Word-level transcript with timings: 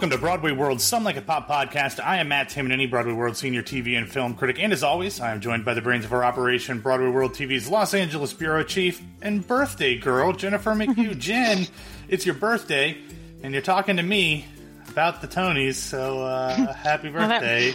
Welcome 0.00 0.16
to 0.16 0.18
Broadway 0.18 0.52
World's 0.52 0.82
Some 0.82 1.04
Like 1.04 1.16
It 1.16 1.26
Pop 1.26 1.46
podcast. 1.46 2.02
I 2.02 2.20
am 2.20 2.28
Matt 2.28 2.48
Tamanini, 2.48 2.88
Broadway 2.88 3.12
World 3.12 3.36
senior 3.36 3.62
TV 3.62 3.98
and 3.98 4.10
film 4.10 4.32
critic, 4.32 4.58
and 4.58 4.72
as 4.72 4.82
always, 4.82 5.20
I 5.20 5.30
am 5.30 5.42
joined 5.42 5.66
by 5.66 5.74
the 5.74 5.82
brains 5.82 6.06
of 6.06 6.12
our 6.14 6.24
operation, 6.24 6.80
Broadway 6.80 7.10
World 7.10 7.34
TV's 7.34 7.68
Los 7.68 7.92
Angeles 7.92 8.32
bureau 8.32 8.62
chief 8.62 9.02
and 9.20 9.46
birthday 9.46 9.98
girl, 9.98 10.32
Jennifer 10.32 10.70
McHugh. 10.70 11.18
Jen, 11.18 11.66
it's 12.08 12.24
your 12.24 12.34
birthday, 12.34 12.96
and 13.42 13.52
you're 13.52 13.60
talking 13.60 13.98
to 13.98 14.02
me 14.02 14.46
about 14.88 15.20
the 15.20 15.28
Tonys, 15.28 15.74
so 15.74 16.22
uh, 16.22 16.72
happy 16.72 17.10
birthday. 17.10 17.74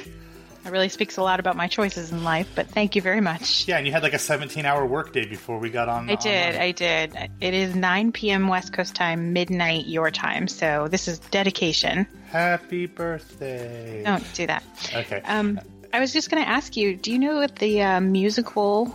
That 0.66 0.72
really 0.72 0.90
speaks 0.90 1.18
a 1.18 1.22
lot 1.22 1.40
about 1.40 1.56
my 1.56 1.68
choices 1.68 2.12
in 2.12 2.24
life, 2.24 2.50
but 2.56 2.68
thank 2.68 2.96
you 2.96 3.02
very 3.04 3.22
much. 3.22 3.68
Yeah, 3.68 3.78
and 3.78 3.86
you 3.86 3.94
had 3.94 4.02
like 4.02 4.16
a 4.16 4.20
17 4.20 4.66
hour 4.66 4.84
workday 4.84 5.28
before 5.28 5.60
we 5.60 5.70
got 5.70 5.90
on. 5.90 6.10
I 6.10 6.16
did, 6.16 6.56
on- 6.56 6.62
I 6.62 6.72
did. 6.72 7.16
It 7.40 7.54
is 7.54 7.76
9 7.76 8.12
p.m. 8.12 8.48
West 8.48 8.74
Coast 8.74 8.96
time, 8.96 9.32
midnight 9.32 9.86
your 9.86 10.10
time, 10.10 10.48
so 10.48 10.88
this 10.88 11.08
is 11.08 11.20
dedication. 11.20 12.08
Happy 12.32 12.88
birthday. 12.88 14.02
Don't 14.04 14.34
do 14.34 14.48
that. 14.48 14.64
Okay. 14.92 15.22
Um, 15.26 15.60
I 15.94 16.00
was 16.00 16.12
just 16.12 16.32
going 16.32 16.44
to 16.44 16.50
ask 16.50 16.76
you 16.76 16.96
do 16.96 17.12
you 17.12 17.20
know 17.20 17.36
what 17.36 17.58
the 17.58 17.84
uh, 17.84 18.02
musical 18.02 18.92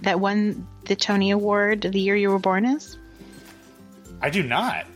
that 0.00 0.18
won 0.18 0.66
the 0.86 0.96
Tony 0.96 1.30
Award 1.30 1.82
the 1.82 2.00
year 2.00 2.16
you 2.16 2.30
were 2.30 2.38
born 2.38 2.64
is? 2.64 2.96
I 4.22 4.30
do 4.30 4.42
not. 4.42 4.86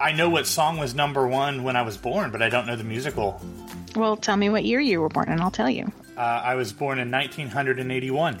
I 0.00 0.10
know 0.10 0.28
what 0.28 0.48
song 0.48 0.76
was 0.78 0.92
number 0.92 1.24
one 1.24 1.62
when 1.62 1.76
I 1.76 1.82
was 1.82 1.96
born, 1.96 2.32
but 2.32 2.42
I 2.42 2.48
don't 2.48 2.66
know 2.66 2.74
the 2.74 2.82
musical. 2.82 3.40
Well, 3.96 4.16
tell 4.16 4.36
me 4.36 4.48
what 4.50 4.64
year 4.64 4.78
you 4.80 5.00
were 5.00 5.08
born, 5.08 5.28
and 5.28 5.40
I'll 5.40 5.50
tell 5.50 5.70
you. 5.70 5.90
Uh, 6.16 6.20
I 6.20 6.54
was 6.54 6.72
born 6.72 6.98
in 6.98 7.10
1981. 7.10 8.38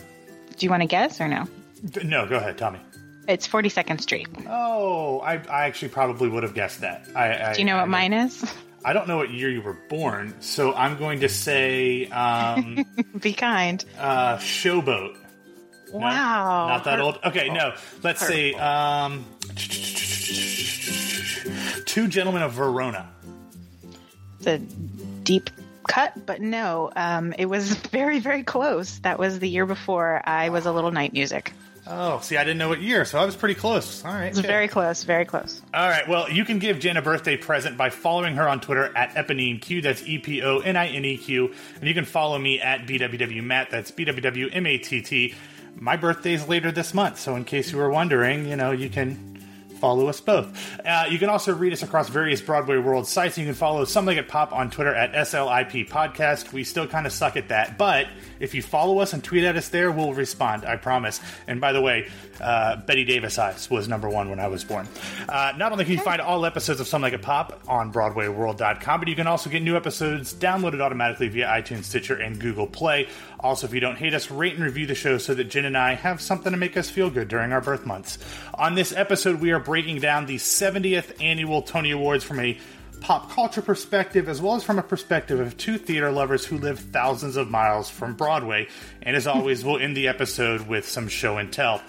Do 0.56 0.66
you 0.66 0.70
want 0.70 0.82
to 0.82 0.86
guess 0.86 1.20
or 1.20 1.28
no? 1.28 1.46
D- 1.90 2.04
No, 2.04 2.26
go 2.26 2.36
ahead, 2.36 2.56
tell 2.58 2.70
me. 2.70 2.78
It's 3.28 3.48
42nd 3.48 4.00
Street. 4.00 4.28
Oh, 4.48 5.18
I, 5.20 5.34
I 5.50 5.64
actually 5.66 5.88
probably 5.88 6.28
would 6.28 6.42
have 6.44 6.54
guessed 6.54 6.82
that. 6.82 7.08
I, 7.16 7.50
I, 7.50 7.52
Do 7.54 7.60
you 7.60 7.64
know 7.66 7.76
what 7.78 7.88
mine 7.88 8.12
is? 8.12 8.44
I 8.84 8.92
don't 8.92 9.08
know 9.08 9.16
what 9.16 9.30
year 9.30 9.50
you 9.50 9.62
were 9.62 9.76
born, 9.88 10.34
so 10.40 10.72
I'm 10.72 10.96
going 10.96 11.20
to 11.20 11.28
say 11.28 12.06
um, 12.06 12.84
Be 13.20 13.32
kind. 13.32 13.84
uh, 13.98 14.36
Showboat. 14.38 15.16
No? 15.92 15.98
Wow. 15.98 16.68
Not 16.68 16.84
that 16.84 17.00
old? 17.00 17.18
Okay, 17.24 17.48
no. 17.48 17.74
Let's 18.02 18.24
say 18.24 18.52
um, 18.54 19.24
Two 21.84 22.08
Gentlemen 22.08 22.42
of 22.42 22.52
Verona. 22.52 23.08
A 24.46 24.60
deep 25.26 25.50
cut, 25.86 26.24
but 26.24 26.40
no, 26.40 26.90
um, 26.96 27.34
it 27.38 27.46
was 27.46 27.74
very, 27.92 28.20
very 28.20 28.42
close. 28.42 28.98
That 29.00 29.18
was 29.18 29.38
the 29.38 29.48
year 29.48 29.66
before 29.66 30.22
I 30.24 30.48
was 30.48 30.64
a 30.64 30.72
little 30.72 30.90
night 30.90 31.12
music. 31.12 31.52
Oh, 31.88 32.18
see, 32.18 32.36
I 32.36 32.42
didn't 32.42 32.58
know 32.58 32.68
what 32.68 32.80
year, 32.80 33.04
so 33.04 33.16
I 33.16 33.24
was 33.24 33.36
pretty 33.36 33.54
close. 33.54 34.04
All 34.04 34.12
right. 34.12 34.24
It 34.24 34.30
was 34.30 34.40
good. 34.40 34.48
very 34.48 34.66
close, 34.66 35.04
very 35.04 35.24
close. 35.24 35.62
All 35.72 35.88
right. 35.88 36.08
Well, 36.08 36.28
you 36.28 36.44
can 36.44 36.58
give 36.58 36.80
Jen 36.80 36.96
a 36.96 37.02
birthday 37.02 37.36
present 37.36 37.76
by 37.76 37.90
following 37.90 38.34
her 38.36 38.48
on 38.48 38.60
Twitter 38.60 38.90
at 38.96 39.14
EponineQ. 39.14 39.84
That's 39.84 40.02
E 40.02 40.18
P 40.18 40.42
O 40.42 40.58
N 40.58 40.76
I 40.76 40.88
N 40.88 41.04
E 41.04 41.16
Q. 41.16 41.52
And 41.78 41.84
you 41.86 41.94
can 41.94 42.04
follow 42.04 42.38
me 42.38 42.60
at 42.60 42.86
BWWMatt. 42.88 43.70
That's 43.70 43.92
B 43.92 44.04
W 44.04 44.20
W 44.20 44.48
M 44.52 44.66
A 44.66 44.78
T 44.78 45.00
T. 45.00 45.34
My 45.76 45.96
birthday's 45.96 46.48
later 46.48 46.72
this 46.72 46.92
month, 46.92 47.20
so 47.20 47.36
in 47.36 47.44
case 47.44 47.70
you 47.70 47.78
were 47.78 47.90
wondering, 47.90 48.48
you 48.48 48.56
know, 48.56 48.72
you 48.72 48.88
can 48.88 49.35
follow 49.76 50.08
us 50.08 50.20
both. 50.20 50.78
Uh, 50.84 51.04
you 51.10 51.18
can 51.18 51.28
also 51.28 51.54
read 51.54 51.72
us 51.72 51.82
across 51.82 52.08
various 52.08 52.40
Broadway 52.40 52.78
World 52.78 53.06
sites. 53.06 53.38
You 53.38 53.44
can 53.44 53.54
follow 53.54 53.84
Some 53.84 54.06
Like 54.06 54.18
It 54.18 54.28
Pop 54.28 54.52
on 54.52 54.70
Twitter 54.70 54.94
at 54.94 55.12
SLIP 55.12 55.88
Podcast. 55.88 56.52
We 56.52 56.64
still 56.64 56.86
kind 56.86 57.06
of 57.06 57.12
suck 57.12 57.36
at 57.36 57.48
that, 57.48 57.78
but 57.78 58.06
if 58.40 58.54
you 58.54 58.62
follow 58.62 58.98
us 58.98 59.12
and 59.12 59.22
tweet 59.22 59.44
at 59.44 59.56
us 59.56 59.68
there, 59.68 59.90
we'll 59.90 60.14
respond. 60.14 60.64
I 60.64 60.76
promise. 60.76 61.20
And 61.46 61.60
by 61.60 61.72
the 61.72 61.80
way, 61.80 62.08
uh, 62.40 62.76
Bette 62.76 63.04
Davis 63.04 63.38
Eyes 63.38 63.70
was 63.70 63.88
number 63.88 64.08
one 64.08 64.30
when 64.30 64.40
I 64.40 64.48
was 64.48 64.64
born. 64.64 64.88
Uh, 65.28 65.52
not 65.56 65.72
only 65.72 65.84
can 65.84 65.94
you 65.94 66.00
find 66.00 66.20
all 66.20 66.44
episodes 66.44 66.80
of 66.80 66.86
Some 66.86 67.02
Like 67.02 67.12
It 67.12 67.22
Pop 67.22 67.60
on 67.68 67.92
BroadwayWorld.com, 67.92 69.00
but 69.00 69.08
you 69.08 69.14
can 69.14 69.26
also 69.26 69.50
get 69.50 69.62
new 69.62 69.76
episodes 69.76 70.34
downloaded 70.34 70.80
automatically 70.80 71.28
via 71.28 71.46
iTunes, 71.46 71.84
Stitcher, 71.84 72.16
and 72.16 72.38
Google 72.38 72.66
Play. 72.66 73.08
Also, 73.40 73.66
if 73.66 73.74
you 73.74 73.80
don't 73.80 73.96
hate 73.96 74.14
us, 74.14 74.30
rate 74.30 74.54
and 74.54 74.64
review 74.64 74.86
the 74.86 74.94
show 74.94 75.18
so 75.18 75.34
that 75.34 75.44
Jen 75.44 75.64
and 75.64 75.76
I 75.76 75.94
have 75.94 76.20
something 76.20 76.52
to 76.52 76.58
make 76.58 76.76
us 76.76 76.88
feel 76.88 77.10
good 77.10 77.28
during 77.28 77.52
our 77.52 77.60
birth 77.60 77.84
months. 77.84 78.18
On 78.54 78.74
this 78.74 78.92
episode, 78.92 79.40
we 79.40 79.52
are 79.52 79.60
breaking 79.60 80.00
down 80.00 80.26
the 80.26 80.36
70th 80.36 81.20
annual 81.22 81.62
Tony 81.62 81.90
Awards 81.90 82.24
from 82.24 82.40
a 82.40 82.58
pop 83.00 83.30
culture 83.30 83.62
perspective, 83.62 84.28
as 84.28 84.40
well 84.40 84.54
as 84.54 84.64
from 84.64 84.78
a 84.78 84.82
perspective 84.82 85.38
of 85.38 85.56
two 85.56 85.78
theater 85.78 86.10
lovers 86.10 86.46
who 86.46 86.58
live 86.58 86.78
thousands 86.78 87.36
of 87.36 87.50
miles 87.50 87.90
from 87.90 88.14
Broadway. 88.14 88.68
And 89.02 89.14
as 89.14 89.26
always, 89.26 89.64
we'll 89.64 89.78
end 89.78 89.96
the 89.96 90.08
episode 90.08 90.62
with 90.62 90.88
some 90.88 91.08
show 91.08 91.38
and 91.38 91.52
tell. 91.52 91.82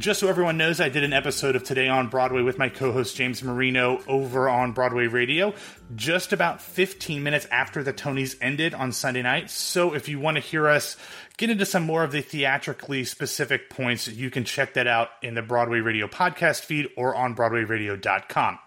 Just 0.00 0.20
so 0.20 0.28
everyone 0.28 0.56
knows, 0.56 0.80
I 0.80 0.88
did 0.88 1.04
an 1.04 1.12
episode 1.12 1.56
of 1.56 1.62
Today 1.62 1.86
on 1.86 2.08
Broadway 2.08 2.40
with 2.40 2.56
my 2.56 2.70
co 2.70 2.90
host 2.90 3.16
James 3.16 3.42
Marino 3.42 4.00
over 4.08 4.48
on 4.48 4.72
Broadway 4.72 5.08
Radio 5.08 5.52
just 5.94 6.32
about 6.32 6.62
15 6.62 7.22
minutes 7.22 7.46
after 7.50 7.82
the 7.82 7.92
Tonys 7.92 8.34
ended 8.40 8.72
on 8.72 8.92
Sunday 8.92 9.20
night. 9.20 9.50
So 9.50 9.92
if 9.92 10.08
you 10.08 10.18
want 10.18 10.38
to 10.38 10.42
hear 10.42 10.68
us 10.68 10.96
get 11.36 11.50
into 11.50 11.66
some 11.66 11.82
more 11.82 12.02
of 12.02 12.12
the 12.12 12.22
theatrically 12.22 13.04
specific 13.04 13.68
points, 13.68 14.08
you 14.08 14.30
can 14.30 14.44
check 14.44 14.72
that 14.72 14.86
out 14.86 15.10
in 15.20 15.34
the 15.34 15.42
Broadway 15.42 15.80
Radio 15.80 16.06
podcast 16.06 16.64
feed 16.64 16.88
or 16.96 17.14
on 17.14 17.36
BroadwayRadio.com. 17.36 18.58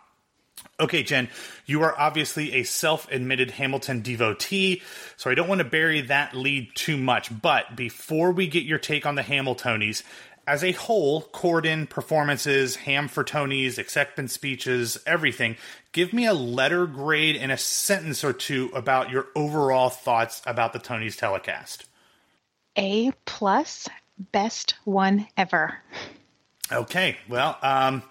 Okay, 0.79 1.03
Jen, 1.03 1.29
you 1.65 1.81
are 1.81 1.97
obviously 1.99 2.53
a 2.53 2.63
self 2.63 3.11
admitted 3.11 3.51
Hamilton 3.51 4.01
devotee, 4.01 4.83
so 5.17 5.31
I 5.31 5.35
don't 5.35 5.47
want 5.47 5.59
to 5.59 5.65
bury 5.65 6.01
that 6.01 6.35
lead 6.35 6.69
too 6.75 6.97
much. 6.97 7.41
But 7.41 7.75
before 7.75 8.31
we 8.31 8.47
get 8.47 8.63
your 8.63 8.79
take 8.79 9.05
on 9.05 9.15
the 9.15 9.23
Hamiltonies, 9.23 10.03
as 10.45 10.63
a 10.63 10.71
whole, 10.73 11.23
Corden, 11.23 11.89
performances, 11.89 12.75
Ham 12.77 13.07
for 13.07 13.23
Tonys, 13.23 13.77
acceptance 13.77 14.33
speeches, 14.33 14.97
everything, 15.05 15.55
give 15.91 16.13
me 16.13 16.25
a 16.25 16.33
letter 16.33 16.85
grade 16.85 17.35
and 17.35 17.51
a 17.51 17.57
sentence 17.57 18.23
or 18.23 18.33
two 18.33 18.69
about 18.73 19.09
your 19.09 19.27
overall 19.35 19.89
thoughts 19.89 20.41
about 20.45 20.73
the 20.73 20.79
Tonys 20.79 21.17
telecast. 21.17 21.85
A 22.77 23.11
plus, 23.25 23.87
best 24.31 24.75
one 24.83 25.27
ever. 25.37 25.77
Okay, 26.71 27.17
well, 27.29 27.57
um, 27.61 28.03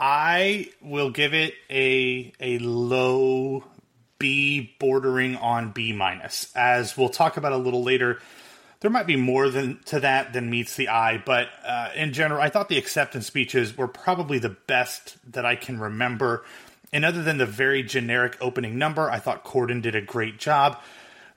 I 0.00 0.70
will 0.80 1.10
give 1.10 1.34
it 1.34 1.54
a 1.70 2.32
a 2.40 2.58
low 2.58 3.64
B, 4.18 4.74
bordering 4.78 5.36
on 5.36 5.70
B 5.70 5.92
minus. 5.92 6.50
As 6.54 6.96
we'll 6.96 7.08
talk 7.08 7.36
about 7.36 7.52
a 7.52 7.56
little 7.56 7.82
later, 7.82 8.20
there 8.82 8.90
might 8.90 9.06
be 9.06 9.16
more 9.16 9.48
than 9.48 9.78
to 9.86 10.00
that 10.00 10.32
than 10.32 10.50
meets 10.50 10.74
the 10.74 10.88
eye. 10.88 11.22
But 11.24 11.48
uh, 11.64 11.90
in 11.94 12.12
general, 12.12 12.42
I 12.42 12.48
thought 12.48 12.68
the 12.68 12.78
acceptance 12.78 13.26
speeches 13.26 13.76
were 13.76 13.88
probably 13.88 14.38
the 14.38 14.50
best 14.50 15.16
that 15.32 15.46
I 15.46 15.54
can 15.54 15.78
remember. 15.78 16.44
And 16.92 17.04
other 17.04 17.22
than 17.22 17.38
the 17.38 17.46
very 17.46 17.84
generic 17.84 18.36
opening 18.40 18.76
number, 18.76 19.08
I 19.08 19.20
thought 19.20 19.44
Corden 19.44 19.80
did 19.80 19.94
a 19.94 20.02
great 20.02 20.38
job. 20.38 20.80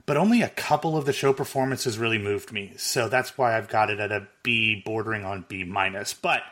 But 0.06 0.16
only 0.16 0.42
a 0.42 0.48
couple 0.48 0.96
of 0.96 1.06
the 1.06 1.12
show 1.12 1.32
performances 1.32 1.98
really 1.98 2.18
moved 2.18 2.52
me, 2.52 2.74
so 2.76 3.08
that's 3.08 3.36
why 3.36 3.56
I've 3.56 3.68
got 3.68 3.90
it 3.90 3.98
at 3.98 4.12
a 4.12 4.28
B, 4.44 4.82
bordering 4.84 5.24
on 5.24 5.44
B 5.48 5.64
minus. 5.64 6.14
But 6.14 6.42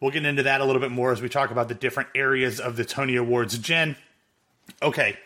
we'll 0.00 0.12
get 0.12 0.24
into 0.24 0.44
that 0.44 0.60
a 0.60 0.64
little 0.64 0.80
bit 0.80 0.90
more 0.90 1.12
as 1.12 1.20
we 1.20 1.28
talk 1.28 1.50
about 1.50 1.68
the 1.68 1.74
different 1.74 2.08
areas 2.14 2.58
of 2.60 2.76
the 2.76 2.84
Tony 2.86 3.16
Awards. 3.16 3.58
Jen, 3.58 3.96
okay, 4.82 5.18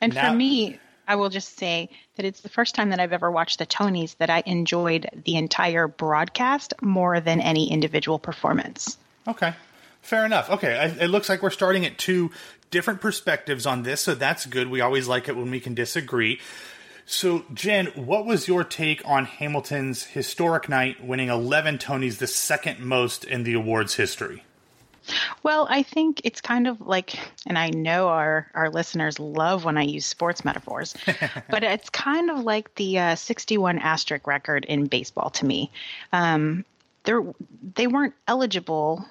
And 0.00 0.14
Now- 0.14 0.30
for 0.30 0.36
me, 0.36 0.78
I 1.06 1.16
will 1.16 1.28
just 1.28 1.58
say 1.58 1.90
that 2.16 2.24
it's 2.24 2.40
the 2.40 2.48
first 2.48 2.74
time 2.74 2.90
that 2.90 3.00
I've 3.00 3.12
ever 3.12 3.30
watched 3.30 3.58
the 3.58 3.66
Tonys 3.66 4.16
that 4.18 4.30
I 4.30 4.42
enjoyed 4.46 5.08
the 5.24 5.36
entire 5.36 5.88
broadcast 5.88 6.74
more 6.80 7.20
than 7.20 7.40
any 7.40 7.70
individual 7.70 8.18
performance. 8.18 8.96
Okay. 9.26 9.54
Fair 10.02 10.24
enough. 10.24 10.50
Okay. 10.50 10.76
I, 10.76 10.86
it 11.04 11.08
looks 11.08 11.28
like 11.28 11.42
we're 11.42 11.50
starting 11.50 11.84
at 11.86 11.98
two 11.98 12.30
different 12.70 13.00
perspectives 13.00 13.66
on 13.66 13.82
this, 13.82 14.00
so 14.00 14.14
that's 14.14 14.46
good. 14.46 14.68
We 14.68 14.80
always 14.80 15.08
like 15.08 15.28
it 15.28 15.36
when 15.36 15.50
we 15.50 15.60
can 15.60 15.74
disagree. 15.74 16.40
So, 17.06 17.44
Jen, 17.52 17.86
what 17.88 18.24
was 18.24 18.48
your 18.48 18.64
take 18.64 19.02
on 19.06 19.26
Hamilton's 19.26 20.04
historic 20.04 20.68
night, 20.68 21.04
winning 21.04 21.28
11 21.28 21.78
Tonys, 21.78 22.18
the 22.18 22.26
second 22.26 22.80
most 22.80 23.24
in 23.24 23.44
the 23.44 23.52
awards 23.54 23.94
history? 23.94 24.42
Well, 25.42 25.66
I 25.68 25.82
think 25.82 26.20
it's 26.24 26.40
kind 26.40 26.66
of 26.66 26.80
like, 26.80 27.18
and 27.46 27.58
I 27.58 27.70
know 27.70 28.08
our, 28.08 28.50
our 28.54 28.70
listeners 28.70 29.18
love 29.18 29.64
when 29.64 29.76
I 29.76 29.82
use 29.82 30.06
sports 30.06 30.44
metaphors, 30.44 30.94
but 31.50 31.62
it's 31.62 31.90
kind 31.90 32.30
of 32.30 32.40
like 32.40 32.74
the 32.76 32.98
uh, 32.98 33.14
61 33.14 33.78
asterisk 33.78 34.26
record 34.26 34.64
in 34.64 34.86
baseball 34.86 35.30
to 35.30 35.46
me. 35.46 35.70
Um, 36.12 36.64
they 37.74 37.86
weren't 37.86 38.14
eligible 38.26 39.04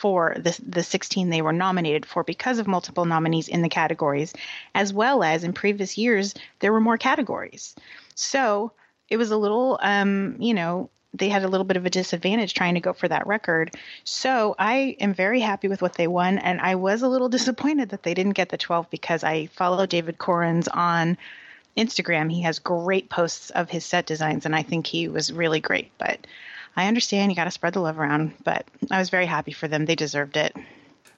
for 0.00 0.34
the, 0.38 0.58
the 0.66 0.82
16 0.82 1.28
they 1.28 1.42
were 1.42 1.52
nominated 1.52 2.06
for 2.06 2.24
because 2.24 2.58
of 2.58 2.66
multiple 2.66 3.04
nominees 3.04 3.48
in 3.48 3.60
the 3.60 3.68
categories, 3.68 4.32
as 4.74 4.94
well 4.94 5.22
as 5.22 5.44
in 5.44 5.52
previous 5.52 5.98
years, 5.98 6.34
there 6.60 6.72
were 6.72 6.80
more 6.80 6.96
categories. 6.96 7.74
So 8.14 8.72
it 9.10 9.18
was 9.18 9.30
a 9.30 9.36
little, 9.36 9.78
um, 9.82 10.36
you 10.38 10.54
know, 10.54 10.88
they 11.12 11.28
had 11.28 11.42
a 11.42 11.48
little 11.48 11.64
bit 11.64 11.76
of 11.76 11.86
a 11.86 11.90
disadvantage 11.90 12.54
trying 12.54 12.74
to 12.74 12.80
go 12.80 12.92
for 12.92 13.08
that 13.08 13.26
record. 13.26 13.74
So 14.04 14.54
I 14.58 14.96
am 15.00 15.12
very 15.12 15.40
happy 15.40 15.68
with 15.68 15.82
what 15.82 15.94
they 15.94 16.06
won, 16.06 16.38
and 16.38 16.60
I 16.60 16.76
was 16.76 17.02
a 17.02 17.08
little 17.08 17.28
disappointed 17.36 17.90
that 17.90 18.02
they 18.02 18.14
didn't 18.14 18.32
get 18.32 18.48
the 18.48 18.58
12 18.58 18.88
because 18.90 19.24
I 19.24 19.46
follow 19.46 19.86
David 19.86 20.18
Korins 20.18 20.68
on 20.72 21.18
Instagram. 21.76 22.30
He 22.30 22.42
has 22.42 22.58
great 22.58 23.08
posts 23.08 23.50
of 23.50 23.70
his 23.70 23.84
set 23.84 24.06
designs, 24.06 24.46
and 24.46 24.54
I 24.54 24.62
think 24.62 24.86
he 24.86 25.08
was 25.08 25.32
really 25.32 25.60
great. 25.60 25.90
But 25.98 26.26
I 26.76 26.86
understand 26.86 27.32
you 27.32 27.36
got 27.36 27.44
to 27.44 27.50
spread 27.50 27.74
the 27.74 27.80
love 27.80 27.98
around, 27.98 28.34
but 28.44 28.66
I 28.90 28.98
was 28.98 29.10
very 29.10 29.26
happy 29.26 29.52
for 29.52 29.68
them. 29.68 29.86
They 29.86 29.96
deserved 29.96 30.36
it. 30.36 30.54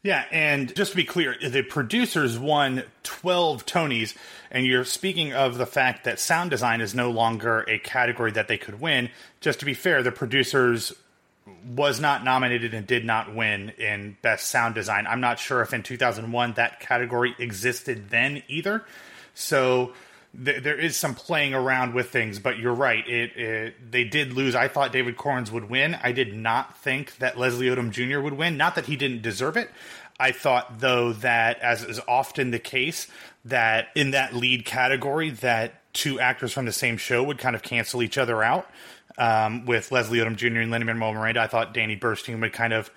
Yeah, 0.05 0.25
and 0.33 0.75
just 0.75 0.91
to 0.91 0.97
be 0.97 1.05
clear, 1.05 1.37
the 1.41 1.63
producers 1.63 2.37
won 2.37 2.83
12 3.05 3.65
Tonys, 3.65 4.17
and 4.51 4.67
you're 4.67 4.85
speaking 4.85 5.33
of 5.33 5.59
the 5.59 5.67
fact 5.67 6.05
that 6.05 6.19
sound 6.19 6.51
design 6.51 6.81
is 6.81 6.93
no 6.93 7.13
longer 7.13 7.61
a 7.69 7.79
category 7.79 8.33
that 8.33 8.49
they 8.49 8.59
could 8.59 8.81
win. 8.81 9.11
Just 9.41 9.61
to 9.61 9.65
be 9.65 9.75
fair, 9.75 10.03
the 10.03 10.11
producers 10.11 10.93
was 11.65 12.01
not 12.01 12.25
nominated 12.25 12.75
and 12.75 12.85
did 12.85 13.05
not 13.05 13.33
win 13.33 13.71
in 13.79 14.17
best 14.23 14.49
sound 14.49 14.75
design. 14.75 15.07
I'm 15.07 15.21
not 15.21 15.39
sure 15.39 15.63
if 15.63 15.73
in 15.73 15.85
2001 15.85 16.55
that 16.55 16.81
category 16.81 17.37
existed 17.39 18.11
then 18.11 18.43
either. 18.49 18.85
So 19.35 19.93
th- 20.45 20.63
there 20.63 20.79
is 20.79 20.97
some 20.97 21.15
playing 21.15 21.55
around 21.55 21.95
with 21.95 22.11
things, 22.11 22.39
but 22.39 22.59
you're 22.59 22.75
right. 22.75 23.07
It, 23.09 23.37
it, 23.37 23.93
they 23.93 24.05
did 24.05 24.33
lose. 24.33 24.55
I 24.55 24.69
thought 24.69 24.93
David 24.93 25.17
Korins 25.17 25.51
would 25.51 25.69
win. 25.69 25.97
I 26.03 26.13
did 26.13 26.35
not 26.35 26.77
think 26.79 27.17
that 27.19 27.39
Leslie 27.39 27.67
Odom 27.67 27.91
Jr. 27.91 28.21
would 28.21 28.35
win. 28.35 28.57
Not 28.57 28.75
that 28.75 28.87
he 28.87 28.97
didn't 28.97 29.23
deserve 29.23 29.57
it. 29.57 29.71
I 30.19 30.33
thought 30.33 30.81
though 30.81 31.13
that 31.15 31.59
as 31.61 31.83
is 31.83 32.01
often 32.07 32.51
the 32.51 32.59
case 32.59 33.09
that 33.45 33.89
in 33.95 34.13
that 34.13 34.35
lead 34.35 34.65
category 34.65 35.31
that 35.31 35.93
two 35.93 36.21
actors 36.21 36.53
from 36.53 36.65
the 36.65 36.73
same 36.73 36.97
show 36.97 37.23
would 37.23 37.39
kind 37.39 37.57
of 37.57 37.63
cancel 37.63 38.03
each 38.03 38.19
other 38.19 38.43
out. 38.43 38.69
Um, 39.19 39.67
with 39.67 39.93
Leslie 39.93 40.21
Odom 40.21 40.37
Jr. 40.37 40.61
and 40.61 40.71
Lin-Manuel 40.71 41.13
Miranda, 41.13 41.43
I 41.43 41.47
thought 41.47 41.75
Danny 41.75 41.99
Burstein 41.99 42.41
would 42.41 42.55
kind 42.55 42.73
of 42.73 42.91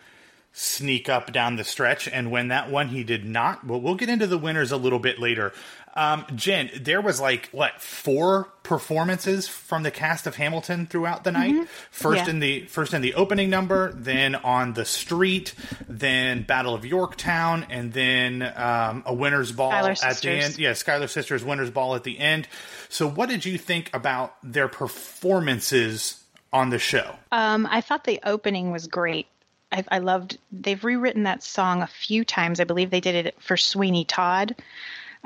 sneak 0.53 1.09
up 1.09 1.33
down 1.33 1.57
the 1.57 1.65
stretch 1.65 2.07
and 2.07 2.31
win 2.31 2.47
that 2.47 2.71
one. 2.71 2.87
He 2.87 3.03
did 3.03 3.25
not. 3.25 3.67
But 3.67 3.79
we'll 3.79 3.95
get 3.95 4.07
into 4.07 4.25
the 4.25 4.37
winners 4.37 4.71
a 4.71 4.77
little 4.77 4.99
bit 4.99 5.19
later. 5.19 5.51
Um, 5.95 6.25
Jen, 6.35 6.69
there 6.75 6.99
was 6.99 7.21
like 7.21 7.47
what 7.51 7.81
four 7.81 8.49
performances 8.63 9.47
from 9.47 9.83
the 9.83 9.91
cast 9.91 10.27
of 10.27 10.35
Hamilton 10.35 10.87
throughout 10.87 11.23
the 11.23 11.31
night. 11.31 11.53
Mm-hmm. 11.53 11.63
First 11.89 12.25
yeah. 12.25 12.31
in 12.31 12.39
the 12.39 12.65
first 12.65 12.93
in 12.93 13.01
the 13.01 13.13
opening 13.13 13.49
number, 13.49 13.93
then 13.93 14.35
on 14.35 14.73
the 14.73 14.83
street, 14.83 15.53
then 15.87 16.43
Battle 16.43 16.73
of 16.73 16.85
Yorktown, 16.85 17.67
and 17.69 17.93
then 17.93 18.41
um, 18.41 19.03
a 19.05 19.13
Winter's 19.13 19.53
Ball 19.53 19.71
Schuyler 19.71 19.91
at 19.91 19.97
Sisters. 19.99 20.21
the 20.21 20.29
end. 20.31 20.57
Yeah, 20.57 20.73
Schuyler 20.73 21.07
Sisters 21.07 21.45
Winter's 21.45 21.71
Ball 21.71 21.95
at 21.95 22.03
the 22.03 22.19
end. 22.19 22.49
So, 22.89 23.07
what 23.07 23.29
did 23.29 23.45
you 23.45 23.57
think 23.57 23.89
about 23.93 24.35
their 24.43 24.67
performances 24.67 26.21
on 26.51 26.71
the 26.71 26.79
show? 26.79 27.15
Um, 27.31 27.67
I 27.71 27.79
thought 27.79 28.03
the 28.03 28.19
opening 28.23 28.71
was 28.71 28.87
great. 28.87 29.27
I, 29.71 29.85
I 29.89 29.99
loved. 29.99 30.37
They've 30.51 30.83
rewritten 30.83 31.23
that 31.23 31.41
song 31.41 31.81
a 31.81 31.87
few 31.87 32.25
times. 32.25 32.59
I 32.59 32.65
believe 32.65 32.89
they 32.89 33.01
did 33.01 33.27
it 33.27 33.41
for 33.41 33.55
Sweeney 33.55 34.03
Todd. 34.03 34.55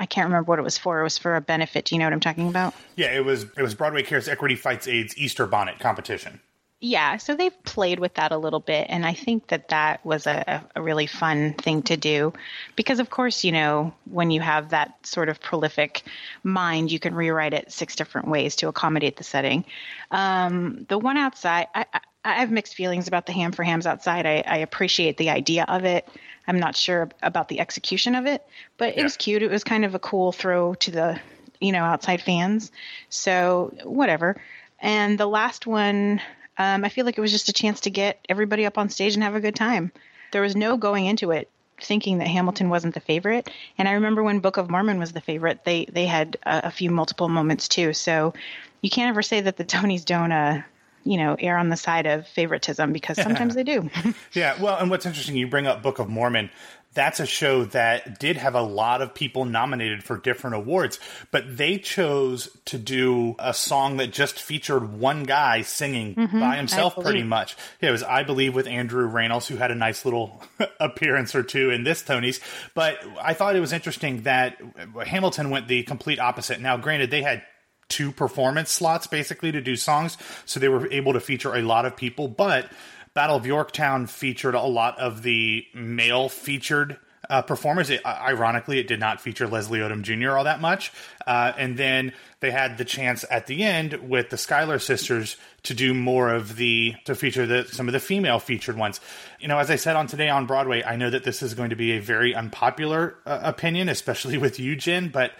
I 0.00 0.06
can't 0.06 0.24
remember 0.24 0.48
what 0.48 0.58
it 0.58 0.62
was 0.62 0.78
for. 0.78 0.98
It 0.98 1.02
was 1.04 1.18
for 1.18 1.36
a 1.36 1.42
benefit. 1.42 1.84
Do 1.84 1.94
you 1.94 1.98
know 1.98 2.06
what 2.06 2.14
I'm 2.14 2.20
talking 2.20 2.48
about? 2.48 2.74
Yeah, 2.96 3.12
it 3.12 3.24
was 3.24 3.44
it 3.56 3.62
was 3.62 3.74
Broadway 3.74 4.02
Cares 4.02 4.28
Equity 4.28 4.56
Fights 4.56 4.88
AIDS 4.88 5.16
Easter 5.18 5.46
Bonnet 5.46 5.78
competition. 5.78 6.40
Yeah, 6.82 7.18
so 7.18 7.36
they've 7.36 7.62
played 7.64 8.00
with 8.00 8.14
that 8.14 8.32
a 8.32 8.38
little 8.38 8.58
bit, 8.60 8.86
and 8.88 9.04
I 9.04 9.12
think 9.12 9.48
that 9.48 9.68
that 9.68 10.04
was 10.04 10.26
a, 10.26 10.64
a 10.74 10.80
really 10.80 11.06
fun 11.06 11.52
thing 11.52 11.82
to 11.82 11.96
do 11.98 12.32
because, 12.74 13.00
of 13.00 13.10
course, 13.10 13.44
you 13.44 13.52
know, 13.52 13.92
when 14.06 14.30
you 14.30 14.40
have 14.40 14.70
that 14.70 15.06
sort 15.06 15.28
of 15.28 15.42
prolific 15.42 16.02
mind, 16.42 16.90
you 16.90 16.98
can 16.98 17.14
rewrite 17.14 17.52
it 17.52 17.70
six 17.70 17.96
different 17.96 18.28
ways 18.28 18.56
to 18.56 18.68
accommodate 18.68 19.18
the 19.18 19.24
setting. 19.24 19.66
Um, 20.10 20.86
the 20.88 20.98
one 20.98 21.18
outside, 21.18 21.66
I, 21.74 21.84
I, 21.92 22.00
I 22.24 22.32
have 22.40 22.50
mixed 22.50 22.74
feelings 22.74 23.08
about 23.08 23.26
the 23.26 23.32
ham 23.32 23.52
for 23.52 23.62
hams 23.62 23.86
outside. 23.86 24.24
I, 24.24 24.42
I 24.46 24.56
appreciate 24.58 25.18
the 25.18 25.28
idea 25.28 25.66
of 25.68 25.84
it. 25.84 26.08
I'm 26.46 26.58
not 26.58 26.76
sure 26.76 27.10
about 27.22 27.48
the 27.48 27.60
execution 27.60 28.14
of 28.14 28.24
it, 28.24 28.42
but 28.78 28.90
it 28.90 28.96
yeah. 28.96 29.02
was 29.02 29.18
cute. 29.18 29.42
It 29.42 29.50
was 29.50 29.64
kind 29.64 29.84
of 29.84 29.94
a 29.94 29.98
cool 29.98 30.32
throw 30.32 30.72
to 30.76 30.90
the, 30.90 31.20
you 31.60 31.72
know, 31.72 31.84
outside 31.84 32.22
fans. 32.22 32.72
So 33.10 33.74
whatever. 33.84 34.40
And 34.80 35.18
the 35.18 35.26
last 35.26 35.66
one, 35.66 36.22
um, 36.60 36.84
I 36.84 36.90
feel 36.90 37.06
like 37.06 37.16
it 37.16 37.22
was 37.22 37.32
just 37.32 37.48
a 37.48 37.54
chance 37.54 37.80
to 37.80 37.90
get 37.90 38.22
everybody 38.28 38.66
up 38.66 38.76
on 38.76 38.90
stage 38.90 39.14
and 39.14 39.22
have 39.22 39.34
a 39.34 39.40
good 39.40 39.56
time. 39.56 39.90
There 40.30 40.42
was 40.42 40.54
no 40.54 40.76
going 40.76 41.06
into 41.06 41.30
it 41.30 41.48
thinking 41.80 42.18
that 42.18 42.28
Hamilton 42.28 42.68
wasn't 42.68 42.92
the 42.92 43.00
favorite. 43.00 43.48
And 43.78 43.88
I 43.88 43.92
remember 43.92 44.22
when 44.22 44.40
Book 44.40 44.58
of 44.58 44.68
Mormon 44.68 44.98
was 44.98 45.12
the 45.12 45.22
favorite, 45.22 45.64
they 45.64 45.86
they 45.86 46.04
had 46.04 46.36
a, 46.44 46.66
a 46.66 46.70
few 46.70 46.90
multiple 46.90 47.30
moments 47.30 47.66
too. 47.66 47.94
So 47.94 48.34
you 48.82 48.90
can't 48.90 49.08
ever 49.08 49.22
say 49.22 49.40
that 49.40 49.56
the 49.56 49.64
Tonys 49.74 50.04
don't 50.04 50.32
uh, 50.32 50.60
you 51.04 51.16
know, 51.16 51.34
err 51.38 51.56
on 51.56 51.70
the 51.70 51.76
side 51.78 52.06
of 52.06 52.28
favoritism 52.28 52.92
because 52.92 53.16
sometimes 53.22 53.54
they 53.54 53.64
do. 53.64 53.88
yeah. 54.34 54.60
Well, 54.60 54.76
and 54.76 54.90
what's 54.90 55.06
interesting, 55.06 55.36
you 55.36 55.46
bring 55.46 55.66
up 55.66 55.82
Book 55.82 55.98
of 55.98 56.08
Mormon. 56.08 56.50
That's 56.92 57.20
a 57.20 57.26
show 57.26 57.64
that 57.66 58.18
did 58.18 58.36
have 58.36 58.56
a 58.56 58.62
lot 58.62 59.00
of 59.00 59.14
people 59.14 59.44
nominated 59.44 60.02
for 60.02 60.16
different 60.16 60.56
awards, 60.56 60.98
but 61.30 61.56
they 61.56 61.78
chose 61.78 62.48
to 62.64 62.78
do 62.78 63.36
a 63.38 63.54
song 63.54 63.98
that 63.98 64.12
just 64.12 64.40
featured 64.40 64.92
one 64.92 65.22
guy 65.22 65.62
singing 65.62 66.16
mm-hmm, 66.16 66.40
by 66.40 66.56
himself 66.56 66.96
pretty 66.96 67.22
much. 67.22 67.56
It 67.80 67.92
was 67.92 68.02
I 68.02 68.24
Believe 68.24 68.56
with 68.56 68.66
Andrew 68.66 69.08
Rannells, 69.08 69.46
who 69.46 69.56
had 69.56 69.70
a 69.70 69.76
nice 69.76 70.04
little 70.04 70.42
appearance 70.80 71.36
or 71.36 71.44
two 71.44 71.70
in 71.70 71.84
this 71.84 72.02
Tony's. 72.02 72.40
But 72.74 72.98
I 73.22 73.34
thought 73.34 73.54
it 73.54 73.60
was 73.60 73.72
interesting 73.72 74.22
that 74.22 74.60
Hamilton 75.06 75.50
went 75.50 75.68
the 75.68 75.84
complete 75.84 76.18
opposite. 76.18 76.60
Now, 76.60 76.76
granted, 76.76 77.12
they 77.12 77.22
had 77.22 77.44
two 77.88 78.10
performance 78.10 78.70
slots 78.70 79.06
basically 79.06 79.52
to 79.52 79.60
do 79.60 79.76
songs, 79.76 80.16
so 80.46 80.58
they 80.58 80.68
were 80.68 80.90
able 80.90 81.12
to 81.12 81.20
feature 81.20 81.54
a 81.54 81.62
lot 81.62 81.84
of 81.84 81.96
people. 81.96 82.26
But 82.26 82.70
Battle 83.14 83.36
of 83.36 83.46
Yorktown 83.46 84.06
featured 84.06 84.54
a 84.54 84.62
lot 84.62 84.98
of 84.98 85.22
the 85.22 85.66
male 85.74 86.28
featured 86.28 86.98
uh, 87.30 87.42
performers. 87.42 87.90
It, 87.90 88.04
ironically, 88.04 88.78
it 88.78 88.88
did 88.88 89.00
not 89.00 89.20
feature 89.20 89.46
Leslie 89.46 89.78
Odom 89.78 90.02
Jr. 90.02 90.36
all 90.36 90.44
that 90.44 90.60
much. 90.60 90.92
Uh, 91.26 91.52
and 91.56 91.76
then 91.76 92.12
they 92.40 92.50
had 92.50 92.76
the 92.76 92.84
chance 92.84 93.24
at 93.30 93.46
the 93.46 93.62
end 93.62 93.94
with 94.08 94.30
the 94.30 94.36
Schuyler 94.36 94.78
sisters 94.78 95.36
to 95.62 95.74
do 95.74 95.94
more 95.94 96.32
of 96.32 96.56
the 96.56 96.94
to 97.04 97.14
feature 97.14 97.46
the 97.46 97.64
some 97.66 97.88
of 97.88 97.92
the 97.92 98.00
female 98.00 98.40
featured 98.40 98.76
ones. 98.76 99.00
You 99.38 99.48
know, 99.48 99.58
as 99.58 99.70
I 99.70 99.76
said 99.76 99.96
on 99.96 100.08
today 100.08 100.28
on 100.28 100.46
Broadway, 100.46 100.82
I 100.82 100.96
know 100.96 101.10
that 101.10 101.22
this 101.22 101.42
is 101.42 101.54
going 101.54 101.70
to 101.70 101.76
be 101.76 101.92
a 101.92 102.00
very 102.00 102.34
unpopular 102.34 103.16
uh, 103.24 103.40
opinion, 103.42 103.88
especially 103.88 104.38
with 104.44 104.58
you, 104.58 104.74
Jen, 104.74 105.08
but 105.08 105.32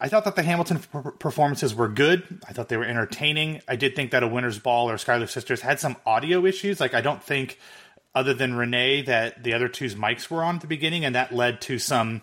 I 0.00 0.08
thought 0.08 0.24
that 0.24 0.34
the 0.34 0.42
Hamilton 0.42 0.78
performances 1.18 1.74
were 1.74 1.88
good. 1.88 2.40
I 2.48 2.54
thought 2.54 2.70
they 2.70 2.78
were 2.78 2.84
entertaining. 2.84 3.60
I 3.68 3.76
did 3.76 3.94
think 3.94 4.12
that 4.12 4.22
a 4.22 4.28
Winter's 4.28 4.58
Ball 4.58 4.88
or 4.90 4.96
Schuyler 4.96 5.26
Sisters 5.26 5.60
had 5.60 5.78
some 5.78 5.96
audio 6.06 6.46
issues. 6.46 6.80
Like 6.80 6.94
I 6.94 7.02
don't 7.02 7.22
think, 7.22 7.58
other 8.14 8.32
than 8.32 8.54
Renee, 8.54 9.02
that 9.02 9.44
the 9.44 9.52
other 9.52 9.68
two's 9.68 9.94
mics 9.94 10.30
were 10.30 10.42
on 10.42 10.54
at 10.56 10.60
the 10.62 10.66
beginning, 10.66 11.04
and 11.04 11.14
that 11.14 11.34
led 11.34 11.60
to 11.62 11.78
some 11.78 12.22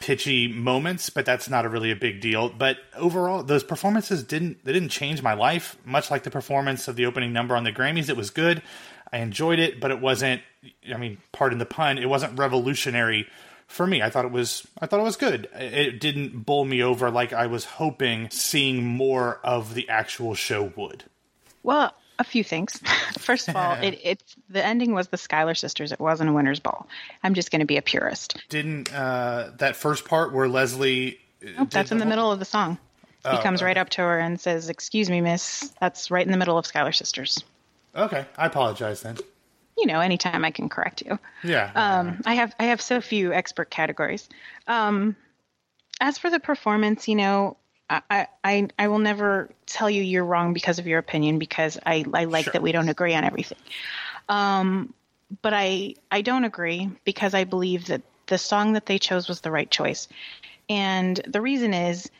pitchy 0.00 0.48
moments. 0.48 1.10
But 1.10 1.26
that's 1.26 1.50
not 1.50 1.66
a 1.66 1.68
really 1.68 1.90
a 1.90 1.96
big 1.96 2.22
deal. 2.22 2.48
But 2.48 2.78
overall, 2.96 3.42
those 3.42 3.64
performances 3.64 4.24
didn't 4.24 4.64
they 4.64 4.72
didn't 4.72 4.88
change 4.88 5.22
my 5.22 5.34
life. 5.34 5.76
Much 5.84 6.10
like 6.10 6.22
the 6.22 6.30
performance 6.30 6.88
of 6.88 6.96
the 6.96 7.04
opening 7.04 7.34
number 7.34 7.54
on 7.54 7.64
the 7.64 7.72
Grammys, 7.72 8.08
it 8.08 8.16
was 8.16 8.30
good. 8.30 8.62
I 9.12 9.18
enjoyed 9.18 9.58
it, 9.58 9.78
but 9.78 9.90
it 9.90 10.00
wasn't. 10.00 10.40
I 10.92 10.96
mean, 10.96 11.18
pardon 11.32 11.58
the 11.58 11.66
pun, 11.66 11.98
it 11.98 12.08
wasn't 12.08 12.38
revolutionary 12.38 13.28
for 13.66 13.86
me, 13.86 14.02
I 14.02 14.10
thought 14.10 14.24
it 14.24 14.30
was 14.30 14.66
I 14.80 14.86
thought 14.86 15.00
it 15.00 15.04
was 15.04 15.16
good. 15.16 15.48
It 15.54 16.00
didn't 16.00 16.44
bowl 16.44 16.64
me 16.64 16.82
over 16.82 17.10
like 17.10 17.32
I 17.32 17.46
was 17.46 17.64
hoping 17.64 18.30
seeing 18.30 18.84
more 18.84 19.40
of 19.42 19.74
the 19.74 19.88
actual 19.88 20.34
show 20.34 20.72
would. 20.76 21.04
Well, 21.62 21.94
a 22.18 22.24
few 22.24 22.44
things. 22.44 22.80
First 23.18 23.48
of 23.48 23.56
all, 23.56 23.72
it, 23.82 23.98
it's 24.02 24.36
the 24.48 24.64
ending 24.64 24.94
was 24.94 25.08
the 25.08 25.16
Schuyler 25.16 25.54
sisters. 25.54 25.92
It 25.92 26.00
wasn't 26.00 26.30
a 26.30 26.32
Winter's 26.32 26.60
Ball. 26.60 26.86
I'm 27.22 27.34
just 27.34 27.50
going 27.50 27.60
to 27.60 27.66
be 27.66 27.76
a 27.76 27.82
purist. 27.82 28.42
Didn't 28.48 28.92
uh, 28.92 29.50
that 29.58 29.76
first 29.76 30.04
part 30.04 30.32
where 30.32 30.48
Leslie? 30.48 31.18
Nope, 31.42 31.70
that's 31.70 31.92
in 31.92 31.98
the, 31.98 32.04
the 32.04 32.08
middle 32.08 32.30
of 32.32 32.38
the 32.38 32.44
song. 32.44 32.78
He 33.22 33.30
oh, 33.30 33.38
comes 33.38 33.60
okay. 33.60 33.66
right 33.66 33.78
up 33.78 33.88
to 33.90 34.02
her 34.02 34.18
and 34.18 34.40
says, 34.40 34.68
"Excuse 34.68 35.08
me, 35.08 35.20
miss." 35.20 35.72
That's 35.80 36.10
right 36.10 36.24
in 36.24 36.30
the 36.30 36.38
middle 36.38 36.58
of 36.58 36.66
Schuyler 36.66 36.92
sisters. 36.92 37.42
Okay, 37.96 38.26
I 38.36 38.46
apologize 38.46 39.02
then 39.02 39.16
you 39.84 39.92
know, 39.92 40.00
anytime 40.00 40.46
I 40.46 40.50
can 40.50 40.70
correct 40.70 41.02
you. 41.04 41.18
Yeah. 41.42 41.70
Um, 41.74 42.22
I 42.24 42.34
have 42.34 42.54
I 42.58 42.64
have 42.64 42.80
so 42.80 43.02
few 43.02 43.34
expert 43.34 43.68
categories. 43.68 44.26
Um, 44.66 45.14
as 46.00 46.16
for 46.16 46.30
the 46.30 46.40
performance, 46.40 47.06
you 47.06 47.16
know, 47.16 47.58
I, 47.90 48.28
I 48.42 48.68
I 48.78 48.88
will 48.88 48.98
never 48.98 49.50
tell 49.66 49.90
you 49.90 50.02
you're 50.02 50.24
wrong 50.24 50.54
because 50.54 50.78
of 50.78 50.86
your 50.86 50.98
opinion 50.98 51.38
because 51.38 51.78
I 51.84 52.06
I 52.14 52.24
like 52.24 52.44
sure. 52.44 52.52
that 52.54 52.62
we 52.62 52.72
don't 52.72 52.88
agree 52.88 53.14
on 53.14 53.24
everything. 53.24 53.58
Um, 54.26 54.94
but 55.42 55.52
I 55.52 55.96
I 56.10 56.22
don't 56.22 56.44
agree 56.44 56.90
because 57.04 57.34
I 57.34 57.44
believe 57.44 57.88
that 57.88 58.00
the 58.26 58.38
song 58.38 58.72
that 58.72 58.86
they 58.86 58.98
chose 58.98 59.28
was 59.28 59.42
the 59.42 59.50
right 59.50 59.70
choice, 59.70 60.08
and 60.70 61.20
the 61.26 61.42
reason 61.42 61.74
is 61.74 62.10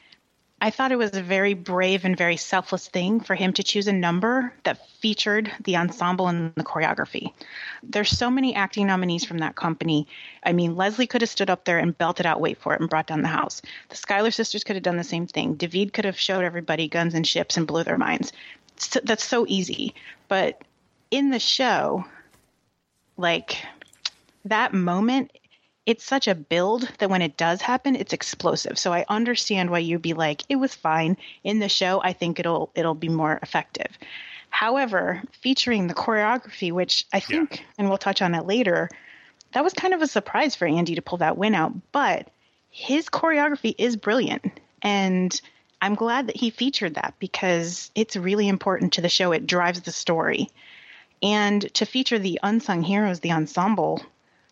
I 0.65 0.71
thought 0.71 0.93
it 0.93 0.97
was 0.97 1.15
a 1.15 1.23
very 1.23 1.53
brave 1.53 2.07
and 2.07 2.17
very 2.17 2.39
selfless 2.39 2.89
thing 2.89 3.21
for 3.21 3.35
him 3.35 3.53
to 3.53 3.63
choose 3.63 3.87
a 3.87 3.93
number 3.93 4.51
that 4.63 4.89
featured 4.99 5.53
the 5.63 5.77
ensemble 5.77 6.27
and 6.27 6.55
the 6.55 6.65
choreography. 6.65 7.35
There's 7.83 8.09
so 8.09 8.31
many 8.31 8.55
acting 8.55 8.87
nominees 8.87 9.27
from 9.27 9.37
that 9.39 9.57
company. 9.57 10.09
I 10.43 10.55
mean, 10.55 10.75
Leslie 10.75 11.07
could 11.07 11.21
have 11.21 11.29
stood 11.29 11.51
up 11.51 11.67
there 11.67 11.79
and 11.79 11.99
belted 11.99 12.25
out 12.25 12.41
Wait 12.41 12.57
For 12.57 12.73
It 12.73 12.81
and 12.81 12.89
brought 12.89 13.07
down 13.07 13.21
the 13.21 13.29
house. 13.29 13.61
The 13.91 13.97
Schuyler 13.97 14.31
sisters 14.31 14.65
could 14.65 14.77
have 14.77 14.83
done 14.83 14.97
the 14.97 15.05
same 15.05 15.27
thing. 15.27 15.57
David 15.57 15.93
could 15.93 16.07
have 16.07 16.19
showed 16.19 16.45
everybody 16.45 16.89
guns 16.89 17.13
and 17.13 17.27
ships 17.27 17.59
and 17.59 17.67
blew 17.67 17.85
their 17.85 17.99
minds. 17.99 18.33
So, 18.79 19.01
that's 19.05 19.27
so 19.27 19.45
easy. 19.47 19.95
But 20.29 20.63
in 21.11 21.29
the 21.29 21.41
show, 21.41 22.07
like 23.19 23.59
that 24.47 24.73
moment 24.73 25.31
it's 25.87 26.05
such 26.05 26.29
a 26.29 26.35
build 26.35 26.89
that 26.99 27.11
when 27.11 27.23
it 27.23 27.37
does 27.37 27.61
happen, 27.61 27.95
it's 27.95 28.13
explosive. 28.13 28.79
So 28.79 28.93
I 28.93 29.05
understand 29.09 29.71
why 29.71 29.81
you'd 29.81 30.03
be 30.03 30.15
like, 30.15 30.43
it 30.49 30.57
was 30.57 30.75
fine. 30.75 31.17
In 31.43 31.59
the 31.59 31.69
show, 31.69 32.01
I 32.03 32.13
think 32.13 32.41
it'll 32.41 32.71
it'll 32.75 32.95
be 32.95 33.09
more 33.09 33.39
effective. 33.43 33.99
However, 34.49 35.23
featuring 35.43 35.89
the 35.89 35.95
choreography, 35.95 36.71
which 36.73 37.07
I 37.13 37.21
think, 37.21 37.57
yeah. 37.57 37.67
and 37.77 37.89
we'll 37.89 37.99
touch 37.99 38.23
on 38.23 38.35
it 38.35 38.47
later, 38.47 38.89
that 39.53 39.65
was 39.65 39.73
kind 39.73 39.93
of 39.93 40.01
a 40.01 40.07
surprise 40.07 40.55
for 40.55 40.67
Andy 40.67 40.95
to 40.95 41.03
pull 41.03 41.19
that 41.19 41.37
win 41.37 41.55
out, 41.55 41.73
but 41.93 42.29
his 42.71 43.09
choreography 43.09 43.75
is 43.77 43.97
brilliant. 43.97 44.61
And 44.81 45.39
I'm 45.83 45.97
glad 45.97 46.29
that 46.29 46.37
he 46.37 46.51
featured 46.51 46.95
that 46.95 47.15
because 47.19 47.91
it's 47.95 48.17
really 48.17 48.49
important 48.49 48.95
to 48.95 49.01
the 49.01 49.09
show. 49.09 49.33
It 49.33 49.47
drives 49.47 49.81
the 49.83 49.93
story. 49.93 50.51
And 51.23 51.73
to 51.75 51.85
feature 51.85 52.19
the 52.19 52.39
unsung 52.43 52.83
heroes, 52.83 53.21
the 53.21 53.33
ensemble, 53.33 54.03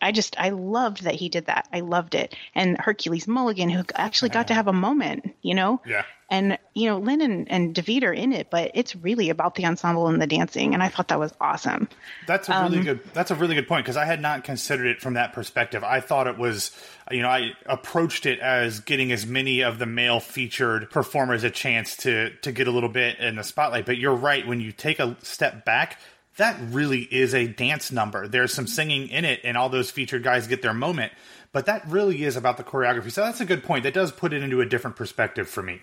I 0.02 0.12
just 0.12 0.38
I 0.38 0.50
loved 0.50 1.04
that 1.04 1.14
he 1.14 1.28
did 1.28 1.46
that. 1.46 1.68
I 1.72 1.80
loved 1.80 2.14
it. 2.14 2.34
And 2.54 2.76
Hercules 2.78 3.28
Mulligan, 3.28 3.70
who 3.70 3.84
actually 3.94 4.30
got 4.30 4.48
to 4.48 4.54
have 4.54 4.66
a 4.66 4.72
moment, 4.72 5.34
you 5.42 5.54
know. 5.54 5.80
Yeah. 5.86 6.02
And 6.28 6.58
you 6.72 6.88
know, 6.88 6.98
Lin 6.98 7.20
and, 7.20 7.50
and 7.50 7.74
David 7.74 8.04
are 8.04 8.12
in 8.12 8.32
it, 8.32 8.48
but 8.50 8.70
it's 8.72 8.96
really 8.96 9.28
about 9.28 9.54
the 9.54 9.66
ensemble 9.66 10.08
and 10.08 10.20
the 10.20 10.26
dancing, 10.26 10.72
and 10.72 10.82
I 10.82 10.88
thought 10.88 11.08
that 11.08 11.18
was 11.18 11.34
awesome. 11.42 11.90
That's 12.26 12.48
a 12.48 12.62
really 12.62 12.78
um, 12.78 12.84
good. 12.84 13.00
That's 13.12 13.30
a 13.30 13.34
really 13.34 13.54
good 13.54 13.68
point 13.68 13.84
because 13.84 13.98
I 13.98 14.06
had 14.06 14.22
not 14.22 14.42
considered 14.42 14.86
it 14.86 15.02
from 15.02 15.14
that 15.14 15.34
perspective. 15.34 15.84
I 15.84 16.00
thought 16.00 16.26
it 16.26 16.38
was, 16.38 16.70
you 17.10 17.20
know, 17.20 17.28
I 17.28 17.50
approached 17.66 18.24
it 18.24 18.40
as 18.40 18.80
getting 18.80 19.12
as 19.12 19.26
many 19.26 19.60
of 19.60 19.78
the 19.78 19.84
male 19.84 20.20
featured 20.20 20.90
performers 20.90 21.44
a 21.44 21.50
chance 21.50 21.98
to 21.98 22.30
to 22.38 22.50
get 22.50 22.66
a 22.66 22.70
little 22.70 22.88
bit 22.88 23.18
in 23.18 23.36
the 23.36 23.44
spotlight. 23.44 23.84
But 23.84 23.98
you're 23.98 24.14
right. 24.14 24.46
When 24.46 24.58
you 24.58 24.72
take 24.72 25.00
a 25.00 25.18
step 25.20 25.66
back, 25.66 25.98
that 26.36 26.58
really 26.70 27.00
is 27.02 27.34
a 27.34 27.46
dance 27.46 27.92
number. 27.92 28.26
There's 28.26 28.52
some 28.52 28.66
singing 28.66 29.08
in 29.08 29.24
it, 29.24 29.40
and 29.44 29.56
all 29.56 29.68
those 29.68 29.90
featured 29.90 30.22
guys 30.22 30.46
get 30.46 30.62
their 30.62 30.74
moment. 30.74 31.12
But 31.52 31.66
that 31.66 31.86
really 31.86 32.24
is 32.24 32.36
about 32.36 32.56
the 32.56 32.64
choreography. 32.64 33.12
So 33.12 33.22
that's 33.22 33.40
a 33.40 33.44
good 33.44 33.62
point. 33.62 33.84
That 33.84 33.94
does 33.94 34.10
put 34.10 34.32
it 34.32 34.42
into 34.42 34.60
a 34.60 34.66
different 34.66 34.96
perspective 34.96 35.48
for 35.48 35.62
me. 35.62 35.82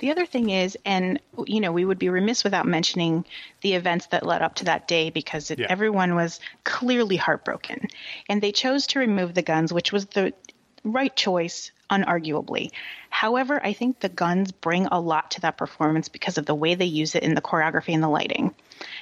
The 0.00 0.10
other 0.10 0.26
thing 0.26 0.50
is, 0.50 0.76
and 0.84 1.20
you 1.46 1.60
know, 1.60 1.70
we 1.70 1.84
would 1.84 2.00
be 2.00 2.08
remiss 2.08 2.42
without 2.42 2.66
mentioning 2.66 3.24
the 3.60 3.74
events 3.74 4.06
that 4.06 4.26
led 4.26 4.42
up 4.42 4.56
to 4.56 4.64
that 4.64 4.88
day 4.88 5.10
because 5.10 5.52
it, 5.52 5.60
yeah. 5.60 5.66
everyone 5.68 6.16
was 6.16 6.40
clearly 6.64 7.16
heartbroken, 7.16 7.86
and 8.28 8.42
they 8.42 8.50
chose 8.50 8.88
to 8.88 8.98
remove 8.98 9.34
the 9.34 9.42
guns, 9.42 9.72
which 9.72 9.92
was 9.92 10.06
the 10.06 10.32
right 10.82 11.14
choice, 11.14 11.70
unarguably. 11.90 12.70
However, 13.10 13.60
I 13.64 13.72
think 13.72 14.00
the 14.00 14.08
guns 14.08 14.52
bring 14.52 14.86
a 14.86 15.00
lot 15.00 15.32
to 15.32 15.40
that 15.42 15.56
performance 15.56 16.08
because 16.08 16.38
of 16.38 16.46
the 16.46 16.54
way 16.54 16.74
they 16.74 16.84
use 16.84 17.14
it 17.14 17.22
in 17.22 17.34
the 17.34 17.40
choreography 17.40 17.94
and 17.94 18.02
the 18.02 18.08
lighting. 18.08 18.54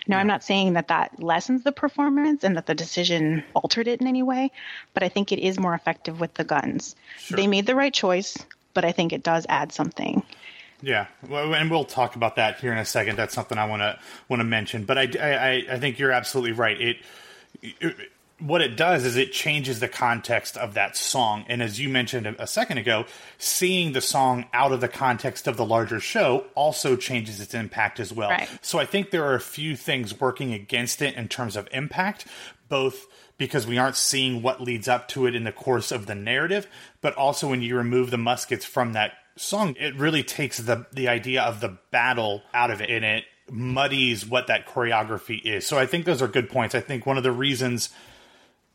Now, 0.06 0.16
yeah. 0.16 0.20
I'm 0.20 0.26
not 0.26 0.44
saying 0.44 0.74
that 0.74 0.88
that 0.88 1.22
lessens 1.22 1.62
the 1.62 1.72
performance 1.72 2.44
and 2.44 2.56
that 2.56 2.66
the 2.66 2.74
decision 2.74 3.44
altered 3.54 3.88
it 3.88 4.00
in 4.00 4.06
any 4.06 4.22
way, 4.22 4.50
but 4.94 5.02
I 5.02 5.08
think 5.08 5.32
it 5.32 5.38
is 5.38 5.58
more 5.58 5.74
effective 5.74 6.20
with 6.20 6.34
the 6.34 6.44
guns. 6.44 6.96
Sure. 7.18 7.36
They 7.36 7.46
made 7.46 7.66
the 7.66 7.74
right 7.74 7.92
choice, 7.92 8.36
but 8.74 8.84
I 8.84 8.92
think 8.92 9.12
it 9.12 9.22
does 9.22 9.46
add 9.48 9.72
something. 9.72 10.22
Yeah, 10.82 11.06
well, 11.28 11.54
and 11.54 11.70
we'll 11.70 11.84
talk 11.84 12.16
about 12.16 12.36
that 12.36 12.60
here 12.60 12.70
in 12.70 12.78
a 12.78 12.84
second. 12.84 13.16
That's 13.16 13.34
something 13.34 13.56
I 13.56 13.66
want 13.66 13.80
to 13.80 13.98
want 14.28 14.40
to 14.40 14.44
mention. 14.44 14.84
But 14.84 14.98
I, 14.98 15.08
I, 15.18 15.74
I 15.74 15.78
think 15.78 15.98
you're 15.98 16.12
absolutely 16.12 16.52
right. 16.52 16.78
It, 16.78 16.96
it 17.62 18.10
what 18.38 18.60
it 18.60 18.76
does 18.76 19.04
is 19.04 19.16
it 19.16 19.32
changes 19.32 19.80
the 19.80 19.88
context 19.88 20.56
of 20.58 20.74
that 20.74 20.94
song. 20.96 21.44
And 21.48 21.62
as 21.62 21.80
you 21.80 21.88
mentioned 21.88 22.26
a, 22.26 22.46
second 22.46 22.78
ago, 22.78 23.06
seeing 23.38 23.92
the 23.92 24.02
song 24.02 24.44
out 24.52 24.72
of 24.72 24.80
the 24.80 24.88
context 24.88 25.46
of 25.46 25.56
the 25.56 25.64
larger 25.64 26.00
show 26.00 26.44
also 26.54 26.96
changes 26.96 27.40
its 27.40 27.54
impact 27.54 27.98
as 27.98 28.12
well. 28.12 28.30
Right. 28.30 28.48
So 28.60 28.78
I 28.78 28.84
think 28.84 29.10
there 29.10 29.24
are 29.24 29.34
a 29.34 29.40
few 29.40 29.74
things 29.74 30.20
working 30.20 30.52
against 30.52 31.00
it 31.00 31.14
in 31.14 31.28
terms 31.28 31.56
of 31.56 31.66
impact, 31.72 32.26
both 32.68 33.06
because 33.38 33.66
we 33.66 33.78
aren't 33.78 33.96
seeing 33.96 34.42
what 34.42 34.60
leads 34.60 34.88
up 34.88 35.08
to 35.08 35.26
it 35.26 35.34
in 35.34 35.44
the 35.44 35.52
course 35.52 35.90
of 35.90 36.06
the 36.06 36.14
narrative, 36.14 36.66
but 37.00 37.14
also 37.14 37.48
when 37.48 37.62
you 37.62 37.76
remove 37.76 38.10
the 38.10 38.18
muskets 38.18 38.64
from 38.64 38.92
that 38.92 39.12
song, 39.36 39.76
it 39.78 39.94
really 39.96 40.22
takes 40.22 40.58
the 40.58 40.86
the 40.92 41.08
idea 41.08 41.42
of 41.42 41.60
the 41.60 41.76
battle 41.90 42.42
out 42.54 42.70
of 42.70 42.80
it 42.80 42.90
and 42.90 43.04
it 43.04 43.24
muddies 43.50 44.26
what 44.26 44.46
that 44.48 44.66
choreography 44.66 45.40
is. 45.42 45.66
So 45.66 45.78
I 45.78 45.86
think 45.86 46.04
those 46.04 46.22
are 46.22 46.28
good 46.28 46.50
points. 46.50 46.74
I 46.74 46.80
think 46.80 47.06
one 47.06 47.16
of 47.16 47.22
the 47.22 47.32
reasons 47.32 47.90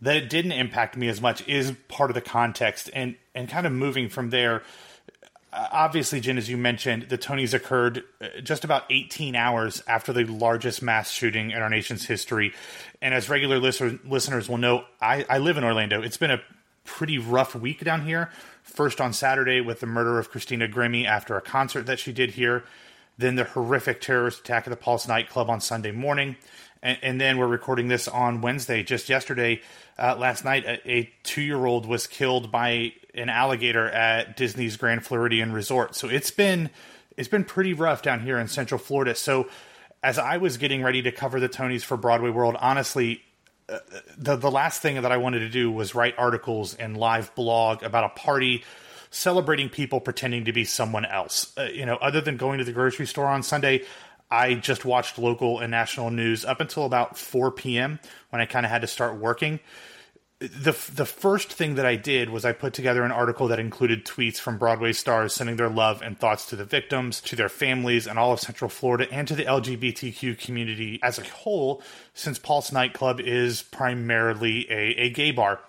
that 0.02 0.16
it 0.16 0.30
didn't 0.30 0.54
impact 0.54 0.98
me 0.98 1.08
as 1.08 1.22
much 1.22 1.48
is 1.48 1.74
part 1.88 2.10
of 2.10 2.16
the 2.16 2.22
context 2.22 2.90
and 2.94 3.16
and 3.34 3.48
kind 3.48 3.66
of 3.66 3.72
moving 3.72 4.10
from 4.10 4.30
there. 4.30 4.64
Obviously 5.54 6.20
jen 6.20 6.38
as 6.38 6.50
you 6.50 6.58
mentioned 6.58 7.08
the 7.10 7.18
tonys 7.18 7.54
occurred 7.54 8.04
uh, 8.22 8.42
just 8.42 8.64
about 8.64 8.84
18 8.90 9.36
hours 9.36 9.84
after 9.88 10.12
the 10.14 10.24
largest 10.26 10.82
mass 10.82 11.12
shooting 11.12 11.52
in 11.52 11.62
our 11.62 11.70
nation's 11.70 12.06
history. 12.06 12.54
And 13.02 13.14
as 13.14 13.30
regular 13.30 13.60
listeners, 13.60 14.00
listeners 14.06 14.50
will 14.50 14.58
know 14.58 14.86
I, 15.00 15.26
I 15.30 15.38
live 15.38 15.58
in 15.58 15.64
orlando. 15.64 16.02
It's 16.02 16.18
been 16.18 16.32
a 16.32 16.42
pretty 16.84 17.18
rough 17.18 17.54
week 17.54 17.84
down 17.84 18.06
here. 18.06 18.32
First 18.64 19.00
on 19.00 19.14
saturday 19.14 19.62
with 19.62 19.82
the 19.82 19.88
murder 19.88 20.20
of 20.20 20.32
christina 20.32 20.68
grimmie 20.68 21.06
after 21.06 21.38
a 21.38 21.42
concert 21.42 21.86
that 21.86 22.00
she 22.00 22.12
did 22.12 22.32
here. 22.32 22.64
Then 23.18 23.36
the 23.36 23.44
horrific 23.44 24.02
terrorist 24.02 24.40
attack 24.40 24.66
at 24.66 24.72
the 24.72 24.78
pulse 24.78 25.08
nightclub 25.08 25.50
on 25.50 25.62
sunday 25.62 25.92
morning 25.92 26.38
and, 26.84 26.98
and 27.02 27.22
then 27.22 27.38
we're 27.38 27.48
recording 27.48 27.88
this 27.88 28.08
on 28.08 28.42
wednesday 28.42 28.84
just 28.84 29.10
yesterday 29.10 29.62
uh, 30.02 30.16
last 30.18 30.44
night, 30.44 30.66
a, 30.66 30.92
a 30.92 31.14
two 31.22 31.42
year 31.44 31.64
old 31.64 31.86
was 31.86 32.08
killed 32.08 32.52
by 32.52 32.94
an 33.14 33.30
alligator 33.30 33.88
at 33.88 34.36
Disney's 34.36 34.76
Grand 34.76 35.06
Floridian 35.06 35.54
Resort. 35.54 35.96
So 35.96 36.10
it's 36.10 36.32
been 36.32 36.72
it's 37.18 37.28
been 37.28 37.44
pretty 37.44 37.74
rough 37.74 38.02
down 38.02 38.22
here 38.22 38.40
in 38.40 38.48
Central 38.48 38.80
Florida. 38.80 39.14
So 39.14 39.48
as 40.02 40.18
I 40.18 40.38
was 40.38 40.58
getting 40.58 40.82
ready 40.82 41.04
to 41.04 41.12
cover 41.12 41.40
the 41.40 41.50
Tonys 41.50 41.84
for 41.84 41.98
Broadway 41.98 42.32
World, 42.32 42.56
honestly, 42.60 43.22
uh, 43.70 43.78
the 44.18 44.36
the 44.38 44.50
last 44.50 44.82
thing 44.82 45.00
that 45.00 45.12
I 45.12 45.18
wanted 45.18 45.40
to 45.40 45.50
do 45.50 45.72
was 45.72 45.94
write 45.94 46.16
articles 46.18 46.74
and 46.74 46.98
live 46.98 47.36
blog 47.36 47.84
about 47.84 48.06
a 48.06 48.10
party 48.10 48.64
celebrating 49.12 49.70
people 49.70 50.00
pretending 50.00 50.46
to 50.46 50.54
be 50.54 50.64
someone 50.64 51.06
else. 51.06 51.54
Uh, 51.58 51.64
you 51.64 51.86
know, 51.86 51.98
other 51.98 52.22
than 52.22 52.38
going 52.38 52.58
to 52.58 52.64
the 52.64 52.72
grocery 52.72 53.06
store 53.06 53.28
on 53.28 53.44
Sunday, 53.44 53.84
I 54.32 54.54
just 54.54 54.86
watched 54.86 55.20
local 55.20 55.60
and 55.60 55.70
national 55.70 56.10
news 56.10 56.46
up 56.46 56.62
until 56.62 56.86
about 56.86 57.18
4 57.18 57.52
p.m. 57.52 58.00
when 58.30 58.42
I 58.42 58.46
kind 58.46 58.66
of 58.66 58.72
had 58.72 58.82
to 58.82 58.88
start 58.88 59.18
working. 59.18 59.60
The 60.40 60.72
the 60.92 61.06
first 61.06 61.52
thing 61.52 61.76
that 61.76 61.86
I 61.86 61.98
did 61.98 62.32
was 62.32 62.46
I 62.46 62.52
put 62.52 62.74
together 62.74 63.04
an 63.04 63.12
article 63.12 63.50
that 63.50 63.60
included 63.60 64.06
tweets 64.06 64.38
from 64.38 64.58
Broadway 64.58 64.92
stars 64.92 65.36
sending 65.36 65.58
their 65.58 65.70
love 65.70 66.02
and 66.02 66.18
thoughts 66.18 66.48
to 66.48 66.56
the 66.56 66.66
victims, 66.66 67.22
to 67.22 67.36
their 67.36 67.50
families, 67.50 68.08
and 68.08 68.18
all 68.18 68.32
of 68.32 68.40
Central 68.40 68.68
Florida, 68.68 69.08
and 69.12 69.28
to 69.28 69.36
the 69.36 69.44
LGBTQ 69.44 70.40
community 70.40 71.00
as 71.04 71.20
a 71.20 71.24
whole, 71.24 71.84
since 72.16 72.40
Pulse 72.40 72.72
Nightclub 72.72 73.20
is 73.20 73.62
primarily 73.62 74.66
a, 74.72 74.96
a 74.96 75.10
gay 75.12 75.30
bar. 75.30 75.60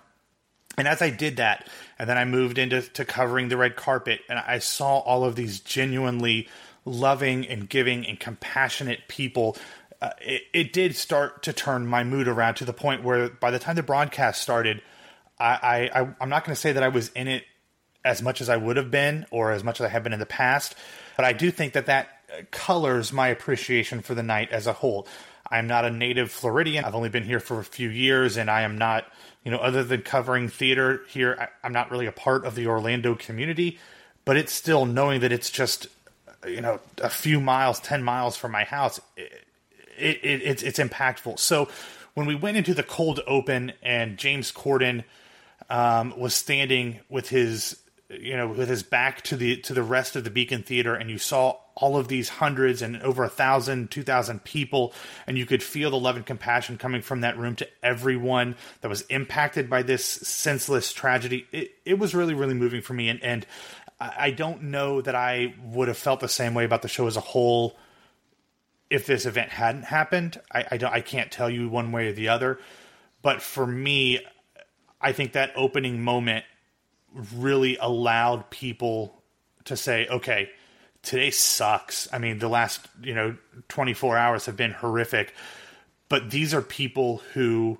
And 0.79 0.89
as 0.89 1.03
I 1.03 1.11
did 1.11 1.37
that, 1.37 1.69
and 1.99 2.09
then 2.09 2.17
I 2.17 2.25
moved 2.25 2.57
into 2.57 2.81
to 2.81 3.05
covering 3.05 3.49
the 3.49 3.59
red 3.59 3.77
carpet, 3.77 4.21
and 4.31 4.39
I 4.39 4.59
saw 4.59 5.01
all 5.01 5.25
of 5.25 5.37
these 5.37 5.61
genuinely 5.61 6.49
loving 6.85 7.47
and 7.47 7.69
giving 7.69 8.07
and 8.07 8.19
compassionate 8.19 9.09
people, 9.09 9.57
uh, 10.01 10.11
it, 10.21 10.43
it, 10.53 10.73
did 10.73 10.97
start 10.97 11.43
to 11.45 11.53
turn 11.53 11.87
my 11.87 12.03
mood 12.03 12.27
around 12.27 12.57
to 12.57 12.65
the 12.65 12.73
point 12.73 13.05
where 13.05 13.29
by 13.29 13.51
the 13.51 13.59
time 13.59 13.77
the 13.77 13.83
broadcast 13.83 14.43
started, 14.43 14.83
I, 15.39 15.91
I, 15.95 16.09
I'm 16.21 16.29
not 16.29 16.45
going 16.45 16.55
to 16.55 16.61
say 16.61 16.73
that 16.73 16.83
I 16.83 16.89
was 16.89 17.11
in 17.11 17.29
it 17.29 17.45
as 18.05 18.21
much 18.21 18.41
as 18.41 18.49
I 18.49 18.57
would 18.57 18.77
have 18.77 18.91
been 18.91 19.27
or 19.31 19.53
as 19.53 19.63
much 19.63 19.81
as 19.81 19.87
I 19.87 19.89
have 19.89 20.03
been 20.03 20.13
in 20.13 20.19
the 20.19 20.27
past, 20.27 20.75
but 21.17 21.25
I 21.25 21.33
do 21.33 21.51
think 21.51 21.75
that 21.75 21.87
that 21.87 22.09
colors 22.51 23.13
my 23.13 23.29
appreciation 23.29 24.01
for 24.01 24.15
the 24.15 24.23
night 24.23 24.51
as 24.51 24.67
a 24.67 24.73
whole. 24.73 25.07
I'm 25.51 25.67
not 25.67 25.85
a 25.85 25.91
native 25.91 26.31
Floridian. 26.31 26.85
I've 26.85 26.95
only 26.95 27.11
been 27.11 27.25
here 27.25 27.41
for 27.41 27.61
a 27.61 27.65
few 27.65 27.91
years, 27.91 28.37
and 28.37 28.51
I 28.51 28.63
am 28.63 28.79
not, 28.79 29.05
you 29.45 29.51
know, 29.51 29.59
other 29.59 29.85
than 29.85 30.01
covering 30.01 30.49
theater 30.49 31.03
here, 31.09 31.37
I, 31.63 31.67
am 31.67 31.73
not 31.73 31.91
really 31.91 32.07
a 32.07 32.13
part 32.13 32.47
of 32.47 32.55
the 32.55 32.67
Orlando 32.69 33.15
community. 33.15 33.79
But 34.25 34.37
it's 34.37 34.53
still 34.53 34.87
knowing 34.87 35.21
that 35.21 35.33
it's 35.33 35.51
just 35.51 35.89
you 36.47 36.61
know 36.61 36.81
a 37.03 37.11
few 37.11 37.41
miles, 37.41 37.81
ten 37.81 38.03
miles 38.03 38.37
from 38.37 38.53
my 38.53 38.65
house, 38.65 39.01
it, 39.17 39.45
it, 39.99 40.25
it, 40.25 40.43
it's 40.43 40.63
it's 40.63 40.79
impactful. 40.79 41.39
So 41.39 41.69
when 42.15 42.27
we 42.27 42.35
went 42.35 42.57
into 42.57 42.75
the 42.75 42.83
cold 42.83 43.21
open 43.27 43.73
and 43.83 44.19
James 44.19 44.53
Corden 44.53 45.05
um, 45.71 46.19
was 46.19 46.35
standing 46.35 47.01
with 47.09 47.29
his 47.29 47.79
you 48.11 48.37
know 48.37 48.49
with 48.49 48.69
his 48.69 48.83
back 48.83 49.23
to 49.23 49.37
the 49.37 49.57
to 49.59 49.75
the 49.75 49.83
rest 49.83 50.17
of 50.17 50.25
the 50.25 50.31
Beacon 50.31 50.63
Theater, 50.63 50.95
and 50.95 51.11
you 51.11 51.19
saw 51.19 51.57
all 51.75 51.97
of 51.97 52.09
these 52.09 52.29
hundreds 52.29 52.83
and 52.83 53.01
over 53.03 53.25
a 53.25 53.29
thousand, 53.29 53.91
two 53.91 54.03
thousand 54.03 54.45
people, 54.45 54.93
and 55.27 55.39
you 55.39 55.47
could 55.47 55.63
feel 55.63 55.91
the 55.91 55.99
love 55.99 56.17
and 56.17 56.27
compassion 56.27 56.77
coming 56.77 57.01
from 57.01 57.23
that 57.23 57.39
room 57.39 57.57
to 57.57 57.69
everyone 57.83 58.57
that 58.83 58.89
was 58.89 59.03
impacted 59.03 59.71
by 59.71 59.83
this 59.83 60.05
senseless 60.05 60.93
tragedy. 60.93 61.47
It, 61.53 61.73
it 61.87 61.99
was 61.99 62.15
really, 62.15 62.35
really 62.35 62.55
moving 62.55 62.83
for 62.83 62.93
me, 62.93 63.09
and 63.09 63.23
and 63.23 63.47
I 64.17 64.31
don't 64.31 64.65
know 64.65 65.01
that 65.01 65.15
I 65.15 65.55
would 65.63 65.89
have 65.89 65.99
felt 65.99 66.21
the 66.21 66.29
same 66.29 66.55
way 66.55 66.65
about 66.65 66.83
the 66.83 66.89
show 66.89 67.07
as 67.07 67.17
a 67.17 67.21
whole 67.21 67.77
if 68.91 69.07
this 69.07 69.27
event 69.27 69.51
hadn't 69.51 69.85
happened. 69.85 70.41
I, 70.53 70.67
I 70.73 70.77
don't 70.77 70.93
I 70.93 71.01
can't 71.01 71.31
tell 71.31 71.51
you 71.51 71.69
one 71.69 71.93
way 71.93 72.09
or 72.09 72.13
the 72.13 72.29
other. 72.29 72.59
But 73.23 73.41
for 73.41 73.67
me, 73.67 74.21
I 75.01 75.13
think 75.13 75.33
that 75.33 75.53
opening 75.57 76.03
moment 76.03 76.45
really 77.35 77.77
allowed 77.77 78.51
people 78.51 79.23
to 79.65 79.77
say, 79.77 80.07
okay, 80.09 80.51
today 81.03 81.31
sucks. 81.31 82.09
I 82.13 82.19
mean, 82.19 82.39
the 82.39 82.49
last, 82.49 82.87
you 83.03 83.15
know, 83.15 83.37
24 83.69 84.17
hours 84.17 84.47
have 84.47 84.57
been 84.57 84.73
horrific. 84.73 85.35
But 86.09 86.31
these 86.31 86.53
are 86.55 86.63
people 86.63 87.19
who 87.35 87.79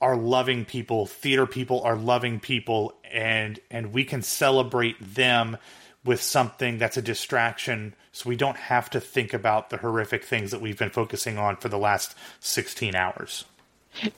are 0.00 0.16
loving 0.16 0.64
people, 0.64 1.06
theater 1.06 1.46
people 1.46 1.82
are 1.82 1.96
loving 1.96 2.40
people, 2.40 2.94
and 3.10 3.58
and 3.70 3.92
we 3.92 4.04
can 4.04 4.22
celebrate 4.22 4.96
them 5.14 5.56
with 6.04 6.22
something 6.22 6.78
that's 6.78 6.96
a 6.96 7.02
distraction 7.02 7.94
so 8.12 8.28
we 8.28 8.36
don't 8.36 8.56
have 8.56 8.88
to 8.90 9.00
think 9.00 9.34
about 9.34 9.70
the 9.70 9.76
horrific 9.76 10.24
things 10.24 10.50
that 10.52 10.60
we've 10.60 10.78
been 10.78 10.90
focusing 10.90 11.36
on 11.38 11.56
for 11.56 11.68
the 11.68 11.78
last 11.78 12.14
16 12.40 12.94
hours. 12.94 13.44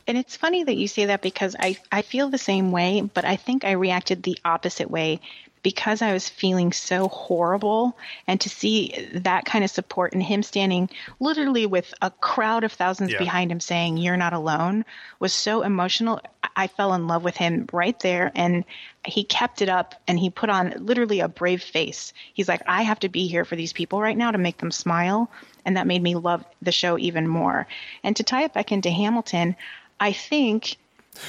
And 0.06 0.16
it's 0.18 0.36
funny 0.36 0.62
that 0.64 0.76
you 0.76 0.88
say 0.88 1.06
that 1.06 1.22
because 1.22 1.56
I, 1.58 1.78
I 1.90 2.02
feel 2.02 2.28
the 2.28 2.38
same 2.38 2.70
way, 2.70 3.00
but 3.00 3.24
I 3.24 3.36
think 3.36 3.64
I 3.64 3.72
reacted 3.72 4.22
the 4.22 4.38
opposite 4.44 4.90
way 4.90 5.20
because 5.62 6.02
I 6.02 6.12
was 6.12 6.28
feeling 6.28 6.72
so 6.72 7.08
horrible 7.08 7.96
and 8.26 8.40
to 8.40 8.48
see 8.48 9.08
that 9.14 9.44
kind 9.44 9.64
of 9.64 9.70
support 9.70 10.12
and 10.12 10.22
him 10.22 10.42
standing 10.42 10.88
literally 11.18 11.66
with 11.66 11.92
a 12.00 12.10
crowd 12.10 12.64
of 12.64 12.72
thousands 12.72 13.12
Yeah. 13.12 13.18
behind 13.18 13.52
him 13.52 13.60
saying, 13.60 13.98
You're 13.98 14.16
not 14.16 14.32
alone 14.32 14.84
was 15.18 15.32
so 15.32 15.62
emotional. 15.62 16.20
I- 16.56 16.66
fell 16.68 16.94
in 16.94 17.06
love 17.06 17.24
with 17.24 17.36
him 17.36 17.68
right 17.72 17.98
there 18.00 18.32
and 18.34 18.64
he 19.04 19.24
kept 19.24 19.62
it 19.62 19.68
up 19.68 19.94
and 20.06 20.18
he 20.18 20.30
put 20.30 20.50
on 20.50 20.74
literally 20.78 21.20
a 21.20 21.28
brave 21.28 21.62
face. 21.62 22.12
He's 22.34 22.48
like, 22.48 22.62
I 22.66 22.82
have 22.82 23.00
to 23.00 23.08
be 23.08 23.26
here 23.28 23.44
for 23.44 23.56
these 23.56 23.72
people 23.72 24.00
right 24.00 24.16
now 24.16 24.30
to 24.30 24.38
make 24.38 24.58
them 24.58 24.70
smile. 24.70 25.30
And 25.64 25.76
that 25.76 25.86
made 25.86 26.02
me 26.02 26.14
love 26.16 26.44
the 26.62 26.72
show 26.72 26.98
even 26.98 27.26
more. 27.28 27.66
And 28.02 28.14
to 28.16 28.22
tie 28.24 28.44
it 28.44 28.52
back 28.52 28.72
into 28.72 28.90
Hamilton, 28.90 29.56
I 29.98 30.12
think 30.12 30.76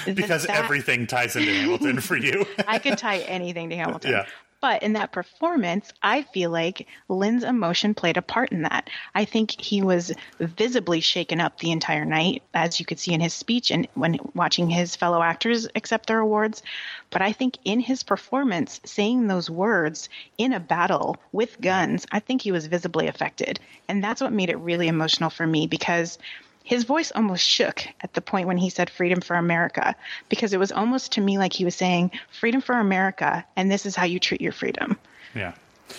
Because 0.06 0.46
that- 0.48 0.64
everything 0.64 1.08
ties 1.08 1.36
into 1.36 1.54
Hamilton 1.54 2.00
for 2.00 2.18
you. 2.18 2.46
I 2.68 2.80
could 2.80 2.98
tie 2.98 3.20
anything 3.20 3.70
to 3.70 3.76
Hamilton. 3.76 4.12
Yeah. 4.12 4.26
But 4.62 4.84
in 4.84 4.94
that 4.94 5.12
performance, 5.12 5.92
I 6.04 6.22
feel 6.22 6.52
like 6.52 6.88
Lin's 7.10 7.44
emotion 7.44 7.96
played 7.96 8.18
a 8.18 8.22
part 8.22 8.52
in 8.52 8.62
that. 8.62 8.92
I 9.16 9.26
think 9.26 9.60
he 9.60 9.82
was 9.82 10.14
visibly 10.40 11.02
shaken 11.02 11.42
up 11.42 11.58
the 11.58 11.72
entire 11.72 12.06
night, 12.06 12.44
as 12.54 12.80
you 12.80 12.86
could 12.86 13.00
see 13.00 13.12
in 13.12 13.22
his 13.22 13.34
speech 13.34 13.72
and 13.72 13.88
when 13.96 14.20
watching 14.36 14.70
his 14.70 14.96
fellow 14.96 15.24
actors 15.24 15.68
accept 15.74 16.06
their 16.06 16.20
awards. 16.20 16.62
But 17.10 17.24
I 17.24 17.32
think 17.32 17.58
in 17.66 17.80
his 17.80 18.04
performance, 18.04 18.80
saying 18.86 19.26
those 19.26 19.50
words 19.50 20.10
in 20.38 20.54
a 20.54 20.60
battle 20.60 21.18
with 21.32 21.60
guns, 21.60 22.06
I 22.12 22.20
think 22.20 22.44
he 22.44 22.52
was 22.52 22.68
visibly 22.68 23.08
affected. 23.08 23.60
And 23.88 24.04
that's 24.04 24.22
what 24.22 24.32
made 24.32 24.52
it 24.52 24.60
really 24.60 24.88
emotional 24.88 25.32
for 25.32 25.48
me 25.48 25.66
because 25.66 26.20
his 26.64 26.84
voice 26.84 27.12
almost 27.16 27.46
shook 27.48 27.84
at 28.02 28.14
the 28.14 28.22
point 28.22 28.48
when 28.48 28.58
he 28.58 28.70
said 28.70 28.90
freedom 28.90 29.22
for 29.22 29.36
America 29.36 29.96
because 30.30 30.54
it 30.54 30.60
was 30.60 30.72
almost 30.72 31.14
to 31.14 31.22
me 31.22 31.38
like 31.38 31.54
he 31.54 31.66
was 31.66 31.76
saying 31.76 32.12
freedom 32.40 32.62
for 32.62 32.76
America 32.80 33.46
and 33.56 33.72
this 33.72 33.86
is 33.86 33.96
how 33.96 34.06
you 34.06 34.20
treat 34.20 34.42
your 34.42 34.52
freedom. 34.52 34.98
yeah. 35.36 35.54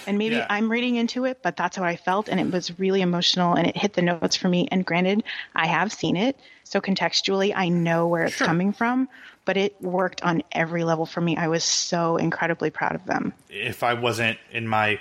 And 0.06 0.18
maybe 0.18 0.34
Yeah. 0.36 0.46
I'm 0.50 0.68
reading 0.70 0.96
into 0.96 1.26
it, 1.26 1.42
but 1.42 1.56
that's 1.56 1.76
how 1.76 1.84
I 1.84 1.94
felt 1.96 2.28
and 2.28 2.40
it 2.40 2.50
was 2.50 2.76
really 2.78 3.02
emotional 3.02 3.54
and 3.54 3.66
it 3.68 3.76
hit 3.76 3.92
the 3.92 4.02
notes 4.02 4.34
for 4.36 4.48
me. 4.48 4.66
And 4.72 4.84
granted, 4.84 5.22
I 5.54 5.66
have 5.68 5.92
seen 5.92 6.16
it, 6.16 6.36
so 6.64 6.80
contextually 6.80 7.52
I 7.54 7.68
know 7.68 8.08
where 8.08 8.24
it's 8.24 8.34
Sure. 8.36 8.46
coming 8.48 8.72
from, 8.72 9.08
but 9.44 9.56
it 9.56 9.80
worked 9.80 10.22
on 10.22 10.42
every 10.52 10.82
level 10.84 11.06
for 11.06 11.20
me. 11.20 11.36
I 11.36 11.48
was 11.48 11.62
so 11.62 12.16
incredibly 12.16 12.70
proud 12.70 12.94
of 12.96 13.04
them. 13.06 13.32
if 13.48 13.82
I 13.82 13.94
wasn't 13.94 14.38
in 14.50 14.66
my 14.66 14.98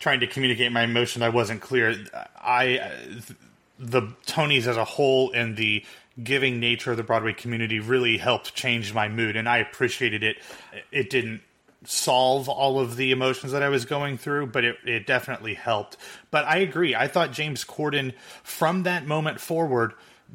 trying 0.00 0.18
to 0.20 0.26
communicate 0.26 0.72
my 0.72 0.82
emotion, 0.82 1.22
I 1.22 1.28
wasn't 1.28 1.60
clear. 1.60 1.94
I 2.36 2.80
the 3.82 4.02
Tonys 4.26 4.66
as 4.66 4.76
a 4.76 4.84
whole 4.84 5.32
and 5.32 5.56
the 5.56 5.84
giving 6.22 6.60
nature 6.60 6.92
of 6.92 6.96
the 6.96 7.02
Broadway 7.02 7.32
community 7.32 7.80
really 7.80 8.16
helped 8.16 8.54
change 8.54 8.94
my 8.94 9.08
mood, 9.08 9.36
and 9.36 9.48
I 9.48 9.58
appreciated 9.58 10.22
it. 10.22 10.36
It 10.90 11.10
didn't 11.10 11.42
solve 11.84 12.48
all 12.48 12.78
of 12.78 12.96
the 12.96 13.10
emotions 13.10 13.52
that 13.52 13.62
I 13.62 13.68
was 13.68 13.84
going 13.84 14.16
through, 14.16 14.46
but 14.46 14.64
it, 14.64 14.76
it 14.84 15.06
definitely 15.06 15.54
helped. 15.54 15.96
But 16.30 16.44
I 16.44 16.58
agree. 16.58 16.94
I 16.94 17.08
thought 17.08 17.32
James 17.32 17.64
Corden, 17.64 18.14
from 18.44 18.84
that 18.84 19.06
moment 19.06 19.40
forward, 19.40 19.94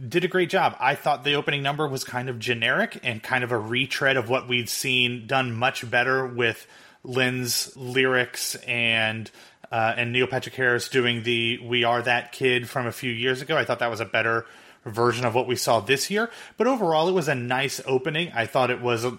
did 0.10 0.25
a 0.25 0.27
great 0.27 0.50
job. 0.50 0.75
I 0.80 0.96
thought 0.96 1.24
the 1.24 1.36
opening 1.36 1.63
number 1.63 1.88
was 1.88 2.04
kind 2.04 2.30
of 2.30 2.38
generic 2.38 3.00
and 3.04 3.24
kind 3.24 3.44
of 3.44 3.51
a 3.51 3.58
retread 3.58 4.18
of 4.18 4.30
what 4.30 4.48
we'd 4.48 4.70
seen 4.70 5.25
done 5.25 5.54
much 5.54 5.89
better 5.89 6.25
with 6.25 6.68
Lin's 7.04 7.75
lyrics 7.77 8.56
and 8.56 9.32
uh, 9.71 9.93
and 9.97 10.12
Neil 10.12 10.27
Patrick 10.27 10.55
Harris 10.55 10.89
doing 10.89 11.24
the 11.24 11.59
"We 11.63 11.83
Are 11.83 12.01
That 12.01 12.31
Kid" 12.31 12.69
from 12.69 12.88
a 12.88 12.91
few 12.91 13.12
years 13.12 13.41
ago. 13.41 13.57
I 13.57 13.65
thought 13.65 13.79
that 13.79 13.89
was 13.89 14.00
a 14.00 14.05
better 14.05 14.45
version 14.86 15.25
of 15.25 15.36
what 15.36 15.47
we 15.47 15.55
saw 15.55 15.79
this 15.79 16.09
year. 16.09 16.29
But 16.55 16.67
overall, 16.67 17.09
it 17.09 17.13
was 17.13 17.27
a 17.27 17.35
nice 17.35 17.81
opening. 17.85 18.31
I 18.33 18.46
thought 18.46 18.72
it 18.72 18.81
was 18.81 19.03
a, 19.03 19.18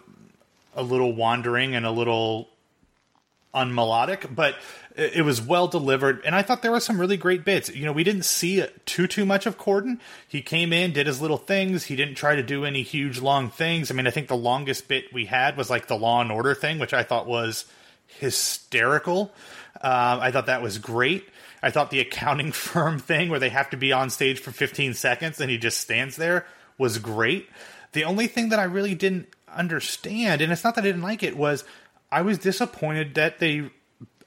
a 0.75 0.83
little 0.83 1.13
wandering 1.13 1.75
and 1.75 1.85
a 1.85 1.91
little 1.91 2.49
unmelodic, 3.55 4.35
but 4.35 4.57
it 4.99 5.25
was 5.25 5.41
well 5.41 5.69
delivered, 5.69 6.23
and 6.25 6.35
I 6.35 6.43
thought 6.43 6.63
there 6.63 6.73
were 6.73 6.81
some 6.81 7.01
really 7.01 7.17
great 7.17 7.45
bits. 7.45 7.69
You 7.71 7.87
know, 7.87 7.93
we 7.93 8.03
didn't 8.03 8.25
see 8.25 8.65
too 8.85 9.07
too 9.07 9.25
much 9.25 9.47
of 9.47 9.57
Corden. 9.57 10.01
He 10.27 10.43
came 10.43 10.73
in, 10.73 10.93
did 10.93 11.07
his 11.07 11.21
little 11.21 11.37
things. 11.37 11.85
He 11.85 11.95
didn't 11.95 12.17
try 12.17 12.35
to 12.35 12.43
do 12.43 12.65
any 12.65 12.83
huge 12.83 13.21
long 13.21 13.49
things. 13.49 13.91
I 13.91 13.95
mean, 13.95 14.09
I 14.09 14.11
think 14.11 14.27
the 14.27 14.37
longest 14.37 14.89
bit 14.89 15.13
we 15.13 15.27
had 15.27 15.57
was 15.57 15.71
like 15.71 15.87
the 15.87 15.97
Law 15.97 16.21
and 16.21 16.33
Order 16.33 16.55
thing, 16.55 16.79
which 16.79 16.93
I 16.93 17.05
thought 17.05 17.27
was 17.27 17.65
hysterical. 18.07 19.33
Um, 19.81 20.21
I 20.21 20.31
thought 20.31 20.47
that 20.47 20.63
was 20.63 20.79
great. 20.79 21.29
I 21.63 21.71
thought 21.71 21.91
the 21.91 22.01
accounting 22.01 22.53
firm 22.53 22.99
thing 22.99 23.29
where 23.31 23.41
they 23.41 23.51
have 23.51 23.71
to 23.71 23.77
be 23.77 23.93
on 23.93 24.11
stage 24.11 24.41
for 24.41 24.51
15 24.51 24.95
seconds 24.95 25.41
and 25.41 25.51
he 25.51 25.59
just 25.59 25.79
stands 25.79 26.17
there 26.17 26.47
was 26.77 26.99
great. 26.99 27.49
The 27.93 28.05
only 28.05 28.27
thing 28.27 28.51
that 28.51 28.59
I 28.59 28.65
really 28.65 28.95
didn't 28.95 29.29
understand, 29.53 30.41
and 30.41 30.53
it's 30.53 30.65
not 30.65 30.75
that 30.75 30.85
I 30.85 30.89
didn't 30.89 31.03
like 31.03 31.23
it, 31.23 31.37
was 31.37 31.65
I 32.11 32.23
was 32.23 32.39
disappointed 32.39 33.15
that 33.15 33.39
they 33.39 33.71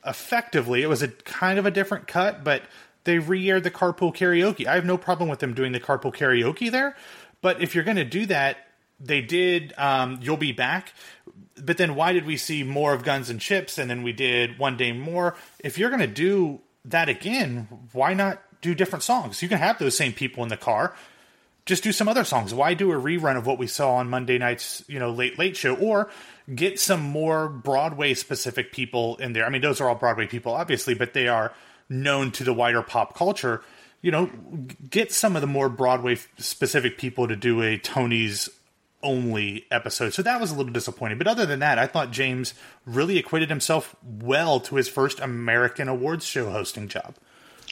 effectively, 0.05 0.81
it 0.81 0.87
was 0.87 1.01
a 1.01 1.07
kind 1.09 1.59
of 1.59 1.65
a 1.65 1.71
different 1.71 2.07
cut, 2.07 2.43
but 2.43 2.63
they 3.03 3.19
re 3.19 3.49
aired 3.49 3.63
the 3.63 3.71
carpool 3.71 4.15
karaoke. 4.15 4.65
I 4.65 4.75
have 4.75 4.85
no 4.85 4.97
problem 4.97 5.29
with 5.29 5.39
them 5.39 5.53
doing 5.53 5.71
the 5.71 5.79
carpool 5.79 6.13
karaoke 6.13 6.71
there, 6.71 6.95
but 7.41 7.61
if 7.61 7.75
you're 7.75 7.83
going 7.83 7.97
to 7.97 8.05
do 8.05 8.25
that, 8.27 8.57
they 9.03 9.21
did 9.21 9.73
um, 9.77 10.19
You'll 10.21 10.37
Be 10.37 10.51
Back, 10.51 10.93
but 11.55 11.77
then 11.77 11.95
why 11.95 12.13
did 12.13 12.25
we 12.25 12.37
see 12.37 12.63
more 12.63 12.93
of 12.93 13.03
Guns 13.03 13.29
and 13.29 13.41
Ships 13.41 13.77
and 13.77 13.89
then 13.89 14.03
we 14.03 14.13
did 14.13 14.57
One 14.57 14.77
Day 14.77 14.91
More? 14.91 15.35
If 15.59 15.77
you're 15.77 15.89
going 15.89 16.01
to 16.01 16.07
do 16.07 16.61
that 16.85 17.09
again, 17.09 17.67
why 17.93 18.13
not 18.13 18.41
do 18.61 18.75
different 18.75 19.03
songs? 19.03 19.41
You 19.41 19.49
can 19.49 19.57
have 19.57 19.79
those 19.79 19.95
same 19.95 20.13
people 20.13 20.43
in 20.43 20.49
the 20.49 20.57
car 20.57 20.95
just 21.65 21.83
do 21.83 21.91
some 21.91 22.07
other 22.07 22.23
songs. 22.23 22.53
Why 22.53 22.73
do 22.73 22.91
a 22.91 22.95
rerun 22.95 23.37
of 23.37 23.45
what 23.45 23.59
we 23.59 23.67
saw 23.67 23.95
on 23.95 24.09
Monday 24.09 24.37
night's, 24.37 24.83
you 24.87 24.99
know, 24.99 25.11
late 25.11 25.37
late 25.37 25.55
show 25.55 25.75
or 25.75 26.09
get 26.53 26.79
some 26.79 27.01
more 27.01 27.47
Broadway 27.49 28.13
specific 28.13 28.71
people 28.71 29.17
in 29.17 29.33
there. 29.33 29.45
I 29.45 29.49
mean, 29.49 29.61
those 29.61 29.79
are 29.79 29.87
all 29.87 29.95
Broadway 29.95 30.27
people 30.27 30.53
obviously, 30.53 30.95
but 30.95 31.13
they 31.13 31.27
are 31.27 31.53
known 31.87 32.31
to 32.31 32.43
the 32.43 32.53
wider 32.53 32.81
pop 32.81 33.15
culture. 33.15 33.61
You 34.01 34.11
know, 34.11 34.31
get 34.89 35.11
some 35.11 35.35
of 35.35 35.41
the 35.41 35.47
more 35.47 35.69
Broadway 35.69 36.17
specific 36.37 36.97
people 36.97 37.27
to 37.27 37.35
do 37.35 37.61
a 37.61 37.77
Tony's 37.77 38.49
only 39.03 39.65
episode. 39.71 40.13
So 40.13 40.21
that 40.21 40.39
was 40.39 40.51
a 40.51 40.55
little 40.55 40.71
disappointing. 40.71 41.17
But 41.17 41.27
other 41.27 41.45
than 41.45 41.59
that, 41.59 41.79
I 41.79 41.87
thought 41.87 42.11
James 42.11 42.53
really 42.85 43.17
acquitted 43.17 43.49
himself 43.49 43.95
well 44.03 44.59
to 44.61 44.75
his 44.75 44.87
first 44.87 45.19
American 45.19 45.87
awards 45.87 46.25
show 46.25 46.49
hosting 46.49 46.87
job. 46.87 47.15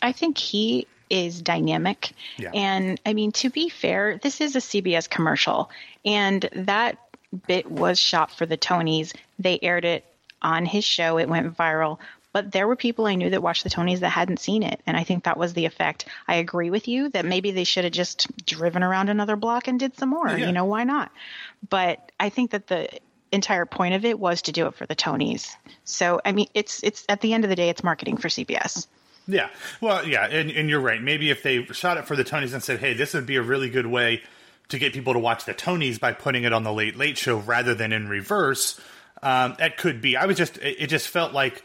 I 0.01 0.11
think 0.11 0.37
he 0.37 0.87
is 1.09 1.41
dynamic. 1.41 2.11
Yeah. 2.37 2.51
And 2.53 2.99
I 3.05 3.13
mean, 3.13 3.31
to 3.33 3.49
be 3.49 3.69
fair, 3.69 4.19
this 4.21 4.41
is 4.41 4.55
a 4.55 4.59
CBS 4.59 5.09
commercial, 5.09 5.69
and 6.05 6.47
that 6.53 6.99
bit 7.47 7.69
was 7.69 7.99
shot 7.99 8.31
for 8.31 8.45
the 8.45 8.57
Tonys. 8.57 9.15
They 9.37 9.59
aired 9.61 9.85
it 9.85 10.05
on 10.41 10.65
his 10.65 10.85
show, 10.85 11.17
it 11.17 11.27
went 11.27 11.57
viral. 11.57 11.97
But 12.31 12.51
there 12.51 12.67
were 12.67 12.75
people 12.75 13.07
I 13.07 13.15
knew 13.15 13.31
that 13.31 13.41
watched 13.41 13.63
the 13.63 13.69
Tonys 13.69 13.99
that 13.99 14.09
hadn't 14.09 14.39
seen 14.39 14.61
it. 14.61 14.81
And 14.85 14.95
I 14.95 15.03
think 15.03 15.23
that 15.23 15.37
was 15.37 15.53
the 15.53 15.65
effect. 15.65 16.05
I 16.27 16.35
agree 16.35 16.69
with 16.69 16.87
you 16.87 17.09
that 17.09 17.25
maybe 17.25 17.51
they 17.51 17.63
should 17.63 17.85
have 17.85 17.93
just 17.93 18.27
driven 18.45 18.83
around 18.83 19.09
another 19.09 19.35
block 19.35 19.67
and 19.67 19.79
did 19.79 19.97
some 19.97 20.09
more. 20.09 20.29
Yeah. 20.29 20.45
You 20.45 20.51
know, 20.51 20.65
why 20.65 20.83
not? 20.83 21.11
But 21.67 22.11
I 22.19 22.29
think 22.29 22.51
that 22.51 22.67
the 22.67 22.87
entire 23.31 23.65
point 23.65 23.95
of 23.95 24.05
it 24.05 24.19
was 24.19 24.43
to 24.43 24.51
do 24.51 24.67
it 24.67 24.75
for 24.75 24.85
the 24.85 24.95
Tonys. 24.95 25.55
So 25.83 26.19
I 26.25 26.31
mean 26.31 26.47
it's 26.53 26.83
it's 26.83 27.05
at 27.07 27.21
the 27.21 27.33
end 27.33 27.43
of 27.43 27.49
the 27.49 27.55
day 27.55 27.69
it's 27.69 27.83
marketing 27.83 28.17
for 28.17 28.27
CBS. 28.27 28.87
Yeah. 29.27 29.49
Well, 29.79 30.07
yeah, 30.07 30.25
and, 30.25 30.49
and 30.49 30.69
you're 30.69 30.79
right. 30.79 31.01
Maybe 31.01 31.29
if 31.29 31.43
they 31.43 31.63
shot 31.65 31.97
it 31.97 32.07
for 32.07 32.15
the 32.15 32.23
Tonys 32.23 32.53
and 32.53 32.63
said, 32.63 32.79
hey, 32.79 32.95
this 32.95 33.13
would 33.13 33.27
be 33.27 33.35
a 33.35 33.43
really 33.43 33.69
good 33.69 33.85
way 33.85 34.23
to 34.69 34.79
get 34.79 34.91
people 34.93 35.13
to 35.13 35.19
watch 35.19 35.45
the 35.45 35.53
Tonys 35.53 35.99
by 35.99 36.13
putting 36.13 36.43
it 36.43 36.53
on 36.53 36.63
the 36.63 36.73
Late 36.73 36.97
Late 36.97 37.17
Show 37.17 37.37
rather 37.37 37.75
than 37.75 37.91
in 37.91 38.07
reverse, 38.07 38.79
um, 39.21 39.55
that 39.59 39.77
could 39.77 40.01
be. 40.01 40.17
I 40.17 40.25
was 40.25 40.37
just, 40.37 40.57
it, 40.57 40.77
it 40.79 40.87
just 40.87 41.07
felt 41.07 41.33
like 41.33 41.63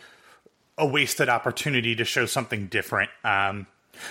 a 0.79 0.87
wasted 0.87 1.29
opportunity 1.29 1.95
to 1.97 2.05
show 2.05 2.27
something 2.27 2.67
different. 2.67 3.11
Um, 3.25 3.67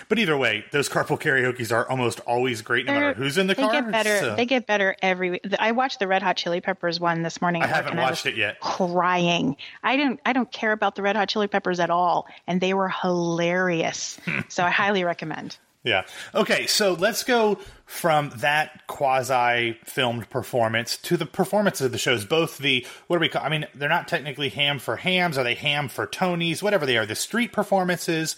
but 0.07 0.17
either 0.17 0.37
way, 0.37 0.63
those 0.71 0.87
carpool 0.87 1.19
karaoke's 1.19 1.69
are 1.73 1.89
almost 1.89 2.21
always 2.21 2.61
great, 2.61 2.85
no 2.85 2.93
matter 2.93 3.05
They're- 3.07 3.13
who's 3.15 3.37
in 3.37 3.47
the 3.47 3.53
they 3.53 3.63
car. 3.63 3.71
get 3.73 3.91
better. 3.91 4.17
so- 4.19 4.35
They 4.37 4.45
get 4.45 4.65
better 4.65 4.95
every 5.01 5.31
week. 5.31 5.41
I 5.59 5.73
watched 5.73 5.99
the 5.99 6.07
Red 6.07 6.21
Hot 6.23 6.37
Chili 6.37 6.61
Peppers 6.61 7.01
one 7.01 7.21
this 7.21 7.41
morning. 7.41 7.63
I 7.63 7.67
haven't 7.67 7.91
and 7.91 7.99
I 7.99 8.03
watched 8.03 8.25
it 8.25 8.37
yet. 8.37 8.61
Crying. 8.61 9.57
I 9.83 9.97
don't. 9.97 10.21
I 10.25 10.31
don't 10.31 10.49
care 10.53 10.71
about 10.71 10.95
the 10.95 11.01
Red 11.01 11.17
Hot 11.17 11.27
Chili 11.27 11.47
Peppers 11.47 11.81
at 11.81 11.89
all, 11.89 12.27
and 12.47 12.61
they 12.61 12.73
were 12.73 12.87
hilarious. 12.87 14.17
so 14.47 14.63
I 14.63 14.69
highly 14.69 15.03
recommend. 15.03 15.57
Yeah. 15.83 16.05
Okay, 16.33 16.65
so 16.65 16.93
let's 16.93 17.25
go 17.25 17.59
from 17.85 18.31
that 18.37 18.87
quasi 18.87 19.77
filmed 19.83 20.29
performance 20.29 20.95
to 20.97 21.17
the 21.17 21.25
performances 21.25 21.85
of 21.85 21.91
the 21.91 21.97
shows. 21.97 22.23
Both 22.23 22.57
the 22.57 22.87
what 23.07 23.17
do 23.17 23.21
we 23.21 23.27
call? 23.27 23.43
I 23.43 23.49
mean, 23.49 23.67
they're 23.75 23.89
not 23.89 24.07
technically 24.07 24.47
ham 24.49 24.79
for 24.79 24.95
hams. 24.95 25.37
Are 25.37 25.43
they 25.43 25.55
ham 25.55 25.89
for 25.89 26.07
Tonys? 26.07 26.63
Whatever 26.63 26.85
they 26.85 26.97
are, 26.97 27.05
the 27.05 27.15
street 27.15 27.51
performances. 27.51 28.37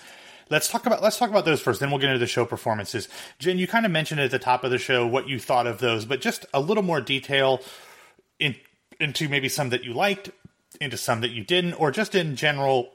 Let's 0.50 0.68
talk 0.68 0.88
about 0.88 1.04
let's 1.04 1.18
talk 1.18 1.30
about 1.30 1.46
those 1.46 1.62
first. 1.62 1.80
Then 1.80 1.92
we'll 1.92 2.00
get 2.00 2.10
into 2.10 2.20
the 2.20 2.28
show 2.28 2.46
performances. 2.46 3.08
Jen, 3.38 3.60
you 3.60 3.68
kind 3.68 3.86
of 3.86 3.92
mentioned 3.92 4.22
at 4.22 4.32
the 4.32 4.40
top 4.40 4.64
of 4.64 4.72
the 4.72 4.80
show 4.80 5.06
what 5.06 5.28
you 5.30 5.40
thought 5.40 5.68
of 5.68 5.78
those, 5.78 6.06
but 6.06 6.22
just 6.22 6.48
a 6.52 6.60
little 6.60 6.84
more 6.84 7.02
detail 7.02 7.62
in, 8.40 8.56
into 9.00 9.30
maybe 9.30 9.50
some 9.50 9.70
that 9.70 9.84
you 9.84 9.94
liked, 9.94 10.32
into 10.82 10.98
some 10.98 11.22
that 11.22 11.32
you 11.32 11.44
didn't, 11.44 11.74
or 11.74 11.92
just 11.92 12.16
in 12.16 12.36
general. 12.36 12.92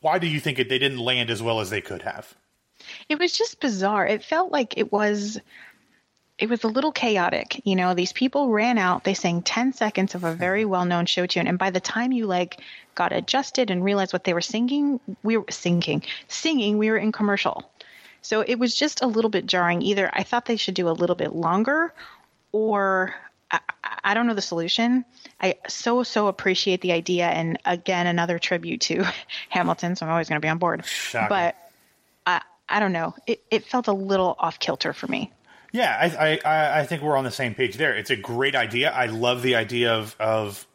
Why 0.00 0.18
do 0.18 0.28
you 0.28 0.38
think 0.38 0.60
it, 0.60 0.68
they 0.68 0.78
didn't 0.78 0.98
land 0.98 1.30
as 1.30 1.42
well 1.42 1.58
as 1.60 1.70
they 1.70 1.80
could 1.80 2.02
have? 2.02 2.34
It 3.08 3.18
was 3.18 3.36
just 3.36 3.60
bizarre. 3.60 4.06
It 4.06 4.24
felt 4.24 4.52
like 4.52 4.76
it 4.76 4.92
was 4.92 5.40
it 6.38 6.48
was 6.48 6.62
a 6.62 6.68
little 6.68 6.92
chaotic. 6.92 7.60
You 7.64 7.74
know, 7.74 7.94
these 7.94 8.12
people 8.12 8.50
ran 8.50 8.78
out, 8.78 9.02
they 9.02 9.14
sang 9.14 9.42
10 9.42 9.72
seconds 9.72 10.14
of 10.14 10.22
a 10.22 10.32
very 10.32 10.62
mm-hmm. 10.62 10.70
well-known 10.70 11.06
show 11.06 11.26
tune 11.26 11.48
and 11.48 11.58
by 11.58 11.70
the 11.70 11.80
time 11.80 12.12
you 12.12 12.26
like 12.26 12.60
got 12.94 13.12
adjusted 13.12 13.70
and 13.70 13.84
realized 13.84 14.12
what 14.12 14.24
they 14.24 14.34
were 14.34 14.40
singing, 14.40 15.00
we 15.22 15.36
were 15.36 15.44
singing, 15.50 16.02
singing, 16.28 16.78
we 16.78 16.90
were 16.90 16.96
in 16.96 17.12
commercial. 17.12 17.70
So 18.22 18.40
it 18.40 18.56
was 18.56 18.74
just 18.74 19.02
a 19.02 19.06
little 19.06 19.30
bit 19.30 19.46
jarring. 19.46 19.82
Either 19.82 20.10
I 20.12 20.22
thought 20.22 20.46
they 20.46 20.56
should 20.56 20.74
do 20.74 20.88
a 20.88 20.90
little 20.90 21.16
bit 21.16 21.32
longer 21.32 21.92
or 22.52 23.14
I, 23.50 23.60
I 24.04 24.14
don't 24.14 24.26
know 24.26 24.34
the 24.34 24.42
solution. 24.42 25.04
I 25.40 25.56
so 25.68 26.02
so 26.02 26.26
appreciate 26.28 26.80
the 26.80 26.92
idea, 26.92 27.26
and 27.26 27.58
again, 27.64 28.06
another 28.06 28.38
tribute 28.38 28.82
to 28.82 29.04
Hamilton. 29.48 29.96
So 29.96 30.06
I'm 30.06 30.12
always 30.12 30.28
going 30.28 30.40
to 30.40 30.44
be 30.44 30.50
on 30.50 30.58
board. 30.58 30.84
Shocking. 30.84 31.28
But 31.28 31.56
I 32.68 32.80
don't 32.80 32.92
know. 32.92 33.14
It 33.26 33.42
it 33.50 33.64
felt 33.64 33.88
a 33.88 33.92
little 33.92 34.36
off 34.38 34.58
kilter 34.58 34.92
for 34.92 35.06
me. 35.06 35.32
Yeah, 35.72 35.96
I, 36.18 36.40
I 36.44 36.80
I 36.80 36.86
think 36.86 37.02
we're 37.02 37.16
on 37.16 37.24
the 37.24 37.30
same 37.30 37.54
page 37.54 37.76
there. 37.76 37.94
It's 37.94 38.10
a 38.10 38.16
great 38.16 38.54
idea. 38.54 38.90
I 38.90 39.06
love 39.06 39.42
the 39.42 39.56
idea 39.56 39.92
of 39.94 40.16
of 40.18 40.66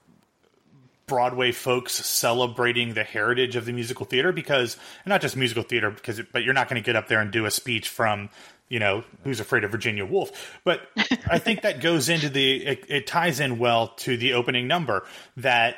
Broadway 1.06 1.52
folks 1.52 1.94
celebrating 1.94 2.94
the 2.94 3.04
heritage 3.04 3.56
of 3.56 3.66
the 3.66 3.74
musical 3.74 4.06
theater 4.06 4.32
because 4.32 4.78
not 5.06 5.22
just 5.22 5.36
musical 5.36 5.64
theater 5.64 5.92
because 5.92 6.20
it, 6.20 6.32
but 6.32 6.44
you're 6.44 6.54
not 6.54 6.70
going 6.70 6.82
to 6.82 6.86
get 6.86 6.96
up 6.96 7.08
there 7.08 7.20
and 7.20 7.32
do 7.32 7.46
a 7.46 7.52
speech 7.52 7.90
from 7.90 8.30
you 8.70 8.80
know 8.80 9.04
who's 9.24 9.40
afraid 9.40 9.66
of 9.66 9.72
Virginia 9.72 10.06
Woolf 10.06 10.60
but 10.64 10.90
I 11.30 11.40
think 11.40 11.64
that 11.64 11.82
goes 11.82 12.08
into 12.08 12.30
the 12.30 12.66
it, 12.66 12.86
it 12.88 13.08
ties 13.08 13.42
in 13.42 13.60
well 13.60 13.90
to 13.98 14.16
the 14.16 14.34
opening 14.34 14.68
number 14.68 15.06
that 15.38 15.76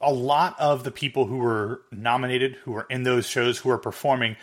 a 0.00 0.12
lot 0.12 0.58
of 0.58 0.84
the 0.84 0.90
people 0.90 1.26
who 1.26 1.36
were 1.36 1.82
nominated 1.92 2.54
who 2.64 2.72
were 2.72 2.86
in 2.88 3.02
those 3.02 3.26
shows 3.26 3.58
who 3.58 3.68
were 3.68 3.78
performing 3.78 4.36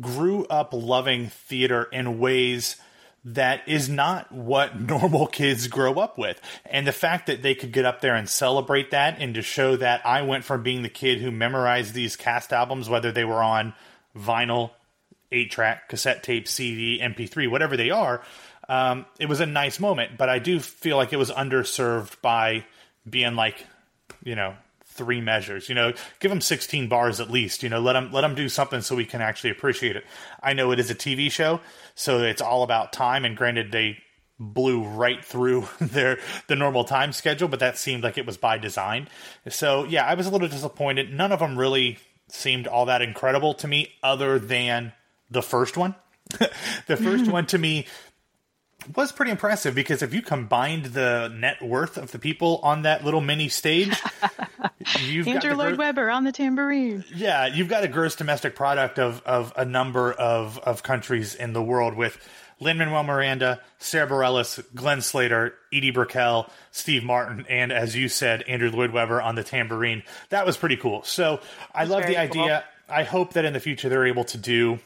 grew 0.00 0.44
up 0.46 0.72
loving 0.72 1.28
theater 1.28 1.84
in 1.92 2.18
ways 2.18 2.76
that 3.24 3.66
is 3.66 3.88
not 3.88 4.30
what 4.32 4.80
normal 4.80 5.26
kids 5.26 5.68
grow 5.68 5.94
up 5.94 6.18
with. 6.18 6.40
And 6.64 6.86
the 6.86 6.92
fact 6.92 7.26
that 7.26 7.42
they 7.42 7.54
could 7.54 7.72
get 7.72 7.84
up 7.84 8.00
there 8.00 8.14
and 8.14 8.28
celebrate 8.28 8.90
that 8.90 9.20
and 9.20 9.34
to 9.34 9.42
show 9.42 9.76
that 9.76 10.04
I 10.06 10.22
went 10.22 10.44
from 10.44 10.62
being 10.62 10.82
the 10.82 10.88
kid 10.88 11.20
who 11.20 11.30
memorized 11.30 11.94
these 11.94 12.16
cast 12.16 12.52
albums, 12.52 12.88
whether 12.88 13.12
they 13.12 13.24
were 13.24 13.42
on 13.42 13.74
vinyl, 14.16 14.70
8 15.30 15.50
track, 15.50 15.88
cassette 15.88 16.22
tape, 16.22 16.48
CD, 16.48 17.00
MP3, 17.02 17.50
whatever 17.50 17.76
they 17.76 17.90
are, 17.90 18.22
um, 18.68 19.06
it 19.18 19.28
was 19.28 19.40
a 19.40 19.46
nice 19.46 19.80
moment. 19.80 20.16
But 20.16 20.28
I 20.28 20.38
do 20.38 20.60
feel 20.60 20.96
like 20.96 21.12
it 21.12 21.18
was 21.18 21.30
underserved 21.30 22.20
by 22.22 22.64
being 23.08 23.34
like, 23.34 23.66
you 24.22 24.34
know, 24.34 24.54
three 24.98 25.20
measures. 25.20 25.68
You 25.68 25.74
know, 25.74 25.92
give 26.20 26.30
them 26.30 26.40
16 26.40 26.88
bars 26.88 27.20
at 27.20 27.30
least. 27.30 27.62
You 27.62 27.70
know, 27.70 27.80
let 27.80 27.94
them 27.94 28.12
let 28.12 28.20
them 28.22 28.34
do 28.34 28.48
something 28.48 28.82
so 28.82 28.96
we 28.96 29.06
can 29.06 29.22
actually 29.22 29.50
appreciate 29.50 29.96
it. 29.96 30.04
I 30.42 30.52
know 30.52 30.72
it 30.72 30.80
is 30.80 30.90
a 30.90 30.94
TV 30.94 31.30
show, 31.30 31.60
so 31.94 32.22
it's 32.22 32.42
all 32.42 32.62
about 32.62 32.92
time. 32.92 33.24
And 33.24 33.36
granted, 33.36 33.72
they 33.72 33.98
blew 34.38 34.82
right 34.82 35.24
through 35.24 35.68
their 35.80 36.18
the 36.48 36.56
normal 36.56 36.84
time 36.84 37.12
schedule, 37.12 37.48
but 37.48 37.60
that 37.60 37.78
seemed 37.78 38.02
like 38.02 38.18
it 38.18 38.26
was 38.26 38.36
by 38.36 38.58
design. 38.58 39.08
So 39.48 39.84
yeah, 39.84 40.04
I 40.04 40.14
was 40.14 40.26
a 40.26 40.30
little 40.30 40.48
disappointed. 40.48 41.14
None 41.14 41.32
of 41.32 41.38
them 41.38 41.56
really 41.56 41.98
seemed 42.28 42.66
all 42.66 42.86
that 42.86 43.00
incredible 43.00 43.54
to 43.54 43.68
me, 43.68 43.92
other 44.02 44.38
than 44.38 44.92
the 45.30 45.42
first 45.42 45.76
one. 45.76 45.94
the 46.86 46.94
1st 46.94 47.28
one 47.32 47.46
to 47.46 47.56
me 47.56 47.86
was 48.96 49.12
pretty 49.12 49.30
impressive 49.30 49.74
because 49.74 50.02
if 50.02 50.14
you 50.14 50.22
combined 50.22 50.86
the 50.86 51.28
net 51.28 51.62
worth 51.62 51.96
of 51.96 52.12
the 52.12 52.18
people 52.18 52.60
on 52.62 52.82
that 52.82 53.04
little 53.04 53.20
mini 53.20 53.48
stage, 53.48 54.00
you've 55.00 55.28
Andrew 55.28 55.54
Lloyd 55.54 55.78
Webber 55.78 56.10
on 56.10 56.24
the 56.24 56.32
tambourine. 56.32 57.04
Yeah, 57.14 57.46
you've 57.46 57.68
got 57.68 57.84
a 57.84 57.88
gross 57.88 58.16
domestic 58.16 58.54
product 58.54 58.98
of 58.98 59.22
of 59.24 59.52
a 59.56 59.64
number 59.64 60.12
of 60.12 60.58
of 60.58 60.82
countries 60.82 61.34
in 61.34 61.52
the 61.52 61.62
world 61.62 61.94
with 61.94 62.18
Lin 62.60 62.78
Manuel 62.78 63.04
Miranda, 63.04 63.60
Sara 63.78 64.08
Bareilles, 64.08 64.64
Glenn 64.74 65.00
Slater, 65.00 65.54
Edie 65.72 65.92
Brickell, 65.92 66.50
Steve 66.72 67.04
Martin, 67.04 67.46
and 67.48 67.72
as 67.72 67.94
you 67.94 68.08
said, 68.08 68.42
Andrew 68.42 68.70
Lloyd 68.70 68.90
Webber 68.90 69.22
on 69.22 69.36
the 69.36 69.44
tambourine. 69.44 70.02
That 70.30 70.44
was 70.44 70.56
pretty 70.56 70.76
cool. 70.76 71.02
So 71.04 71.40
I 71.74 71.84
love 71.84 72.06
the 72.06 72.16
idea. 72.16 72.64
Cool. 72.88 72.96
I 72.96 73.04
hope 73.04 73.34
that 73.34 73.44
in 73.44 73.52
the 73.52 73.60
future 73.60 73.88
they're 73.88 74.06
able 74.06 74.24
to 74.24 74.38
do 74.38 74.80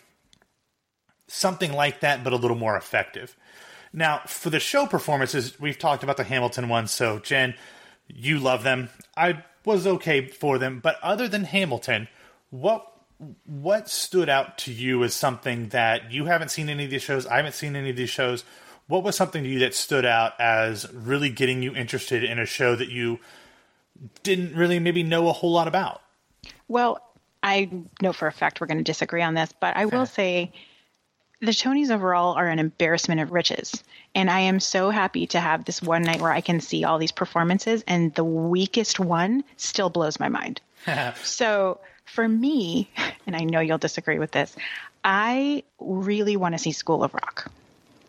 something 1.28 1.72
like 1.72 2.00
that, 2.00 2.22
but 2.22 2.32
a 2.32 2.36
little 2.36 2.56
more 2.56 2.76
effective. 2.76 3.36
Now, 3.92 4.22
for 4.26 4.50
the 4.50 4.60
show 4.60 4.86
performances, 4.86 5.60
we've 5.60 5.78
talked 5.78 6.02
about 6.02 6.16
the 6.16 6.24
Hamilton 6.24 6.68
ones. 6.68 6.90
So, 6.90 7.18
Jen, 7.18 7.54
you 8.08 8.38
love 8.38 8.62
them. 8.62 8.88
I 9.16 9.44
was 9.64 9.86
okay 9.86 10.26
for 10.26 10.58
them, 10.58 10.80
but 10.80 10.98
other 11.02 11.28
than 11.28 11.44
Hamilton, 11.44 12.08
what 12.50 12.88
what 13.46 13.88
stood 13.88 14.28
out 14.28 14.58
to 14.58 14.72
you 14.72 15.04
as 15.04 15.14
something 15.14 15.68
that 15.68 16.10
you 16.10 16.24
haven't 16.24 16.50
seen 16.50 16.68
any 16.68 16.84
of 16.84 16.90
these 16.90 17.02
shows? 17.02 17.26
I 17.26 17.36
haven't 17.36 17.54
seen 17.54 17.76
any 17.76 17.90
of 17.90 17.96
these 17.96 18.10
shows. 18.10 18.44
What 18.88 19.04
was 19.04 19.14
something 19.14 19.44
to 19.44 19.48
you 19.48 19.60
that 19.60 19.74
stood 19.74 20.04
out 20.04 20.32
as 20.40 20.92
really 20.92 21.30
getting 21.30 21.62
you 21.62 21.72
interested 21.72 22.24
in 22.24 22.40
a 22.40 22.46
show 22.46 22.74
that 22.74 22.88
you 22.88 23.20
didn't 24.24 24.56
really 24.56 24.80
maybe 24.80 25.04
know 25.04 25.28
a 25.28 25.32
whole 25.32 25.52
lot 25.52 25.68
about? 25.68 26.02
Well, 26.66 27.00
I 27.42 27.70
know 28.00 28.12
for 28.12 28.26
a 28.26 28.32
fact 28.32 28.60
we're 28.60 28.66
going 28.66 28.78
to 28.78 28.84
disagree 28.84 29.22
on 29.22 29.34
this, 29.34 29.52
but 29.60 29.76
I 29.76 29.86
will 29.86 30.06
say 30.06 30.52
the 31.42 31.50
Tonys 31.50 31.90
overall 31.90 32.34
are 32.34 32.48
an 32.48 32.60
embarrassment 32.60 33.20
of 33.20 33.32
riches. 33.32 33.82
And 34.14 34.30
I 34.30 34.40
am 34.40 34.60
so 34.60 34.90
happy 34.90 35.26
to 35.28 35.40
have 35.40 35.64
this 35.64 35.82
one 35.82 36.02
night 36.02 36.20
where 36.20 36.30
I 36.30 36.40
can 36.40 36.60
see 36.60 36.84
all 36.84 36.98
these 36.98 37.12
performances, 37.12 37.82
and 37.88 38.14
the 38.14 38.24
weakest 38.24 39.00
one 39.00 39.42
still 39.56 39.90
blows 39.90 40.20
my 40.20 40.28
mind. 40.28 40.60
so 41.24 41.80
for 42.04 42.26
me, 42.26 42.90
and 43.26 43.34
I 43.34 43.40
know 43.40 43.60
you'll 43.60 43.78
disagree 43.78 44.20
with 44.20 44.30
this, 44.30 44.54
I 45.04 45.64
really 45.80 46.36
want 46.36 46.54
to 46.54 46.60
see 46.60 46.70
School 46.70 47.02
of 47.02 47.12
Rock. 47.12 47.50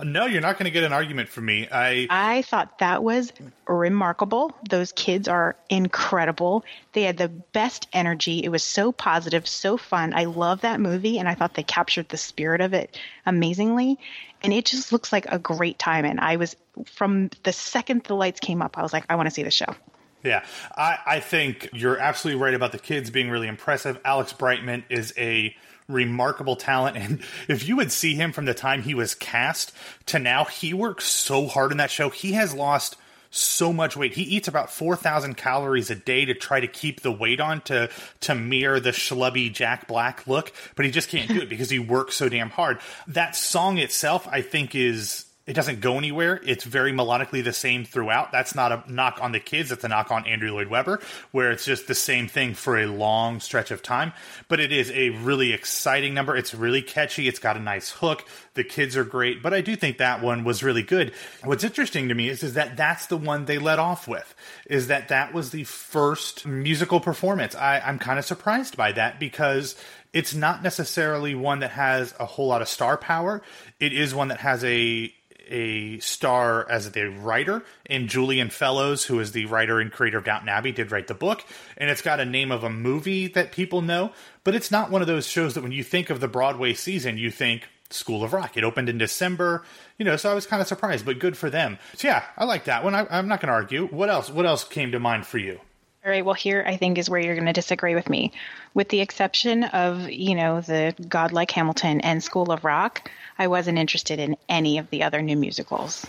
No, 0.01 0.25
you're 0.25 0.41
not 0.41 0.57
going 0.57 0.65
to 0.65 0.71
get 0.71 0.83
an 0.83 0.93
argument 0.93 1.29
from 1.29 1.45
me. 1.45 1.67
I 1.71 2.07
I 2.09 2.41
thought 2.43 2.79
that 2.79 3.03
was 3.03 3.31
remarkable. 3.67 4.55
Those 4.69 4.91
kids 4.91 5.27
are 5.27 5.55
incredible. 5.69 6.65
They 6.93 7.03
had 7.03 7.17
the 7.17 7.29
best 7.29 7.87
energy. 7.93 8.43
It 8.43 8.49
was 8.49 8.63
so 8.63 8.91
positive, 8.91 9.47
so 9.47 9.77
fun. 9.77 10.13
I 10.13 10.25
love 10.25 10.61
that 10.61 10.79
movie 10.79 11.19
and 11.19 11.27
I 11.27 11.35
thought 11.35 11.53
they 11.53 11.63
captured 11.63 12.09
the 12.09 12.17
spirit 12.17 12.61
of 12.61 12.73
it 12.73 12.97
amazingly. 13.25 13.99
And 14.41 14.51
it 14.51 14.65
just 14.65 14.91
looks 14.91 15.11
like 15.13 15.25
a 15.31 15.39
great 15.39 15.79
time 15.79 16.05
and 16.05 16.19
I 16.19 16.35
was 16.37 16.55
from 16.85 17.29
the 17.43 17.53
second 17.53 18.03
the 18.03 18.15
lights 18.15 18.39
came 18.39 18.61
up, 18.61 18.77
I 18.77 18.81
was 18.81 18.93
like 18.93 19.05
I 19.09 19.15
want 19.15 19.27
to 19.27 19.31
see 19.31 19.43
the 19.43 19.51
show. 19.51 19.75
Yeah, 20.23 20.45
I, 20.75 20.99
I 21.05 21.19
think 21.19 21.69
you're 21.73 21.97
absolutely 21.97 22.41
right 22.41 22.53
about 22.53 22.71
the 22.71 22.79
kids 22.79 23.09
being 23.09 23.29
really 23.29 23.47
impressive. 23.47 23.99
Alex 24.05 24.31
Brightman 24.31 24.85
is 24.89 25.13
a 25.17 25.55
remarkable 25.87 26.55
talent. 26.55 26.97
And 27.03 27.21
if 27.49 27.67
you 27.67 27.75
would 27.75 27.91
see 27.91 28.15
him 28.15 28.31
from 28.31 28.45
the 28.45 28.53
time 28.53 28.81
he 28.81 28.93
was 28.93 29.15
cast 29.15 29.73
to 30.07 30.19
now, 30.19 30.45
he 30.45 30.73
works 30.73 31.05
so 31.05 31.47
hard 31.47 31.71
in 31.71 31.77
that 31.77 31.91
show. 31.91 32.09
He 32.09 32.33
has 32.33 32.53
lost 32.53 32.95
so 33.31 33.73
much 33.73 33.97
weight. 33.97 34.13
He 34.13 34.21
eats 34.21 34.47
about 34.47 34.69
4,000 34.69 35.35
calories 35.35 35.89
a 35.89 35.95
day 35.95 36.23
to 36.25 36.35
try 36.35 36.59
to 36.59 36.67
keep 36.67 37.01
the 37.01 37.11
weight 37.11 37.39
on 37.39 37.61
to, 37.61 37.89
to 38.21 38.35
mirror 38.35 38.79
the 38.79 38.91
schlubby 38.91 39.51
Jack 39.51 39.87
Black 39.87 40.27
look, 40.27 40.53
but 40.75 40.85
he 40.85 40.91
just 40.91 41.09
can't 41.09 41.27
do 41.27 41.41
it 41.41 41.49
because 41.49 41.71
he 41.71 41.79
works 41.79 42.15
so 42.15 42.29
damn 42.29 42.51
hard. 42.51 42.79
That 43.07 43.35
song 43.35 43.79
itself, 43.79 44.27
I 44.31 44.41
think, 44.41 44.75
is 44.75 45.25
it 45.45 45.53
doesn't 45.53 45.81
go 45.81 45.97
anywhere. 45.97 46.39
It's 46.45 46.63
very 46.63 46.93
melodically 46.93 47.43
the 47.43 47.51
same 47.51 47.83
throughout. 47.83 48.31
That's 48.31 48.55
not 48.55 48.71
a 48.71 48.83
knock 48.91 49.19
on 49.21 49.33
the 49.33 49.41
kids. 49.41 49.73
It's 49.73 49.83
a 49.83 49.89
knock 49.89 50.09
on 50.09 50.25
Andrew 50.25 50.53
Lloyd 50.53 50.69
Webber, 50.69 51.01
where 51.31 51.51
it's 51.51 51.65
just 51.65 51.87
the 51.87 51.95
same 51.95 52.29
thing 52.29 52.53
for 52.53 52.77
a 52.77 52.85
long 52.85 53.41
stretch 53.41 53.69
of 53.69 53.83
time. 53.83 54.13
But 54.47 54.61
it 54.61 54.71
is 54.71 54.89
a 54.91 55.09
really 55.09 55.51
exciting 55.51 56.13
number. 56.13 56.37
It's 56.37 56.53
really 56.53 56.81
catchy. 56.81 57.27
It's 57.27 57.39
got 57.39 57.57
a 57.57 57.59
nice 57.59 57.89
hook. 57.89 58.25
The 58.53 58.63
kids 58.63 58.95
are 58.95 59.03
great. 59.03 59.43
But 59.43 59.53
I 59.53 59.59
do 59.59 59.75
think 59.75 59.97
that 59.97 60.21
one 60.21 60.45
was 60.45 60.63
really 60.63 60.83
good. 60.83 61.11
What's 61.43 61.65
interesting 61.65 62.07
to 62.07 62.15
me 62.15 62.29
is, 62.29 62.41
is 62.41 62.53
that 62.53 62.77
that's 62.77 63.07
the 63.07 63.17
one 63.17 63.43
they 63.43 63.57
let 63.57 63.79
off 63.79 64.07
with, 64.07 64.33
is 64.69 64.87
that 64.87 65.09
that 65.09 65.33
was 65.33 65.51
the 65.51 65.65
first 65.65 66.45
musical 66.45 67.01
performance. 67.01 67.53
I, 67.53 67.81
I'm 67.81 67.99
kind 67.99 68.17
of 68.17 68.23
surprised 68.23 68.77
by 68.77 68.93
that 68.93 69.19
because 69.19 69.75
it's 70.13 70.33
not 70.33 70.63
necessarily 70.63 71.35
one 71.35 71.59
that 71.59 71.71
has 71.71 72.13
a 72.19 72.25
whole 72.25 72.47
lot 72.47 72.61
of 72.61 72.69
star 72.69 72.97
power. 72.97 73.41
It 73.79 73.91
is 73.91 74.13
one 74.15 74.27
that 74.29 74.39
has 74.39 74.63
a 74.63 75.13
a 75.47 75.99
star 75.99 76.69
as 76.69 76.91
the 76.91 77.09
writer, 77.09 77.63
and 77.85 78.09
Julian 78.09 78.49
Fellowes, 78.49 79.05
who 79.05 79.19
is 79.19 79.31
the 79.31 79.45
writer 79.45 79.79
and 79.79 79.91
creator 79.91 80.17
of 80.17 80.25
Downton 80.25 80.49
Abbey, 80.49 80.71
did 80.71 80.91
write 80.91 81.07
the 81.07 81.13
book. 81.13 81.43
And 81.77 81.89
it's 81.89 82.01
got 82.01 82.19
a 82.19 82.25
name 82.25 82.51
of 82.51 82.63
a 82.63 82.69
movie 82.69 83.27
that 83.27 83.51
people 83.51 83.81
know, 83.81 84.11
but 84.43 84.55
it's 84.55 84.71
not 84.71 84.91
one 84.91 85.01
of 85.01 85.07
those 85.07 85.27
shows 85.27 85.53
that 85.53 85.63
when 85.63 85.71
you 85.71 85.83
think 85.83 86.09
of 86.09 86.19
the 86.19 86.27
Broadway 86.27 86.73
season, 86.73 87.17
you 87.17 87.31
think 87.31 87.67
School 87.89 88.23
of 88.23 88.33
Rock. 88.33 88.57
It 88.57 88.63
opened 88.63 88.89
in 88.89 88.97
December, 88.97 89.63
you 89.97 90.05
know, 90.05 90.17
so 90.17 90.31
I 90.31 90.33
was 90.33 90.47
kind 90.47 90.61
of 90.61 90.67
surprised, 90.67 91.05
but 91.05 91.19
good 91.19 91.37
for 91.37 91.49
them. 91.49 91.77
So 91.95 92.07
yeah, 92.07 92.23
I 92.37 92.45
like 92.45 92.65
that 92.65 92.83
one. 92.83 92.95
I, 92.95 93.05
I'm 93.09 93.27
not 93.27 93.39
going 93.39 93.47
to 93.47 93.53
argue. 93.53 93.87
What 93.87 94.09
else? 94.09 94.29
What 94.29 94.45
else 94.45 94.63
came 94.63 94.91
to 94.91 94.99
mind 94.99 95.25
for 95.25 95.37
you? 95.37 95.59
All 96.05 96.11
right. 96.11 96.25
Well, 96.25 96.33
here 96.33 96.63
I 96.67 96.75
think 96.75 96.97
is 96.97 97.09
where 97.09 97.21
you're 97.21 97.35
going 97.35 97.45
to 97.45 97.53
disagree 97.53 97.95
with 97.95 98.09
me. 98.09 98.33
With 98.73 98.89
the 98.89 98.99
exception 98.99 99.63
of, 99.63 100.09
you 100.09 100.35
know, 100.35 100.59
the 100.59 100.93
godlike 101.07 101.51
Hamilton 101.51 102.01
and 102.01 102.21
School 102.21 102.51
of 102.51 102.65
Rock, 102.65 103.09
I 103.39 103.47
wasn't 103.47 103.77
interested 103.77 104.19
in 104.19 104.35
any 104.49 104.79
of 104.79 104.89
the 104.89 105.03
other 105.03 105.21
new 105.21 105.37
musicals. 105.37 106.05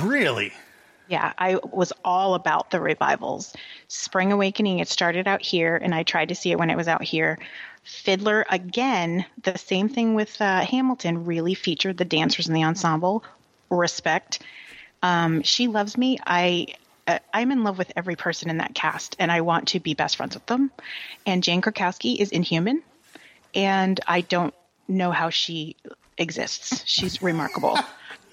Really? 0.00 0.54
Yeah, 1.08 1.32
I 1.36 1.58
was 1.70 1.92
all 2.02 2.34
about 2.34 2.70
the 2.70 2.80
revivals. 2.80 3.52
Spring 3.88 4.32
Awakening, 4.32 4.78
it 4.78 4.88
started 4.88 5.28
out 5.28 5.42
here, 5.42 5.76
and 5.76 5.94
I 5.94 6.02
tried 6.04 6.28
to 6.30 6.34
see 6.34 6.52
it 6.52 6.58
when 6.58 6.70
it 6.70 6.76
was 6.76 6.88
out 6.88 7.02
here. 7.02 7.38
Fiddler, 7.82 8.46
again, 8.48 9.26
the 9.42 9.58
same 9.58 9.88
thing 9.88 10.14
with 10.14 10.40
uh, 10.40 10.60
Hamilton, 10.60 11.26
really 11.26 11.54
featured 11.54 11.98
the 11.98 12.04
dancers 12.04 12.48
in 12.48 12.54
the 12.54 12.64
ensemble. 12.64 13.24
respect. 13.70 14.40
Um, 15.02 15.42
she 15.42 15.66
loves 15.66 15.98
me. 15.98 16.18
I 16.26 16.68
I'm 17.32 17.50
in 17.52 17.64
love 17.64 17.78
with 17.78 17.92
every 17.96 18.16
person 18.16 18.50
in 18.50 18.58
that 18.58 18.74
cast, 18.74 19.16
and 19.18 19.30
I 19.30 19.40
want 19.40 19.68
to 19.68 19.80
be 19.80 19.94
best 19.94 20.16
friends 20.16 20.34
with 20.34 20.46
them. 20.46 20.70
And 21.26 21.42
Jane 21.42 21.62
Krakowski 21.62 22.16
is 22.16 22.30
inhuman, 22.30 22.82
and 23.54 24.00
I 24.06 24.20
don't 24.20 24.54
know 24.88 25.10
how 25.10 25.30
she 25.30 25.76
exists. 26.18 26.82
She's 26.86 27.22
remarkable. 27.22 27.78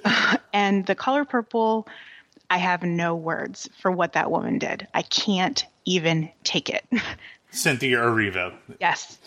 and 0.53 0.85
the 0.85 0.95
color 0.95 1.25
purple, 1.25 1.87
I 2.49 2.57
have 2.57 2.83
no 2.83 3.15
words 3.15 3.69
for 3.79 3.91
what 3.91 4.13
that 4.13 4.31
woman 4.31 4.59
did. 4.59 4.87
I 4.93 5.01
can't 5.01 5.65
even 5.85 6.29
take 6.43 6.69
it. 6.69 6.85
Cynthia 7.51 7.97
Erivo. 7.97 8.53
Yes. 8.79 9.17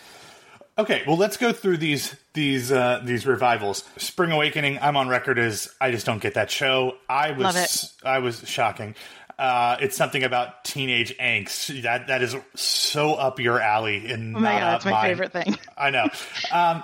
Okay, 0.77 1.03
well 1.05 1.17
let's 1.17 1.37
go 1.37 1.51
through 1.51 1.77
these 1.77 2.15
these 2.33 2.71
uh, 2.71 3.01
these 3.03 3.27
revivals. 3.27 3.83
Spring 3.97 4.31
Awakening, 4.31 4.79
I'm 4.81 4.95
on 4.95 5.09
record 5.09 5.37
as 5.37 5.69
I 5.81 5.91
just 5.91 6.05
don't 6.05 6.21
get 6.21 6.35
that 6.35 6.49
show. 6.49 6.95
I 7.09 7.31
was 7.31 7.93
I 8.03 8.19
was 8.19 8.47
shocking. 8.47 8.95
Uh, 9.41 9.75
it's 9.81 9.97
something 9.97 10.23
about 10.23 10.63
teenage 10.63 11.17
angst 11.17 11.81
that 11.81 12.09
that 12.09 12.21
is 12.21 12.35
so 12.53 13.15
up 13.15 13.39
your 13.39 13.59
alley. 13.59 14.11
And 14.11 14.37
oh 14.37 14.39
my 14.39 14.51
god, 14.51 14.73
that's 14.73 14.85
my 14.85 14.91
mine. 14.91 15.03
favorite 15.05 15.33
thing. 15.33 15.57
I 15.77 15.89
know. 15.89 16.07
Um, 16.51 16.83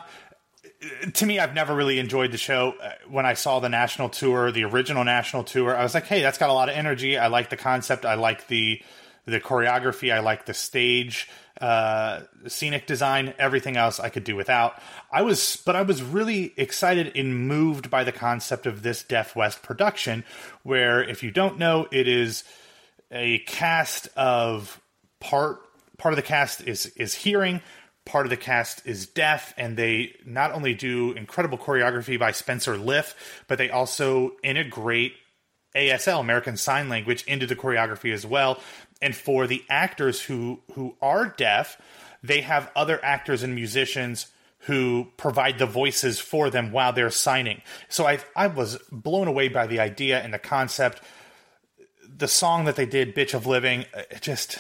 to 1.14 1.26
me, 1.28 1.38
I've 1.38 1.54
never 1.54 1.76
really 1.76 2.00
enjoyed 2.00 2.32
the 2.32 2.40
show. 2.40 2.74
Uh, 2.82 2.94
when 3.08 3.28
I 3.28 3.36
saw 3.36 3.60
the 3.60 3.70
national 3.70 4.10
tour, 4.10 4.52
the 4.52 4.64
original 4.64 5.04
national 5.04 5.44
tour, 5.44 5.78
I 5.78 5.84
was 5.84 5.94
like, 5.94 6.08
"Hey, 6.08 6.24
that's 6.24 6.40
got 6.40 6.50
a 6.50 6.54
lot 6.54 6.68
of 6.68 6.76
energy. 6.76 7.16
I 7.16 7.28
like 7.28 7.52
the 7.52 7.58
concept. 7.58 8.06
I 8.06 8.16
like 8.16 8.48
the 8.48 8.82
the 9.28 9.40
choreography. 9.40 10.14
I 10.14 10.20
like 10.20 10.46
the 10.46 10.54
stage, 10.54 11.30
uh, 11.62 12.22
scenic 12.48 12.88
design. 12.88 13.34
Everything 13.38 13.78
else 13.78 14.00
I 14.00 14.10
could 14.10 14.24
do 14.24 14.36
without. 14.36 14.82
I 15.12 15.22
was, 15.22 15.62
but 15.66 15.76
I 15.76 15.84
was 15.84 16.02
really 16.02 16.54
excited 16.58 17.12
and 17.16 17.48
moved 17.48 17.90
by 17.90 18.04
the 18.04 18.12
concept 18.12 18.66
of 18.66 18.82
this 18.82 19.04
Deaf 19.04 19.36
West 19.36 19.62
production, 19.62 20.24
where, 20.64 21.04
if 21.04 21.24
you 21.24 21.32
don't 21.32 21.60
know, 21.60 21.88
it 21.92 22.08
is 22.08 22.44
a 23.12 23.40
cast 23.40 24.08
of 24.16 24.82
part 25.20 25.60
part 25.98 26.14
of 26.14 26.16
the 26.16 26.24
cast 26.24 26.68
is 26.68 26.88
is 26.88 27.14
hearing 27.14 27.62
part 28.08 28.26
of 28.26 28.30
the 28.30 28.38
cast 28.38 28.88
is 28.88 29.06
deaf, 29.06 29.54
and 29.58 29.76
they 29.78 30.16
not 30.26 30.54
only 30.54 30.74
do 30.74 31.12
incredible 31.12 31.58
choreography 31.58 32.18
by 32.18 32.32
Spencer 32.32 32.78
Liff, 32.78 33.44
but 33.48 33.58
they 33.58 33.70
also 33.70 34.32
integrate 34.44 35.14
ASL, 35.76 36.22
American 36.22 36.58
Sign 36.58 36.90
Language, 36.90 37.24
into 37.26 37.46
the 37.46 37.56
choreography 37.56 38.14
as 38.14 38.26
well. 38.26 38.60
And 39.02 39.16
for 39.16 39.48
the 39.48 39.64
actors 39.70 40.22
who 40.22 40.62
who 40.74 40.96
are 41.02 41.28
deaf, 41.28 41.80
they 42.24 42.42
have 42.42 42.72
other 42.76 43.04
actors 43.04 43.44
and 43.44 43.54
musicians 43.54 44.28
who 44.62 45.08
provide 45.18 45.60
the 45.60 45.66
voices 45.66 46.20
for 46.20 46.50
them 46.50 46.72
while 46.72 46.92
they're 46.94 47.10
signing. 47.12 47.62
So 47.90 48.08
I 48.08 48.20
I 48.36 48.48
was 48.48 48.78
blown 48.92 49.28
away 49.28 49.48
by 49.48 49.68
the 49.68 49.80
idea 49.80 50.20
and 50.20 50.34
the 50.34 50.40
concept. 50.40 51.02
The 52.18 52.28
song 52.28 52.66
that 52.66 52.76
they 52.76 52.86
did, 52.86 53.16
"Bitch 53.16 53.34
of 53.34 53.46
Living," 53.46 53.86
it 53.94 54.22
just 54.22 54.58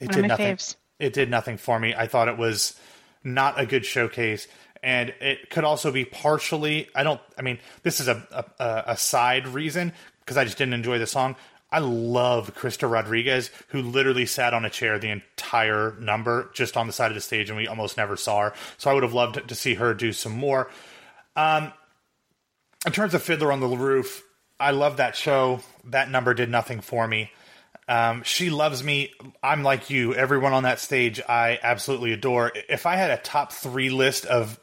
it 0.00 0.06
One 0.06 0.14
did 0.14 0.28
nothing. 0.28 0.56
Faves 0.56 0.76
it 0.98 1.12
did 1.12 1.30
nothing 1.30 1.56
for 1.56 1.78
me. 1.78 1.94
I 1.94 2.06
thought 2.06 2.28
it 2.28 2.36
was 2.36 2.74
not 3.22 3.60
a 3.60 3.66
good 3.66 3.84
showcase, 3.84 4.48
and 4.82 5.14
it 5.20 5.50
could 5.50 5.64
also 5.64 5.92
be 5.92 6.04
partially. 6.04 6.88
I 6.94 7.02
don't. 7.04 7.20
I 7.36 7.42
mean, 7.42 7.58
this 7.82 8.00
is 8.00 8.08
a 8.08 8.46
a, 8.58 8.92
a 8.92 8.96
side 8.96 9.46
reason 9.48 9.92
because 10.20 10.36
I 10.36 10.44
just 10.44 10.58
didn't 10.58 10.74
enjoy 10.74 10.98
the 10.98 11.06
song. 11.06 11.36
I 11.70 11.80
love 11.80 12.54
Krysta 12.54 12.90
Rodriguez, 12.90 13.50
who 13.68 13.82
literally 13.82 14.26
sat 14.26 14.54
on 14.54 14.64
a 14.64 14.70
chair 14.70 14.98
the 14.98 15.10
entire 15.10 15.96
number, 16.00 16.50
just 16.54 16.76
on 16.76 16.86
the 16.86 16.92
side 16.92 17.10
of 17.10 17.14
the 17.14 17.20
stage, 17.20 17.50
and 17.50 17.58
we 17.58 17.66
almost 17.68 17.96
never 17.96 18.16
saw 18.16 18.40
her. 18.40 18.52
So 18.78 18.90
I 18.90 18.94
would 18.94 19.02
have 19.02 19.12
loved 19.12 19.46
to 19.48 19.54
see 19.54 19.74
her 19.74 19.92
do 19.92 20.12
some 20.12 20.32
more. 20.32 20.70
Um, 21.36 21.72
in 22.86 22.92
terms 22.92 23.12
of 23.14 23.22
Fiddler 23.22 23.52
on 23.52 23.60
the 23.60 23.68
Roof, 23.68 24.22
I 24.58 24.70
love 24.70 24.96
that 24.96 25.14
show. 25.14 25.60
That 25.84 26.10
number 26.10 26.32
did 26.34 26.48
nothing 26.48 26.80
for 26.80 27.06
me. 27.06 27.30
Um, 27.86 28.22
she 28.22 28.50
loves 28.50 28.82
me. 28.82 29.12
I'm 29.42 29.62
like 29.62 29.88
you. 29.90 30.14
Everyone 30.14 30.52
on 30.52 30.64
that 30.64 30.78
stage, 30.78 31.20
I 31.26 31.58
absolutely 31.62 32.12
adore. 32.12 32.52
If 32.68 32.86
I 32.86 32.96
had 32.96 33.10
a 33.10 33.16
top 33.16 33.52
three 33.52 33.90
list 33.90 34.26
of 34.26 34.58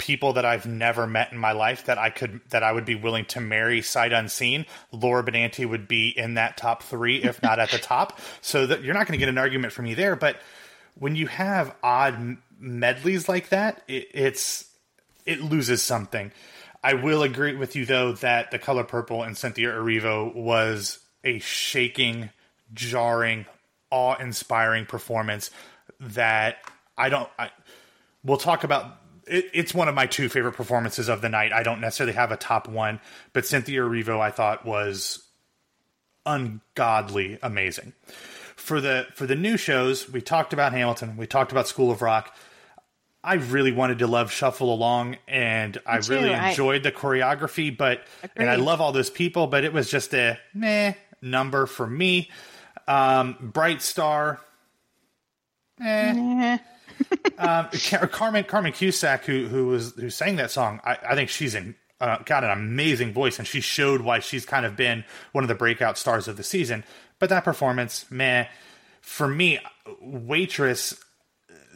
people 0.00 0.32
that 0.32 0.46
I've 0.46 0.64
never 0.64 1.06
met 1.06 1.30
in 1.30 1.36
my 1.36 1.52
life 1.52 1.84
that 1.84 1.98
I 1.98 2.08
could 2.08 2.40
that 2.48 2.62
I 2.62 2.72
would 2.72 2.86
be 2.86 2.94
willing 2.94 3.26
to 3.26 3.40
marry 3.40 3.82
sight 3.82 4.12
unseen, 4.12 4.64
Laura 4.90 5.22
Benanti 5.22 5.68
would 5.68 5.86
be 5.86 6.08
in 6.08 6.34
that 6.34 6.56
top 6.56 6.82
three, 6.82 7.22
if 7.22 7.42
not 7.42 7.58
at 7.58 7.70
the 7.70 7.78
top. 7.92 8.18
So 8.40 8.66
that 8.66 8.82
you're 8.82 8.94
not 8.94 9.06
going 9.06 9.12
to 9.12 9.18
get 9.18 9.28
an 9.28 9.36
argument 9.38 9.74
from 9.74 9.84
me 9.84 9.94
there. 9.94 10.16
But 10.16 10.40
when 10.98 11.16
you 11.16 11.26
have 11.26 11.76
odd 11.82 12.38
medleys 12.58 13.28
like 13.28 13.50
that, 13.50 13.82
it, 13.86 14.08
it's 14.14 14.64
it 15.26 15.42
loses 15.42 15.82
something. 15.82 16.32
I 16.82 16.94
will 16.94 17.22
agree 17.22 17.54
with 17.54 17.76
you 17.76 17.84
though 17.84 18.12
that 18.12 18.50
the 18.50 18.58
color 18.58 18.84
purple 18.84 19.22
and 19.22 19.36
Cynthia 19.36 19.68
Erivo 19.68 20.34
was 20.34 20.98
a 21.24 21.38
shaking 21.40 22.30
jarring, 22.72 23.44
awe 23.90 24.16
inspiring 24.16 24.86
performance 24.86 25.50
that 26.00 26.56
I 26.96 27.10
don't. 27.10 27.28
I, 27.38 27.50
we'll 28.24 28.38
talk 28.38 28.64
about. 28.64 28.96
It, 29.30 29.50
it's 29.54 29.72
one 29.72 29.88
of 29.88 29.94
my 29.94 30.06
two 30.06 30.28
favorite 30.28 30.52
performances 30.52 31.08
of 31.08 31.22
the 31.22 31.28
night. 31.28 31.52
I 31.52 31.62
don't 31.62 31.80
necessarily 31.80 32.14
have 32.14 32.32
a 32.32 32.36
top 32.36 32.68
one, 32.68 33.00
but 33.32 33.46
Cynthia 33.46 33.80
Erivo 33.80 34.20
I 34.20 34.30
thought 34.30 34.66
was 34.66 35.26
ungodly 36.26 37.38
amazing. 37.42 37.92
For 38.56 38.80
the 38.80 39.06
for 39.14 39.26
the 39.26 39.36
new 39.36 39.56
shows, 39.56 40.10
we 40.10 40.20
talked 40.20 40.52
about 40.52 40.72
Hamilton, 40.72 41.16
we 41.16 41.26
talked 41.26 41.52
about 41.52 41.66
School 41.66 41.90
of 41.90 42.02
Rock. 42.02 42.36
I 43.22 43.34
really 43.34 43.72
wanted 43.72 43.98
to 43.98 44.06
love 44.06 44.32
Shuffle 44.32 44.72
Along, 44.72 45.18
and 45.28 45.78
I 45.84 45.98
really 45.98 46.32
enjoyed 46.32 46.86
I, 46.86 46.90
the 46.90 46.92
choreography, 46.92 47.76
but 47.76 48.02
agreed. 48.22 48.32
and 48.36 48.50
I 48.50 48.56
love 48.56 48.80
all 48.80 48.92
those 48.92 49.10
people, 49.10 49.46
but 49.46 49.62
it 49.62 49.74
was 49.74 49.90
just 49.90 50.14
a 50.14 50.38
meh 50.54 50.94
number 51.20 51.66
for 51.66 51.86
me. 51.86 52.30
Um, 52.88 53.36
Bright 53.40 53.82
Star. 53.82 54.40
Eh. 55.82 56.58
um, 57.38 57.68
Carmen 58.08 58.44
Carmen 58.44 58.72
Cusack, 58.72 59.24
who 59.24 59.46
who 59.46 59.66
was 59.66 59.94
who 59.94 60.10
sang 60.10 60.36
that 60.36 60.50
song, 60.50 60.80
I, 60.84 60.98
I 61.10 61.14
think 61.14 61.30
she's 61.30 61.54
in 61.54 61.74
uh, 62.00 62.18
got 62.24 62.44
an 62.44 62.50
amazing 62.50 63.12
voice, 63.12 63.38
and 63.38 63.46
she 63.46 63.60
showed 63.60 64.00
why 64.00 64.20
she's 64.20 64.46
kind 64.46 64.64
of 64.64 64.74
been 64.74 65.04
one 65.32 65.44
of 65.44 65.48
the 65.48 65.54
breakout 65.54 65.98
stars 65.98 66.28
of 66.28 66.36
the 66.36 66.42
season. 66.42 66.84
But 67.18 67.28
that 67.28 67.44
performance, 67.44 68.06
meh. 68.10 68.46
For 69.02 69.26
me, 69.26 69.58
waitress, 70.00 70.94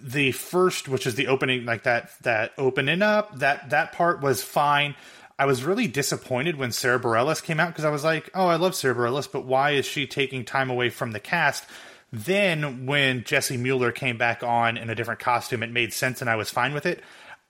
the 0.03 0.33
first, 0.33 0.89
which 0.89 1.07
is 1.07 1.15
the 1.15 1.29
opening, 1.29 1.65
like 1.65 1.85
that 1.85 2.11
that 2.23 2.53
opening 2.59 3.03
up, 3.03 3.39
that 3.39 3.71
that 3.71 3.93
part 3.93 4.23
was 4.23 4.43
fine. 4.43 4.95
I 5.39 5.47
was 5.47 5.65
really 5.65 5.89
disappointed 5.89 6.57
when 6.57 6.71
Sara 6.71 7.01
Bareilles 7.01 7.43
came 7.43 7.59
out 7.59 7.69
because 7.69 7.85
I 7.85 7.91
was 7.91 8.05
like, 8.05 8.31
oh, 8.35 8.47
I 8.47 8.57
love 8.57 8.75
Sara 8.75 8.95
Bareilles, 8.95 9.31
but 9.31 9.45
why 9.45 9.73
is 9.73 9.85
she 9.85 10.07
taking 10.07 10.45
time 10.45 10.71
away 10.71 10.91
from 10.91 11.11
the 11.11 11.21
cast? 11.21 11.65
Then 12.15 12.87
when 12.87 13.25
Jessie 13.25 13.57
Mueller 13.57 13.91
came 13.91 14.17
back 14.17 14.45
on 14.45 14.77
in 14.77 14.89
a 14.89 14.95
different 14.95 15.19
costume, 15.19 15.65
it 15.65 15.73
made 15.73 15.93
sense 15.93 16.21
and 16.21 16.31
I 16.31 16.37
was 16.37 16.49
fine 16.49 16.73
with 16.73 16.87
it. 16.87 17.03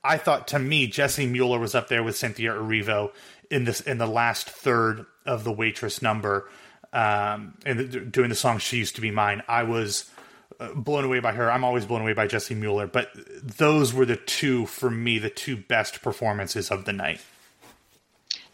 I 0.02 0.16
thought 0.16 0.48
to 0.48 0.58
me, 0.58 0.86
Jessie 0.86 1.26
Mueller 1.26 1.58
was 1.58 1.74
up 1.74 1.88
there 1.88 2.02
with 2.02 2.16
Cynthia 2.16 2.52
Erivo 2.52 3.12
in 3.50 3.64
this 3.64 3.82
in 3.82 3.98
the 3.98 4.06
last 4.06 4.48
third 4.48 5.04
of 5.26 5.44
the 5.44 5.52
waitress 5.52 6.00
number, 6.00 6.48
um, 6.94 7.58
and 7.66 8.10
doing 8.10 8.30
the 8.30 8.34
song 8.34 8.58
"She 8.58 8.78
Used 8.78 8.94
to 8.94 9.02
Be 9.02 9.10
Mine." 9.10 9.42
I 9.48 9.64
was 9.64 10.10
uh, 10.58 10.72
blown 10.74 11.04
away 11.04 11.20
by 11.20 11.32
her. 11.32 11.50
I'm 11.50 11.64
always 11.64 11.84
blown 11.84 12.00
away 12.00 12.14
by 12.14 12.26
Jessie 12.26 12.54
Mueller, 12.54 12.86
but 12.86 13.10
those 13.42 13.92
were 13.92 14.06
the 14.06 14.16
two 14.16 14.64
for 14.64 14.90
me, 14.90 15.18
the 15.18 15.30
two 15.30 15.58
best 15.58 16.00
performances 16.00 16.70
of 16.70 16.86
the 16.86 16.92
night. 16.94 17.20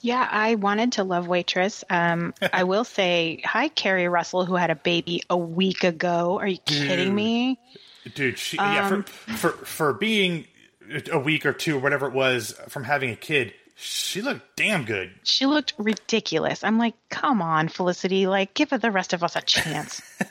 Yeah, 0.00 0.26
I 0.28 0.54
wanted 0.54 0.92
to 0.92 1.04
love 1.04 1.28
Waitress. 1.28 1.84
Um, 1.90 2.34
I 2.52 2.64
will 2.64 2.84
say, 2.84 3.42
hi, 3.44 3.68
Keri 3.68 4.08
Russell, 4.08 4.44
who 4.44 4.56
had 4.56 4.70
a 4.70 4.76
baby 4.76 5.22
a 5.28 5.36
week 5.36 5.84
ago. 5.84 6.38
Are 6.38 6.46
you 6.46 6.58
Dude. 6.64 6.88
kidding 6.88 7.14
me? 7.14 7.58
Dude, 8.14 8.38
she, 8.38 8.58
um, 8.58 8.72
yeah, 8.72 8.88
for, 8.88 8.94
um, 8.94 9.04
for 9.04 9.50
for 9.50 9.92
being 9.92 10.46
a 11.12 11.18
week 11.18 11.44
or 11.44 11.52
two 11.52 11.76
or 11.76 11.80
whatever 11.80 12.06
it 12.06 12.14
was 12.14 12.58
from 12.68 12.84
having 12.84 13.10
a 13.10 13.16
kid, 13.16 13.52
she 13.76 14.22
looked 14.22 14.56
damn 14.56 14.84
good. 14.84 15.12
She 15.22 15.46
looked 15.46 15.74
ridiculous. 15.78 16.64
I'm 16.64 16.78
like, 16.78 16.94
come 17.08 17.42
on, 17.42 17.68
Felicity, 17.68 18.26
like 18.26 18.54
give 18.54 18.70
the 18.70 18.90
rest 18.90 19.12
of 19.12 19.22
us 19.22 19.36
a 19.36 19.42
chance. 19.42 20.02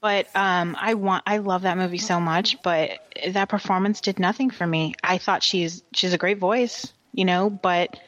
but 0.00 0.28
um, 0.34 0.76
I 0.78 0.94
want, 0.94 1.24
I 1.26 1.38
love 1.38 1.62
that 1.62 1.78
movie 1.78 1.98
so 1.98 2.20
much, 2.20 2.62
but 2.62 2.90
that 3.28 3.48
performance 3.48 4.00
did 4.00 4.18
nothing 4.18 4.50
for 4.50 4.66
me. 4.66 4.94
I 5.02 5.18
thought 5.18 5.42
she's 5.42 5.82
she's 5.94 6.12
a 6.12 6.18
great 6.18 6.38
voice, 6.38 6.92
you 7.12 7.24
know, 7.24 7.50
but 7.50 7.98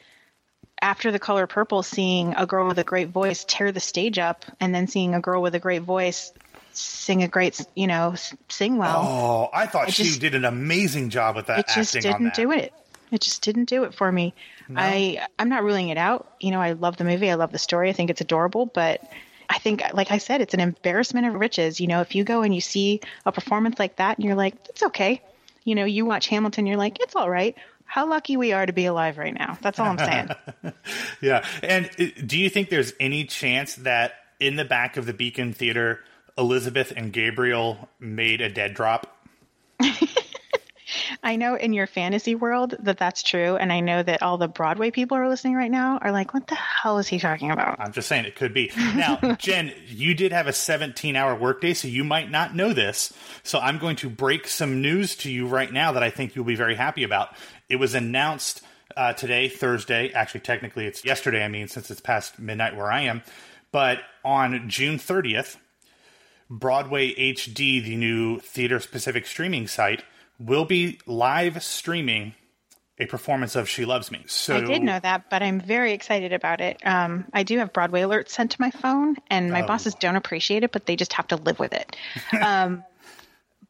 after 0.83 1.11
the 1.11 1.17
color 1.17 1.47
purple, 1.47 1.81
seeing 1.81 2.35
a 2.35 2.45
girl 2.45 2.67
with 2.67 2.77
a 2.77 2.83
great 2.83 3.07
voice 3.07 3.45
tear 3.47 3.71
the 3.71 3.79
stage 3.79 4.19
up, 4.19 4.45
and 4.59 4.75
then 4.75 4.85
seeing 4.85 5.15
a 5.15 5.21
girl 5.21 5.41
with 5.41 5.55
a 5.55 5.59
great 5.59 5.81
voice 5.81 6.31
sing 6.73 7.23
a 7.23 7.27
great, 7.27 7.65
you 7.75 7.87
know, 7.87 8.15
sing 8.49 8.77
well. 8.77 9.01
Oh, 9.01 9.49
I 9.53 9.65
thought 9.65 9.91
she 9.91 10.03
just, 10.03 10.19
did 10.19 10.35
an 10.35 10.43
amazing 10.43 11.09
job 11.09 11.35
with 11.35 11.45
that. 11.47 11.59
It 11.59 11.67
just 11.73 11.93
didn't 11.93 12.33
do 12.33 12.51
it. 12.51 12.73
It 13.11 13.21
just 13.21 13.43
didn't 13.43 13.65
do 13.65 13.83
it 13.83 13.93
for 13.93 14.11
me. 14.11 14.33
No. 14.67 14.81
I 14.81 15.25
I'm 15.37 15.49
not 15.49 15.63
ruling 15.63 15.89
it 15.89 15.97
out. 15.97 16.33
You 16.39 16.51
know, 16.51 16.59
I 16.59 16.71
love 16.71 16.97
the 16.97 17.03
movie. 17.03 17.29
I 17.29 17.35
love 17.35 17.51
the 17.51 17.59
story. 17.59 17.89
I 17.89 17.93
think 17.93 18.09
it's 18.09 18.21
adorable, 18.21 18.65
but 18.65 19.01
I 19.49 19.59
think, 19.59 19.83
like 19.93 20.11
I 20.11 20.17
said, 20.17 20.41
it's 20.41 20.55
an 20.55 20.59
embarrassment 20.59 21.27
of 21.27 21.35
riches. 21.35 21.79
You 21.79 21.87
know, 21.87 22.01
if 22.01 22.15
you 22.15 22.23
go 22.23 22.41
and 22.41 22.55
you 22.55 22.61
see 22.61 23.01
a 23.25 23.31
performance 23.31 23.77
like 23.77 23.97
that, 23.97 24.17
and 24.17 24.25
you're 24.25 24.35
like, 24.35 24.55
it's 24.69 24.83
okay. 24.83 25.21
You 25.63 25.75
know, 25.75 25.85
you 25.85 26.05
watch 26.05 26.27
Hamilton, 26.27 26.65
you're 26.65 26.77
like, 26.77 26.99
it's 27.01 27.15
all 27.15 27.29
right 27.29 27.55
how 27.93 28.09
lucky 28.09 28.37
we 28.37 28.53
are 28.53 28.65
to 28.65 28.73
be 28.73 28.87
alive 28.87 29.19
right 29.19 29.35
now. 29.35 29.55
That's 29.61 29.77
all 29.77 29.85
I'm 29.85 29.99
saying. 29.99 30.29
yeah. 31.21 31.45
And 31.61 31.85
uh, 31.99 32.05
do 32.25 32.39
you 32.39 32.49
think 32.49 32.71
there's 32.71 32.91
any 32.99 33.23
chance 33.25 33.75
that 33.75 34.15
in 34.39 34.55
the 34.55 34.65
back 34.65 34.97
of 34.97 35.05
the 35.05 35.13
Beacon 35.13 35.53
Theater, 35.53 35.99
Elizabeth 36.35 36.91
and 36.97 37.13
Gabriel 37.13 37.87
made 37.99 38.41
a 38.41 38.49
dead 38.49 38.73
drop? 38.73 39.15
I 41.23 41.35
know 41.35 41.55
in 41.55 41.73
your 41.73 41.87
fantasy 41.87 42.35
world 42.35 42.75
that 42.79 42.97
that's 42.97 43.23
true, 43.23 43.55
and 43.55 43.71
I 43.71 43.79
know 43.79 44.01
that 44.03 44.21
all 44.21 44.37
the 44.37 44.47
Broadway 44.47 44.91
people 44.91 45.17
are 45.17 45.29
listening 45.29 45.55
right 45.55 45.71
now 45.71 45.97
are 46.01 46.11
like, 46.11 46.33
"What 46.33 46.47
the 46.47 46.55
hell 46.55 46.97
is 46.97 47.07
he 47.07 47.19
talking 47.19 47.51
about?" 47.51 47.79
I'm 47.79 47.93
just 47.93 48.07
saying 48.07 48.25
it 48.25 48.35
could 48.35 48.53
be. 48.53 48.71
Now, 48.75 49.17
Jen, 49.39 49.73
you 49.87 50.13
did 50.13 50.31
have 50.31 50.47
a 50.47 50.53
17 50.53 51.15
hour 51.15 51.35
workday, 51.35 51.73
so 51.73 51.87
you 51.87 52.03
might 52.03 52.29
not 52.29 52.55
know 52.55 52.73
this. 52.73 53.13
So 53.43 53.59
I'm 53.59 53.77
going 53.77 53.95
to 53.97 54.09
break 54.09 54.47
some 54.47 54.81
news 54.81 55.15
to 55.17 55.31
you 55.31 55.47
right 55.47 55.71
now 55.71 55.93
that 55.93 56.03
I 56.03 56.09
think 56.09 56.35
you'll 56.35 56.45
be 56.45 56.55
very 56.55 56.75
happy 56.75 57.03
about. 57.03 57.35
It 57.73 57.79
was 57.79 57.95
announced 57.95 58.61
uh, 58.95 59.13
today, 59.13 59.49
Thursday. 59.49 60.11
Actually, 60.13 60.41
technically, 60.41 60.85
it's 60.85 61.03
yesterday. 61.03 61.43
I 61.43 61.47
mean, 61.47 61.67
since 61.67 61.89
it's 61.89 61.99
past 61.99 62.37
midnight 62.37 62.75
where 62.75 62.91
I 62.91 63.01
am, 63.01 63.23
but 63.71 63.97
on 64.23 64.69
June 64.69 64.99
30th. 64.99 65.57
Broadway 66.49 67.15
HD, 67.15 67.83
the 67.83 67.95
new 67.95 68.37
theater 68.37 68.79
specific 68.79 69.25
streaming 69.25 69.65
site, 69.65 70.03
will 70.37 70.65
be 70.65 70.99
live 71.07 71.63
streaming 71.63 72.35
a 72.99 73.07
performance 73.07 73.55
of 73.55 73.67
She 73.67 73.85
Loves 73.85 74.11
Me. 74.11 74.23
So 74.27 74.57
I 74.57 74.61
did 74.61 74.83
know 74.83 74.99
that, 74.99 75.31
but 75.31 75.41
I'm 75.41 75.59
very 75.59 75.93
excited 75.93 76.31
about 76.31 76.61
it. 76.61 76.79
Um, 76.85 77.25
I 77.33 77.41
do 77.41 77.57
have 77.57 77.73
Broadway 77.73 78.01
alerts 78.01 78.29
sent 78.29 78.51
to 78.51 78.61
my 78.61 78.69
phone, 78.69 79.15
and 79.31 79.51
my 79.51 79.63
oh. 79.63 79.67
bosses 79.67 79.95
don't 79.95 80.15
appreciate 80.15 80.63
it, 80.63 80.71
but 80.71 80.85
they 80.85 80.95
just 80.95 81.13
have 81.13 81.27
to 81.29 81.37
live 81.37 81.57
with 81.57 81.73
it. 81.73 81.95
um, 82.43 82.83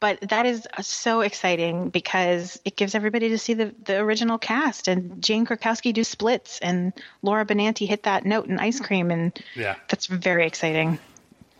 but 0.00 0.20
that 0.22 0.46
is 0.46 0.66
uh, 0.76 0.82
so 0.82 1.20
exciting 1.20 1.90
because 1.90 2.60
it 2.64 2.76
gives 2.76 2.94
everybody 2.94 3.28
to 3.30 3.38
see 3.38 3.54
the, 3.54 3.74
the 3.84 3.98
original 3.98 4.38
cast 4.38 4.88
and 4.88 5.22
Jane 5.22 5.46
Krakowski 5.46 5.92
do 5.92 6.04
splits 6.04 6.58
and 6.60 6.92
Laura 7.22 7.44
Benanti 7.44 7.86
hit 7.86 8.04
that 8.04 8.24
note 8.24 8.46
in 8.46 8.58
ice 8.58 8.80
cream 8.80 9.10
and 9.10 9.38
yeah 9.54 9.76
that's 9.88 10.06
very 10.06 10.46
exciting. 10.46 10.98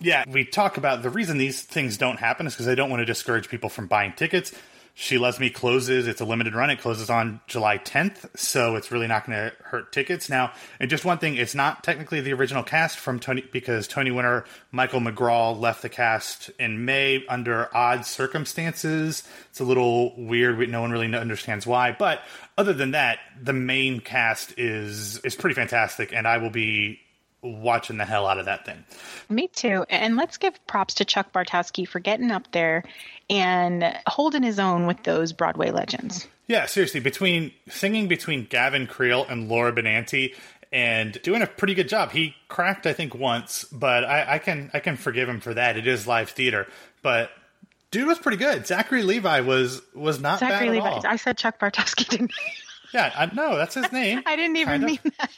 Yeah, 0.01 0.25
we 0.29 0.45
talk 0.45 0.77
about 0.77 1.03
the 1.03 1.11
reason 1.11 1.39
these 1.39 1.63
things 1.63 1.97
don't 1.97 2.19
happen 2.19 2.47
is 2.47 2.53
because 2.53 2.69
I 2.69 2.75
don't 2.75 2.91
want 2.91 3.01
to 3.01 3.07
discourage 3.07 3.49
people 3.49 3.71
from 3.71 3.87
buying 3.87 4.13
tickets. 4.13 4.53
She 4.97 5.19
Loves 5.19 5.41
Me 5.41 5.51
closes. 5.51 6.07
It's 6.07 6.21
a 6.21 6.25
limited 6.25 6.55
run. 6.55 6.71
It 6.71 6.81
closes 6.81 7.11
on 7.11 7.41
July 7.49 7.79
10th, 7.79 8.37
so 8.37 8.77
it's 8.77 8.93
really 8.93 9.09
not 9.09 9.27
going 9.27 9.37
to 9.37 9.53
hurt 9.65 9.93
tickets. 9.93 10.31
Now, 10.31 10.53
and 10.79 10.89
just 10.89 11.05
one 11.05 11.19
thing, 11.19 11.35
it's 11.35 11.55
not 11.55 11.83
technically 11.83 12.21
the 12.21 12.33
original 12.33 12.63
cast 12.63 12.99
from 12.99 13.19
Tony 13.19 13.45
because 13.53 13.89
Tony 13.89 14.13
winner 14.13 14.45
Michael 14.71 15.01
McGrath 15.01 15.59
left 15.59 15.83
the 15.83 15.89
cast 15.89 16.51
in 16.61 16.85
May 16.85 17.27
under 17.27 17.75
odd 17.77 18.07
circumstances. 18.07 19.25
It's 19.51 19.59
a 19.59 19.65
little 19.65 20.15
weird. 20.17 20.69
No 20.69 20.81
one 20.81 20.93
really 20.93 21.13
understands 21.13 21.67
why. 21.67 21.91
But 21.91 22.23
other 22.57 22.73
than 22.73 22.93
that, 22.93 23.19
the 23.43 23.53
main 23.53 23.99
cast 23.99 24.57
is 24.57 25.19
is 25.19 25.35
pretty 25.35 25.55
fantastic, 25.55 26.13
and 26.13 26.29
I 26.29 26.39
will 26.39 26.51
be 26.51 27.01
watching 27.45 27.99
the 27.99 28.05
hell 28.05 28.27
out 28.27 28.39
of 28.39 28.47
that 28.47 28.65
thing. 28.65 28.85
Me 29.29 29.49
too. 29.49 29.85
And 29.91 30.17
let's 30.17 30.39
give 30.39 30.67
props 30.67 30.95
to 30.95 31.05
Chuck 31.05 31.33
Bartowski 31.33 31.87
for 31.87 32.01
getting 32.01 32.31
up 32.31 32.51
there 32.53 32.85
and 33.31 33.97
holding 34.07 34.43
his 34.43 34.59
own 34.59 34.87
with 34.87 35.03
those 35.03 35.33
Broadway 35.33 35.71
legends. 35.71 36.27
Yeah, 36.47 36.67
seriously, 36.67 37.01
between 37.01 37.53
singing 37.69 38.07
between 38.07 38.45
Gavin 38.45 38.87
Creel 38.87 39.25
and 39.29 39.49
Laura 39.49 39.73
Benanti 39.73 40.35
and 40.73 41.21
doing 41.23 41.41
a 41.41 41.47
pretty 41.47 41.75
good 41.75 41.89
job. 41.89 42.11
He 42.11 42.35
cracked, 42.49 42.87
I 42.87 42.93
think, 42.93 43.15
once, 43.15 43.65
but 43.65 44.05
I, 44.05 44.35
I 44.35 44.39
can 44.39 44.71
I 44.75 44.81
can 44.81 44.97
forgive 44.97 45.29
him 45.29 45.41
for 45.41 45.55
that. 45.55 45.77
It 45.77 45.87
is 45.87 46.07
live 46.07 46.31
theater, 46.31 46.67
but 47.03 47.31
dude 47.91 48.07
was 48.07 48.19
pretty 48.19 48.37
good. 48.39 48.67
Zachary 48.67 49.05
Levi 49.05 49.41
was 49.41 49.81
was 49.95 50.21
not 50.21 50.41
Zachary 50.41 50.71
Levi. 50.71 50.87
All. 50.87 51.07
I 51.07 51.17
said 51.17 51.39
Chuck 51.39 51.59
Bartowski, 51.59 52.09
didn't 52.09 52.33
I? 52.33 52.53
Yeah, 52.93 53.13
I, 53.17 53.35
no, 53.35 53.57
that's 53.57 53.75
his 53.75 53.91
name. 53.93 54.23
I 54.27 54.37
didn't 54.37 54.57
even 54.57 54.73
kind 54.81 54.85
mean 54.85 54.99
of. 55.05 55.13
that. 55.19 55.31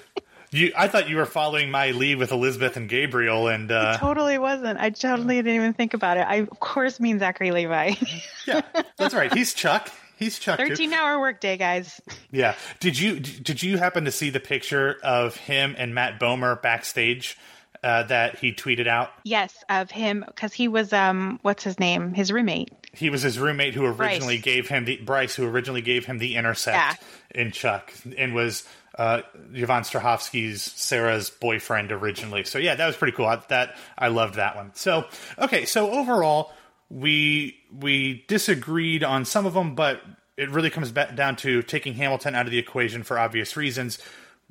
You, 0.54 0.72
I 0.76 0.86
thought 0.86 1.08
you 1.08 1.16
were 1.16 1.26
following 1.26 1.68
my 1.72 1.90
lead 1.90 2.18
with 2.18 2.30
Elizabeth 2.30 2.76
and 2.76 2.88
Gabriel, 2.88 3.48
and 3.48 3.72
uh, 3.72 3.96
totally 3.96 4.38
wasn't. 4.38 4.78
I 4.78 4.90
totally 4.90 5.34
didn't 5.36 5.56
even 5.56 5.72
think 5.72 5.94
about 5.94 6.16
it. 6.16 6.20
I 6.20 6.36
of 6.36 6.60
course 6.60 7.00
mean 7.00 7.18
Zachary 7.18 7.50
Levi. 7.50 7.94
yeah, 8.46 8.60
that's 8.96 9.14
right. 9.14 9.34
He's 9.34 9.52
Chuck. 9.52 9.90
He's 10.16 10.38
Chuck. 10.38 10.58
Thirteen 10.58 10.90
too. 10.90 10.96
hour 10.96 11.18
workday, 11.18 11.56
guys. 11.56 12.00
Yeah. 12.30 12.54
Did 12.78 12.96
you 12.96 13.18
did 13.18 13.64
you 13.64 13.78
happen 13.78 14.04
to 14.04 14.12
see 14.12 14.30
the 14.30 14.38
picture 14.38 14.96
of 15.02 15.34
him 15.34 15.74
and 15.76 15.92
Matt 15.92 16.20
Bomer 16.20 16.62
backstage? 16.62 17.36
Uh, 17.82 18.02
that 18.04 18.38
he 18.38 18.50
tweeted 18.50 18.86
out. 18.86 19.10
Yes, 19.24 19.62
of 19.68 19.90
him 19.90 20.24
because 20.26 20.54
he 20.54 20.68
was 20.68 20.94
um, 20.94 21.38
what's 21.42 21.64
his 21.64 21.78
name? 21.78 22.14
His 22.14 22.32
roommate. 22.32 22.70
He 22.94 23.10
was 23.10 23.20
his 23.20 23.38
roommate 23.38 23.74
who 23.74 23.84
originally 23.84 24.36
Bryce. 24.36 24.42
gave 24.42 24.68
him 24.68 24.86
the 24.86 24.96
Bryce, 24.98 25.34
who 25.34 25.46
originally 25.46 25.82
gave 25.82 26.06
him 26.06 26.16
the 26.16 26.36
intersect 26.36 27.04
yeah. 27.34 27.42
in 27.42 27.50
Chuck, 27.50 27.92
and 28.16 28.34
was 28.34 28.66
uh, 28.96 29.22
Yvonne 29.52 29.82
Strahovski's 29.82 30.62
Sarah's 30.62 31.30
boyfriend 31.30 31.92
originally. 31.92 32.44
So 32.44 32.58
yeah, 32.58 32.74
that 32.74 32.86
was 32.86 32.96
pretty 32.96 33.16
cool. 33.16 33.26
I, 33.26 33.36
that 33.48 33.76
I 33.98 34.08
loved 34.08 34.34
that 34.34 34.56
one. 34.56 34.72
So 34.74 35.06
okay, 35.38 35.64
so 35.64 35.90
overall 35.90 36.52
we 36.90 37.58
we 37.72 38.24
disagreed 38.28 39.02
on 39.02 39.24
some 39.24 39.46
of 39.46 39.54
them, 39.54 39.74
but 39.74 40.00
it 40.36 40.50
really 40.50 40.70
comes 40.70 40.92
back 40.92 41.14
down 41.14 41.36
to 41.36 41.62
taking 41.62 41.94
Hamilton 41.94 42.34
out 42.34 42.46
of 42.46 42.52
the 42.52 42.58
equation 42.58 43.02
for 43.02 43.18
obvious 43.18 43.56
reasons. 43.56 43.98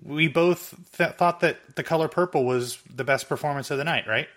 We 0.01 0.27
both 0.27 0.73
th- 0.97 1.13
thought 1.13 1.41
that 1.41 1.75
the 1.75 1.83
color 1.83 2.07
purple 2.07 2.45
was 2.45 2.79
the 2.93 3.03
best 3.03 3.29
performance 3.29 3.69
of 3.71 3.77
the 3.77 3.83
night, 3.83 4.07
right? 4.07 4.27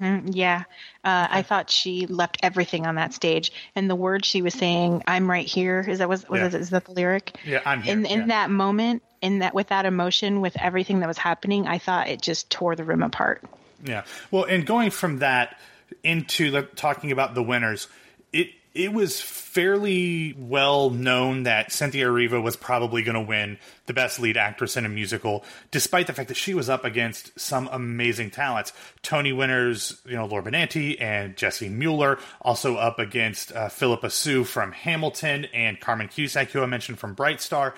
Mm, 0.00 0.30
yeah, 0.32 0.64
uh, 1.04 1.28
I 1.30 1.42
thought 1.42 1.70
she 1.70 2.06
left 2.06 2.38
everything 2.42 2.84
on 2.84 2.96
that 2.96 3.14
stage, 3.14 3.52
and 3.76 3.88
the 3.88 3.94
words 3.94 4.26
she 4.26 4.42
was 4.42 4.52
saying, 4.52 5.04
"I'm 5.06 5.30
right 5.30 5.46
here," 5.46 5.84
is 5.86 5.98
that 6.00 6.08
was, 6.08 6.28
was 6.28 6.52
yeah. 6.52 6.58
is 6.58 6.70
that 6.70 6.86
the 6.86 6.92
lyric? 6.92 7.36
Yeah, 7.46 7.60
I'm 7.64 7.80
here. 7.80 7.92
In 7.92 8.04
in 8.04 8.20
yeah. 8.20 8.26
that 8.26 8.50
moment, 8.50 9.04
in 9.22 9.38
that 9.38 9.54
with 9.54 9.68
that 9.68 9.86
emotion, 9.86 10.40
with 10.40 10.56
everything 10.60 11.00
that 11.00 11.06
was 11.06 11.18
happening, 11.18 11.68
I 11.68 11.78
thought 11.78 12.08
it 12.08 12.20
just 12.20 12.50
tore 12.50 12.74
the 12.74 12.82
room 12.82 13.02
apart. 13.04 13.42
Yeah. 13.84 14.04
Well, 14.30 14.44
and 14.44 14.66
going 14.66 14.90
from 14.90 15.18
that 15.20 15.58
into 16.02 16.50
the, 16.50 16.62
talking 16.62 17.12
about 17.12 17.34
the 17.34 17.42
winners, 17.42 17.88
it 18.32 18.48
it 18.74 18.92
was 18.92 19.20
fairly 19.20 20.34
well 20.36 20.90
known 20.90 21.44
that 21.44 21.70
Cynthia 21.70 22.06
Erivo 22.06 22.42
was 22.42 22.56
probably 22.56 23.04
going 23.04 23.14
to 23.14 23.20
win 23.20 23.56
the 23.86 23.94
best 23.94 24.18
lead 24.18 24.36
actress 24.36 24.76
in 24.76 24.84
a 24.84 24.88
musical, 24.88 25.44
despite 25.70 26.08
the 26.08 26.12
fact 26.12 26.26
that 26.26 26.36
she 26.36 26.54
was 26.54 26.68
up 26.68 26.84
against 26.84 27.38
some 27.38 27.68
amazing 27.70 28.30
talents. 28.30 28.72
Tony 29.02 29.32
winners, 29.32 30.02
you 30.04 30.16
know, 30.16 30.26
Laura 30.26 30.42
Benanti 30.42 31.00
and 31.00 31.36
Jessie 31.36 31.68
Mueller, 31.68 32.18
also 32.42 32.74
up 32.74 32.98
against 32.98 33.52
uh, 33.52 33.68
Phillipa 33.68 34.10
Soo 34.10 34.42
from 34.42 34.72
Hamilton 34.72 35.46
and 35.54 35.78
Carmen 35.78 36.08
Cusack, 36.08 36.50
who 36.50 36.60
I 36.60 36.66
mentioned 36.66 36.98
from 36.98 37.14
Bright 37.14 37.40
Star. 37.40 37.76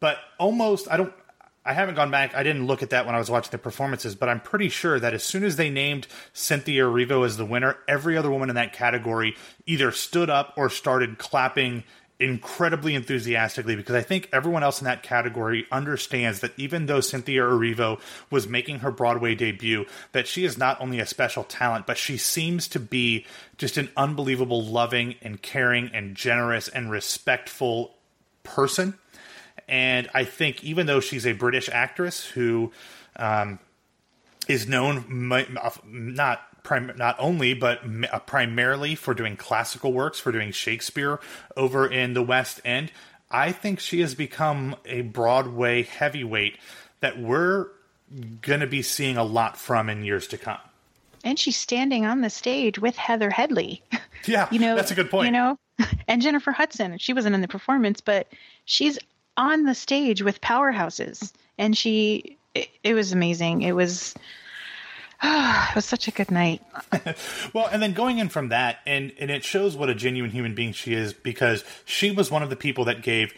But 0.00 0.16
almost, 0.38 0.90
I 0.90 0.96
don't, 0.96 1.12
I 1.64 1.74
haven't 1.74 1.94
gone 1.94 2.10
back. 2.10 2.34
I 2.34 2.42
didn't 2.42 2.66
look 2.66 2.82
at 2.82 2.90
that 2.90 3.04
when 3.04 3.14
I 3.14 3.18
was 3.18 3.30
watching 3.30 3.50
the 3.50 3.58
performances, 3.58 4.14
but 4.14 4.28
I'm 4.30 4.40
pretty 4.40 4.70
sure 4.70 4.98
that 4.98 5.12
as 5.12 5.22
soon 5.22 5.44
as 5.44 5.56
they 5.56 5.68
named 5.68 6.06
Cynthia 6.32 6.84
Erivo 6.84 7.24
as 7.24 7.36
the 7.36 7.44
winner, 7.44 7.76
every 7.86 8.16
other 8.16 8.30
woman 8.30 8.48
in 8.48 8.54
that 8.56 8.72
category 8.72 9.36
either 9.66 9.92
stood 9.92 10.30
up 10.30 10.54
or 10.56 10.70
started 10.70 11.18
clapping 11.18 11.84
incredibly 12.18 12.94
enthusiastically 12.94 13.74
because 13.74 13.94
I 13.94 14.02
think 14.02 14.28
everyone 14.32 14.62
else 14.62 14.80
in 14.80 14.84
that 14.84 15.02
category 15.02 15.66
understands 15.72 16.40
that 16.40 16.52
even 16.58 16.86
though 16.86 17.00
Cynthia 17.00 17.42
Erivo 17.42 17.98
was 18.30 18.46
making 18.46 18.80
her 18.80 18.90
Broadway 18.90 19.34
debut, 19.34 19.86
that 20.12 20.26
she 20.26 20.44
is 20.44 20.58
not 20.58 20.80
only 20.80 21.00
a 21.00 21.06
special 21.06 21.44
talent, 21.44 21.86
but 21.86 21.96
she 21.96 22.18
seems 22.18 22.68
to 22.68 22.80
be 22.80 23.26
just 23.56 23.78
an 23.78 23.90
unbelievable 23.96 24.62
loving 24.62 25.14
and 25.22 25.40
caring 25.40 25.90
and 25.94 26.14
generous 26.14 26.68
and 26.68 26.90
respectful 26.90 27.94
person 28.42 28.94
and 29.70 30.10
I 30.12 30.24
think 30.24 30.64
even 30.64 30.86
though 30.86 31.00
she's 31.00 31.24
a 31.24 31.32
British 31.32 31.70
actress 31.72 32.26
who 32.26 32.72
um, 33.14 33.60
is 34.48 34.66
known 34.68 35.04
not 35.86 36.62
prim- 36.64 36.92
not 36.96 37.16
only 37.18 37.54
but 37.54 37.80
uh, 38.12 38.18
primarily 38.18 38.96
for 38.96 39.14
doing 39.14 39.36
classical 39.36 39.92
works, 39.92 40.18
for 40.18 40.32
doing 40.32 40.50
Shakespeare 40.50 41.20
over 41.56 41.86
in 41.86 42.14
the 42.14 42.22
West 42.22 42.60
End, 42.64 42.90
I 43.30 43.52
think 43.52 43.78
she 43.78 44.00
has 44.00 44.16
become 44.16 44.74
a 44.84 45.02
Broadway 45.02 45.84
heavyweight 45.84 46.58
that 46.98 47.20
we're 47.20 47.68
going 48.42 48.60
to 48.60 48.66
be 48.66 48.82
seeing 48.82 49.16
a 49.16 49.24
lot 49.24 49.56
from 49.56 49.88
in 49.88 50.04
years 50.04 50.26
to 50.28 50.36
come. 50.36 50.58
And 51.22 51.38
she's 51.38 51.56
standing 51.56 52.06
on 52.06 52.22
the 52.22 52.30
stage 52.30 52.78
with 52.78 52.96
Heather 52.96 53.30
Headley. 53.30 53.82
Yeah, 54.26 54.48
you 54.50 54.58
know 54.58 54.74
that's 54.74 54.90
a 54.90 54.96
good 54.96 55.10
point. 55.10 55.26
You 55.26 55.32
know, 55.32 55.58
and 56.08 56.20
Jennifer 56.20 56.50
Hudson. 56.50 56.98
She 56.98 57.12
wasn't 57.12 57.36
in 57.36 57.40
the 57.40 57.48
performance, 57.48 58.00
but 58.00 58.26
she's 58.64 58.98
on 59.40 59.64
the 59.64 59.74
stage 59.74 60.22
with 60.22 60.40
powerhouses, 60.42 61.32
and 61.58 61.76
she 61.76 62.36
it, 62.54 62.68
it 62.84 62.94
was 62.94 63.12
amazing. 63.12 63.62
It 63.62 63.72
was 63.72 64.14
oh, 65.22 65.66
it 65.70 65.74
was 65.74 65.86
such 65.86 66.06
a 66.06 66.10
good 66.10 66.30
night. 66.30 66.62
well, 67.54 67.66
and 67.72 67.82
then 67.82 67.94
going 67.94 68.18
in 68.18 68.28
from 68.28 68.50
that, 68.50 68.80
and 68.86 69.12
and 69.18 69.30
it 69.30 69.42
shows 69.42 69.76
what 69.76 69.88
a 69.88 69.94
genuine 69.94 70.30
human 70.30 70.54
being 70.54 70.72
she 70.72 70.94
is 70.94 71.12
because 71.12 71.64
she 71.84 72.10
was 72.10 72.30
one 72.30 72.42
of 72.42 72.50
the 72.50 72.56
people 72.56 72.84
that 72.84 73.02
gave 73.02 73.32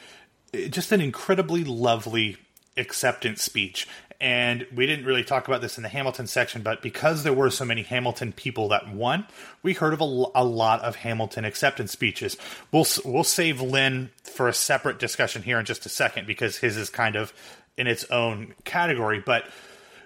eh, 0.53 0.69
just 0.69 0.91
an 0.93 1.01
incredibly 1.01 1.63
lovely 1.65 2.37
acceptance 2.77 3.43
speech 3.43 3.87
And 4.23 4.69
we 4.73 4.87
didn't 4.87 5.05
really 5.05 5.25
talk 5.25 5.49
about 5.49 5.63
this 5.63 5.79
in 5.79 5.83
the 5.83 5.89
Hamilton 5.89 6.29
section, 6.29 6.63
but 6.63 6.81
because 6.81 7.25
there 7.25 7.33
were 7.33 7.51
so 7.51 7.65
many 7.65 7.83
Hamilton 7.83 8.33
people 8.33 8.69
that 8.69 8.89
won, 8.89 9.27
we 9.65 9.73
heard 9.73 9.93
of 9.93 10.01
a, 10.01 10.05
a 10.37 10.45
lot 10.45 10.81
of 10.83 10.95
Hamilton 10.95 11.45
acceptance 11.45 11.91
speeches. 11.91 12.37
We'll 12.71 12.87
we'll 13.05 13.25
save 13.25 13.61
Lin 13.61 14.11
for 14.23 14.47
a 14.47 14.55
separate 14.55 15.01
discussion 15.01 15.43
here 15.43 15.59
in 15.59 15.65
just 15.65 15.87
a 15.87 15.89
second 15.89 16.29
because 16.29 16.59
his 16.59 16.77
is 16.77 16.89
kind 16.89 17.17
of 17.17 17.33
in 17.77 17.89
its 17.89 18.05
own 18.13 18.55
category. 18.65 19.19
But 19.19 19.45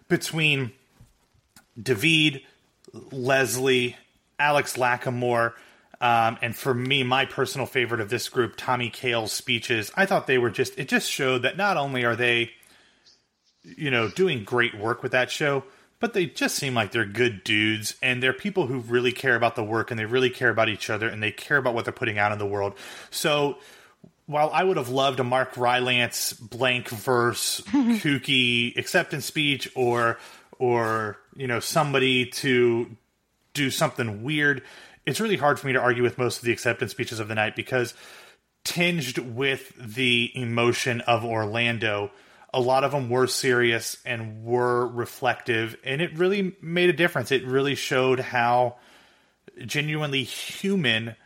between 0.09 0.73
David, 1.81 2.41
Leslie, 3.13 3.97
Alex 4.39 4.79
Lacamoire, 4.79 5.53
um, 6.01 6.39
and 6.41 6.57
for 6.57 6.73
me, 6.73 7.03
my 7.03 7.27
personal 7.27 7.67
favorite 7.67 8.01
of 8.01 8.09
this 8.09 8.31
group, 8.31 8.55
Tommy 8.57 8.89
Kail's 8.89 9.33
speeches, 9.33 9.93
I 9.95 10.07
thought 10.07 10.27
they 10.27 10.39
were 10.39 10.51
just, 10.51 10.79
it 10.79 10.89
just 10.89 11.11
showed 11.11 11.43
that 11.43 11.59
not 11.59 11.77
only 11.77 12.05
are 12.05 12.17
they 12.17 12.53
you 13.77 13.91
know, 13.91 14.09
doing 14.09 14.45
great 14.45 14.77
work 14.77 15.03
with 15.03 15.13
that 15.13 15.31
show, 15.31 15.65
but 15.99 16.15
they 16.15 16.27
just 16.27 16.57
seem 16.57 16.75
like 16.75 16.93
they're 16.93 17.05
good 17.05 17.43
dudes 17.43 17.97
and 18.03 18.23
they're 18.23 18.33
people 18.33 18.67
who 18.67 18.79
really 18.81 19.13
care 19.13 19.35
about 19.35 19.57
the 19.57 19.65
work 19.65 19.91
and 19.91 19.99
they 19.99 20.05
really 20.05 20.31
care 20.31 20.51
about 20.51 20.69
each 20.69 20.91
other 20.91 21.09
and 21.09 21.23
they 21.23 21.33
care 21.33 21.57
about 21.57 21.75
what 21.75 21.85
they're 21.85 21.93
putting 21.93 22.19
out 22.19 22.33
in 22.33 22.39
the 22.39 22.47
world. 22.47 22.75
So 23.11 23.59
while 24.27 24.51
I 24.53 24.63
would 24.63 24.77
have 24.77 24.89
loved 24.89 25.21
a 25.21 25.25
Mark 25.25 25.57
Rylance 25.57 26.33
blank 26.33 26.89
verse 26.89 27.61
kooky 27.67 28.77
acceptance 28.77 29.25
speech 29.25 29.71
or 29.75 30.19
or 30.59 31.19
you 31.37 31.47
know 31.47 31.61
somebody 31.61 32.27
to 32.27 32.97
do 33.55 33.71
something 33.71 34.23
weird, 34.23 34.63
it's 35.07 35.21
really 35.21 35.37
hard 35.37 35.59
for 35.59 35.67
me 35.67 35.73
to 35.73 35.81
argue 35.81 36.03
with 36.03 36.19
most 36.19 36.39
of 36.39 36.45
the 36.45 36.53
acceptance 36.53 36.91
speeches 36.91 37.21
of 37.21 37.29
the 37.29 37.35
night 37.35 37.57
because 37.57 37.95
tinged 38.65 39.19
with 39.19 39.73
the 39.79 40.31
emotion 40.35 41.01
of 41.03 41.25
Orlando 41.25 42.11
a 42.53 42.61
lot 42.61 42.85
of 42.85 42.93
them 42.93 43.11
were 43.11 43.27
serious 43.27 43.99
and 44.05 44.45
were 44.45 44.87
reflective, 44.87 45.77
and 45.85 46.01
it 46.01 46.17
really 46.17 46.57
made 46.61 46.91
a 46.91 46.95
difference. 46.95 47.33
It 47.33 47.45
really 47.45 47.75
showed 47.75 48.21
how 48.21 48.77
genuinely 49.65 50.23
human 50.23 51.17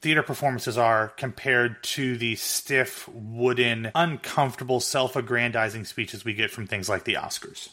theater 0.00 0.22
performances 0.22 0.76
are 0.76 1.08
compared 1.08 1.82
to 1.82 2.16
the 2.16 2.34
stiff, 2.36 3.08
wooden, 3.08 3.90
uncomfortable, 3.94 4.80
self 4.80 5.16
aggrandizing 5.16 5.84
speeches 5.84 6.24
we 6.24 6.34
get 6.34 6.50
from 6.50 6.66
things 6.66 6.88
like 6.88 7.04
the 7.04 7.14
Oscars. 7.14 7.68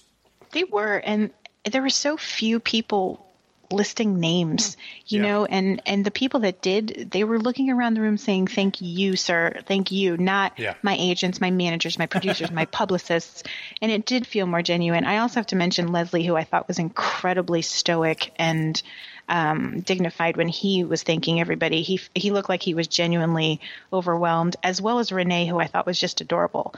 They 0.51 0.63
were, 0.63 0.97
and 0.97 1.31
there 1.69 1.81
were 1.81 1.89
so 1.89 2.17
few 2.17 2.59
people 2.59 3.28
listing 3.71 4.19
names 4.19 4.77
you 5.05 5.21
yeah. 5.21 5.27
know 5.27 5.45
and 5.45 5.81
and 5.85 6.03
the 6.03 6.11
people 6.11 6.39
that 6.39 6.61
did 6.61 7.09
they 7.11 7.23
were 7.23 7.39
looking 7.39 7.69
around 7.69 7.93
the 7.93 8.01
room 8.01 8.17
saying 8.17 8.47
thank 8.47 8.81
you 8.81 9.15
sir. 9.15 9.61
Thank 9.67 9.91
you. 9.91 10.17
Not 10.17 10.53
yeah. 10.57 10.73
my 10.81 10.95
agents 10.99 11.39
my 11.39 11.51
managers 11.51 11.99
my 11.99 12.07
producers 12.07 12.51
my 12.51 12.65
publicists. 12.79 13.43
And 13.81 13.91
it 13.91 14.05
did 14.05 14.25
feel 14.25 14.47
more 14.47 14.61
genuine. 14.61 15.05
I 15.05 15.17
also 15.17 15.35
have 15.35 15.47
to 15.47 15.55
mention 15.55 15.91
leslie 15.91 16.25
who 16.25 16.35
i 16.35 16.43
thought 16.43 16.67
was 16.67 16.79
incredibly 16.79 17.61
stoic 17.61 18.31
and 18.37 18.81
um, 19.27 19.81
dignified 19.81 20.37
when 20.37 20.47
he 20.47 20.83
was 20.83 21.03
thanking 21.03 21.39
everybody. 21.39 21.83
He 21.83 22.01
he 22.15 22.31
looked 22.31 22.49
like 22.49 22.63
he 22.63 22.73
was 22.73 22.87
genuinely 22.87 23.61
overwhelmed 23.93 24.55
as 24.63 24.81
well 24.81 24.97
as 24.97 25.11
renee 25.11 25.45
who 25.45 25.59
i 25.59 25.67
thought 25.67 25.85
was 25.85 25.99
just 25.99 26.21
adorable. 26.21 26.73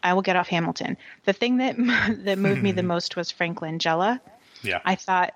I 0.00 0.14
will 0.14 0.22
get 0.22 0.36
off 0.36 0.46
hamilton. 0.46 0.96
The 1.24 1.32
thing 1.32 1.56
that 1.56 1.76
that 2.24 2.38
moved 2.38 2.62
me 2.62 2.70
the 2.70 2.82
most 2.94 3.16
was 3.16 3.32
Franklin 3.32 3.80
langella 3.80 4.20
yeah. 4.62 4.80
I 4.84 4.94
thought 4.94 5.34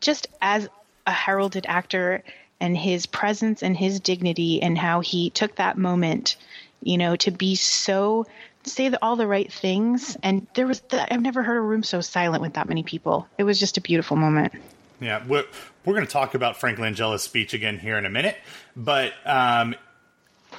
just 0.00 0.28
as 0.40 0.68
a 1.06 1.12
heralded 1.12 1.66
actor 1.68 2.22
and 2.60 2.76
his 2.76 3.06
presence 3.06 3.62
and 3.62 3.76
his 3.76 4.00
dignity 4.00 4.62
and 4.62 4.76
how 4.76 5.00
he 5.00 5.30
took 5.30 5.56
that 5.56 5.78
moment, 5.78 6.36
you 6.82 6.98
know, 6.98 7.16
to 7.16 7.30
be 7.30 7.54
so 7.54 8.26
say 8.64 8.88
the, 8.88 8.98
all 9.02 9.16
the 9.16 9.26
right 9.26 9.52
things. 9.52 10.16
And 10.22 10.46
there 10.54 10.66
was 10.66 10.80
the, 10.80 11.12
I've 11.12 11.22
never 11.22 11.42
heard 11.42 11.56
a 11.56 11.60
room 11.60 11.82
so 11.82 12.00
silent 12.00 12.42
with 12.42 12.54
that 12.54 12.68
many 12.68 12.82
people. 12.82 13.26
It 13.38 13.44
was 13.44 13.58
just 13.58 13.76
a 13.76 13.80
beautiful 13.80 14.16
moment. 14.16 14.52
Yeah, 15.00 15.24
we're, 15.26 15.44
we're 15.84 15.94
going 15.94 16.06
to 16.06 16.12
talk 16.12 16.34
about 16.34 16.56
Frank 16.58 16.78
Langella's 16.78 17.22
speech 17.22 17.54
again 17.54 17.78
here 17.78 17.96
in 17.98 18.04
a 18.04 18.10
minute, 18.10 18.36
but 18.76 19.12
um, 19.24 19.76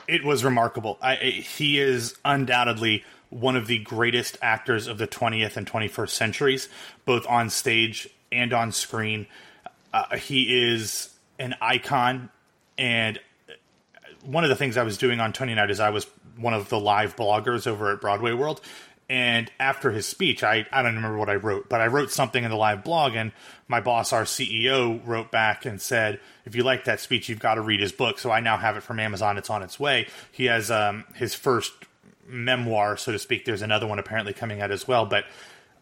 it 0.07 0.23
was 0.23 0.43
remarkable. 0.43 0.97
I, 1.01 1.15
he 1.15 1.79
is 1.79 2.15
undoubtedly 2.23 3.03
one 3.29 3.55
of 3.55 3.67
the 3.67 3.79
greatest 3.79 4.37
actors 4.41 4.87
of 4.87 4.97
the 4.97 5.07
20th 5.07 5.57
and 5.57 5.69
21st 5.69 6.09
centuries, 6.09 6.69
both 7.05 7.27
on 7.27 7.49
stage 7.49 8.09
and 8.31 8.53
on 8.53 8.71
screen. 8.71 9.27
Uh, 9.93 10.17
he 10.17 10.71
is 10.71 11.09
an 11.39 11.55
icon, 11.61 12.29
and 12.77 13.19
one 14.23 14.43
of 14.43 14.49
the 14.49 14.55
things 14.55 14.77
I 14.77 14.83
was 14.83 14.97
doing 14.97 15.19
on 15.19 15.33
Tony 15.33 15.55
Night 15.55 15.71
is 15.71 15.79
I 15.79 15.89
was 15.89 16.05
one 16.37 16.53
of 16.53 16.69
the 16.69 16.79
live 16.79 17.15
bloggers 17.15 17.67
over 17.67 17.91
at 17.91 18.01
Broadway 18.01 18.33
World. 18.33 18.61
And 19.09 19.51
after 19.59 19.89
his 19.89 20.05
speech, 20.07 20.43
I, 20.43 20.67
I 20.71 20.83
don't 20.83 20.95
remember 20.95 21.17
what 21.17 21.29
I 21.29 21.35
wrote, 21.35 21.67
but 21.67 21.81
I 21.81 21.87
wrote 21.87 22.11
something 22.11 22.43
in 22.43 22.51
the 22.51 22.55
live 22.55 22.83
blog, 22.83 23.15
and 23.15 23.31
my 23.67 23.81
boss, 23.81 24.13
our 24.13 24.23
CEO, 24.23 25.01
wrote 25.03 25.31
back 25.31 25.65
and 25.65 25.81
said, 25.81 26.19
"If 26.45 26.55
you 26.55 26.61
like 26.61 26.83
that 26.85 26.99
speech, 26.99 27.27
you've 27.27 27.39
got 27.39 27.55
to 27.55 27.61
read 27.61 27.79
his 27.79 27.91
book." 27.91 28.19
So 28.19 28.29
I 28.29 28.39
now 28.39 28.57
have 28.57 28.77
it 28.77 28.83
from 28.83 28.99
Amazon; 28.99 29.39
it's 29.39 29.49
on 29.49 29.63
its 29.63 29.79
way. 29.79 30.07
He 30.31 30.45
has 30.45 30.69
um, 30.69 31.05
his 31.15 31.33
first 31.33 31.73
memoir, 32.27 32.97
so 32.97 33.11
to 33.11 33.17
speak. 33.17 33.45
There's 33.45 33.63
another 33.63 33.87
one 33.87 33.97
apparently 33.97 34.33
coming 34.33 34.61
out 34.61 34.69
as 34.69 34.87
well, 34.87 35.07
but 35.07 35.25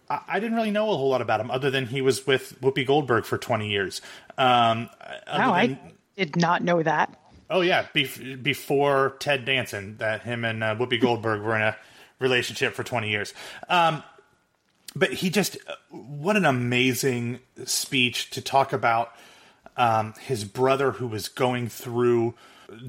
I, 0.09 0.21
I 0.27 0.39
didn't 0.39 0.55
really 0.55 0.71
know 0.71 0.91
a 0.91 0.97
whole 0.97 1.09
lot 1.09 1.21
about 1.21 1.39
him 1.39 1.51
other 1.51 1.69
than 1.69 1.87
he 1.87 2.01
was 2.01 2.25
with 2.25 2.59
Whoopi 2.61 2.85
Goldberg 2.85 3.25
for 3.25 3.37
20 3.37 3.69
years. 3.69 4.01
Um, 4.37 4.89
wow, 5.01 5.19
than, 5.25 5.39
I 5.39 5.79
did 6.15 6.35
not 6.35 6.63
know 6.63 6.83
that. 6.83 7.19
Oh 7.49 7.61
yeah, 7.61 7.87
Bef- 7.95 8.41
before 8.43 9.15
Ted 9.19 9.45
Danson, 9.45 9.97
that 9.97 10.23
him 10.23 10.43
and 10.43 10.63
uh, 10.63 10.75
Whoopi 10.75 10.99
Goldberg 10.99 11.41
were 11.41 11.55
in 11.55 11.61
a 11.61 11.77
relationship 12.19 12.73
for 12.73 12.83
20 12.83 13.09
years. 13.09 13.33
Um, 13.69 14.03
but 14.95 15.13
he 15.13 15.29
just, 15.29 15.57
what 15.89 16.35
an 16.35 16.45
amazing 16.45 17.39
speech 17.65 18.31
to 18.31 18.41
talk 18.41 18.73
about 18.73 19.13
um, 19.75 20.13
his 20.19 20.43
brother 20.43 20.91
who 20.91 21.07
was 21.07 21.27
going 21.27 21.69
through 21.69 22.33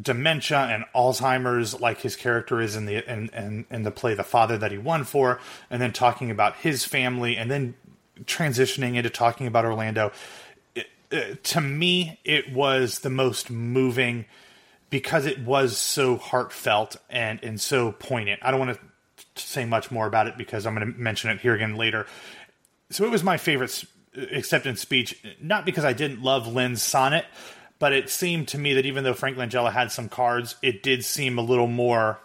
dementia 0.00 0.58
and 0.58 0.84
Alzheimer's, 0.94 1.80
like 1.80 2.00
his 2.00 2.16
character 2.16 2.60
is 2.60 2.76
in 2.76 2.86
the 2.86 3.10
in, 3.10 3.28
in, 3.30 3.66
in 3.70 3.82
the 3.82 3.90
play 3.90 4.14
The 4.14 4.24
Father 4.24 4.58
that 4.58 4.72
he 4.72 4.78
won 4.78 5.04
for, 5.04 5.40
and 5.70 5.80
then 5.80 5.92
talking 5.92 6.30
about 6.30 6.56
his 6.56 6.84
family, 6.84 7.36
and 7.36 7.50
then 7.50 7.74
transitioning 8.24 8.96
into 8.96 9.10
talking 9.10 9.46
about 9.46 9.64
Orlando. 9.64 10.12
It, 10.74 10.86
uh, 11.12 11.36
to 11.42 11.60
me, 11.60 12.18
it 12.24 12.52
was 12.52 13.00
the 13.00 13.10
most 13.10 13.50
moving 13.50 14.26
because 14.90 15.26
it 15.26 15.40
was 15.40 15.76
so 15.76 16.16
heartfelt 16.16 16.96
and 17.10 17.42
and 17.42 17.60
so 17.60 17.92
poignant. 17.92 18.40
I 18.42 18.50
don't 18.50 18.60
want 18.60 18.78
to 18.78 19.42
say 19.42 19.64
much 19.64 19.90
more 19.90 20.06
about 20.06 20.26
it 20.26 20.36
because 20.36 20.66
I'm 20.66 20.74
going 20.74 20.92
to 20.92 20.98
mention 20.98 21.30
it 21.30 21.40
here 21.40 21.54
again 21.54 21.76
later. 21.76 22.06
So 22.90 23.04
it 23.04 23.10
was 23.10 23.22
my 23.22 23.36
favorite 23.36 23.84
acceptance 24.32 24.80
speech, 24.80 25.22
not 25.40 25.64
because 25.64 25.84
I 25.84 25.92
didn't 25.92 26.22
love 26.22 26.46
Lin's 26.46 26.82
sonnet, 26.82 27.26
but 27.78 27.92
it 27.92 28.10
seemed 28.10 28.48
to 28.48 28.58
me 28.58 28.74
that 28.74 28.86
even 28.86 29.04
though 29.04 29.14
Frank 29.14 29.36
Langella 29.36 29.72
had 29.72 29.92
some 29.92 30.08
cards, 30.08 30.56
it 30.62 30.82
did 30.82 31.04
seem 31.04 31.38
a 31.38 31.42
little 31.42 31.66
more 31.66 32.18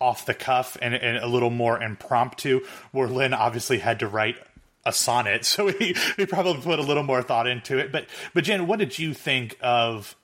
off 0.00 0.26
the 0.26 0.34
cuff 0.34 0.76
and, 0.82 0.94
and 0.94 1.16
a 1.18 1.26
little 1.26 1.50
more 1.50 1.80
impromptu. 1.80 2.60
Where 2.92 3.08
Lin 3.08 3.34
obviously 3.34 3.78
had 3.78 4.00
to 4.00 4.08
write 4.08 4.36
a 4.84 4.92
sonnet, 4.92 5.44
so 5.46 5.68
he, 5.68 5.96
he 6.16 6.26
probably 6.26 6.62
put 6.62 6.78
a 6.78 6.82
little 6.82 7.02
more 7.02 7.22
thought 7.22 7.46
into 7.46 7.78
it. 7.78 7.92
But 7.92 8.06
but 8.34 8.44
Jen, 8.44 8.66
what 8.66 8.78
did 8.78 8.98
you 8.98 9.14
think 9.14 9.56
of 9.60 10.16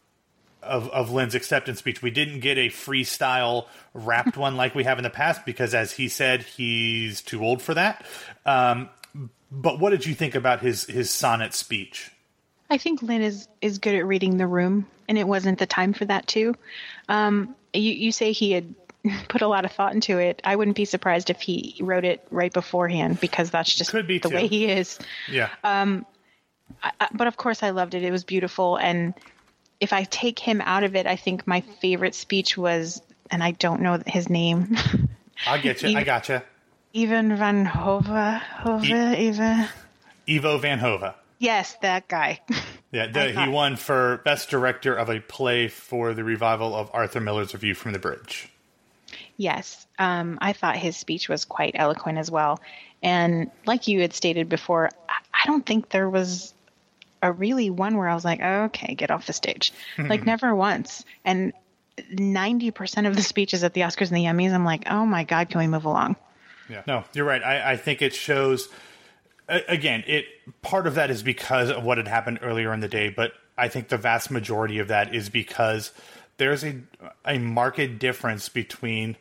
of 0.62 0.88
of 0.90 1.10
Lin's 1.10 1.34
acceptance 1.34 1.78
speech? 1.80 2.02
We 2.02 2.10
didn't 2.10 2.40
get 2.40 2.58
a 2.58 2.68
freestyle 2.68 3.66
rapped 3.94 4.36
one 4.36 4.56
like 4.56 4.74
we 4.74 4.84
have 4.84 4.98
in 4.98 5.04
the 5.04 5.10
past 5.10 5.44
because, 5.44 5.74
as 5.74 5.92
he 5.92 6.08
said, 6.08 6.42
he's 6.42 7.20
too 7.20 7.44
old 7.44 7.62
for 7.62 7.74
that. 7.74 8.04
Um, 8.46 8.90
but 9.50 9.80
what 9.80 9.90
did 9.90 10.06
you 10.06 10.14
think 10.14 10.34
about 10.36 10.60
his 10.60 10.84
his 10.84 11.10
sonnet 11.10 11.54
speech? 11.54 12.12
I 12.70 12.78
think 12.78 13.02
Lin 13.02 13.22
is 13.22 13.48
is 13.62 13.78
good 13.78 13.94
at 13.94 14.06
reading 14.06 14.36
the 14.36 14.46
room, 14.46 14.86
and 15.08 15.16
it 15.18 15.26
wasn't 15.26 15.58
the 15.58 15.66
time 15.66 15.92
for 15.92 16.04
that 16.04 16.26
too. 16.26 16.54
Um, 17.08 17.54
you 17.72 17.92
you 17.92 18.12
say 18.12 18.32
he 18.32 18.52
had 18.52 18.74
put 19.28 19.42
a 19.42 19.48
lot 19.48 19.64
of 19.64 19.72
thought 19.72 19.94
into 19.94 20.18
it. 20.18 20.40
I 20.44 20.56
wouldn't 20.56 20.76
be 20.76 20.84
surprised 20.84 21.30
if 21.30 21.40
he 21.40 21.76
wrote 21.80 22.04
it 22.04 22.26
right 22.30 22.52
beforehand 22.52 23.20
because 23.20 23.50
that's 23.50 23.74
just 23.74 23.90
Could 23.90 24.06
be 24.06 24.18
the 24.18 24.28
too. 24.28 24.34
way 24.34 24.46
he 24.46 24.66
is. 24.66 24.98
Yeah. 25.30 25.48
Um, 25.64 26.04
I, 26.82 26.92
but 27.12 27.26
of 27.26 27.36
course, 27.36 27.62
I 27.62 27.70
loved 27.70 27.94
it. 27.94 28.02
It 28.02 28.10
was 28.10 28.24
beautiful, 28.24 28.76
and 28.76 29.14
if 29.80 29.92
I 29.92 30.04
take 30.04 30.38
him 30.38 30.60
out 30.60 30.84
of 30.84 30.94
it, 30.96 31.06
I 31.06 31.16
think 31.16 31.46
my 31.46 31.62
favorite 31.80 32.14
speech 32.14 32.58
was, 32.58 33.00
and 33.30 33.42
I 33.42 33.52
don't 33.52 33.80
know 33.80 33.98
his 34.06 34.28
name. 34.28 34.76
I 35.46 35.58
get 35.58 35.82
you. 35.82 35.96
I 35.96 36.04
got 36.04 36.28
you. 36.28 36.42
Ivan 36.94 37.36
Van 37.36 37.64
Hove, 37.64 38.06
Hove, 38.06 38.84
e- 38.84 39.28
Eva. 39.28 39.68
Ivo 40.28 40.58
Van 40.58 40.78
Hove. 40.78 41.14
Yes, 41.38 41.76
that 41.82 42.08
guy. 42.08 42.40
Yeah, 42.90 43.06
the, 43.06 43.32
he 43.32 43.50
won 43.50 43.76
for 43.76 44.22
best 44.24 44.48
director 44.48 44.94
of 44.94 45.10
a 45.10 45.20
play 45.20 45.68
for 45.68 46.14
the 46.14 46.24
revival 46.24 46.74
of 46.74 46.90
Arthur 46.94 47.20
Miller's 47.20 47.52
A 47.52 47.58
View 47.58 47.74
from 47.74 47.92
the 47.92 47.98
Bridge. 47.98 48.50
Yes, 49.36 49.86
um, 49.98 50.38
I 50.40 50.54
thought 50.54 50.76
his 50.76 50.96
speech 50.96 51.28
was 51.28 51.44
quite 51.44 51.72
eloquent 51.74 52.16
as 52.16 52.30
well. 52.30 52.60
And 53.02 53.50
like 53.66 53.88
you 53.88 54.00
had 54.00 54.14
stated 54.14 54.48
before, 54.48 54.88
I 55.08 55.46
don't 55.46 55.66
think 55.66 55.90
there 55.90 56.08
was 56.08 56.54
a 57.22 57.30
really 57.30 57.68
one 57.68 57.96
where 57.96 58.08
I 58.08 58.14
was 58.14 58.24
like, 58.24 58.40
oh, 58.42 58.64
okay, 58.64 58.94
get 58.94 59.10
off 59.10 59.26
the 59.26 59.32
stage. 59.32 59.72
like 59.98 60.24
never 60.24 60.54
once. 60.54 61.04
And 61.24 61.52
90% 61.98 63.06
of 63.06 63.16
the 63.16 63.22
speeches 63.22 63.64
at 63.64 63.74
the 63.74 63.82
Oscars 63.82 64.08
and 64.08 64.16
the 64.16 64.24
Emmys, 64.24 64.52
I'm 64.52 64.64
like, 64.64 64.90
oh 64.90 65.04
my 65.04 65.24
God, 65.24 65.50
can 65.50 65.60
we 65.60 65.66
move 65.66 65.84
along? 65.84 66.16
Yeah. 66.68 66.82
No, 66.86 67.04
you're 67.12 67.24
right. 67.24 67.42
I, 67.42 67.72
I 67.72 67.76
think 67.76 68.02
it 68.02 68.14
shows 68.14 68.68
again, 69.48 70.04
it 70.06 70.26
part 70.62 70.86
of 70.86 70.94
that 70.94 71.10
is 71.10 71.22
because 71.22 71.70
of 71.70 71.84
what 71.84 71.98
had 71.98 72.08
happened 72.08 72.40
earlier 72.42 72.72
in 72.72 72.80
the 72.80 72.88
day, 72.88 73.08
but 73.08 73.32
I 73.56 73.68
think 73.68 73.88
the 73.88 73.96
vast 73.96 74.30
majority 74.30 74.78
of 74.78 74.88
that 74.88 75.14
is 75.14 75.28
because 75.28 75.92
there's 76.36 76.64
a 76.64 76.80
a 77.24 77.38
marked 77.38 77.98
difference 77.98 78.48
between 78.48 79.16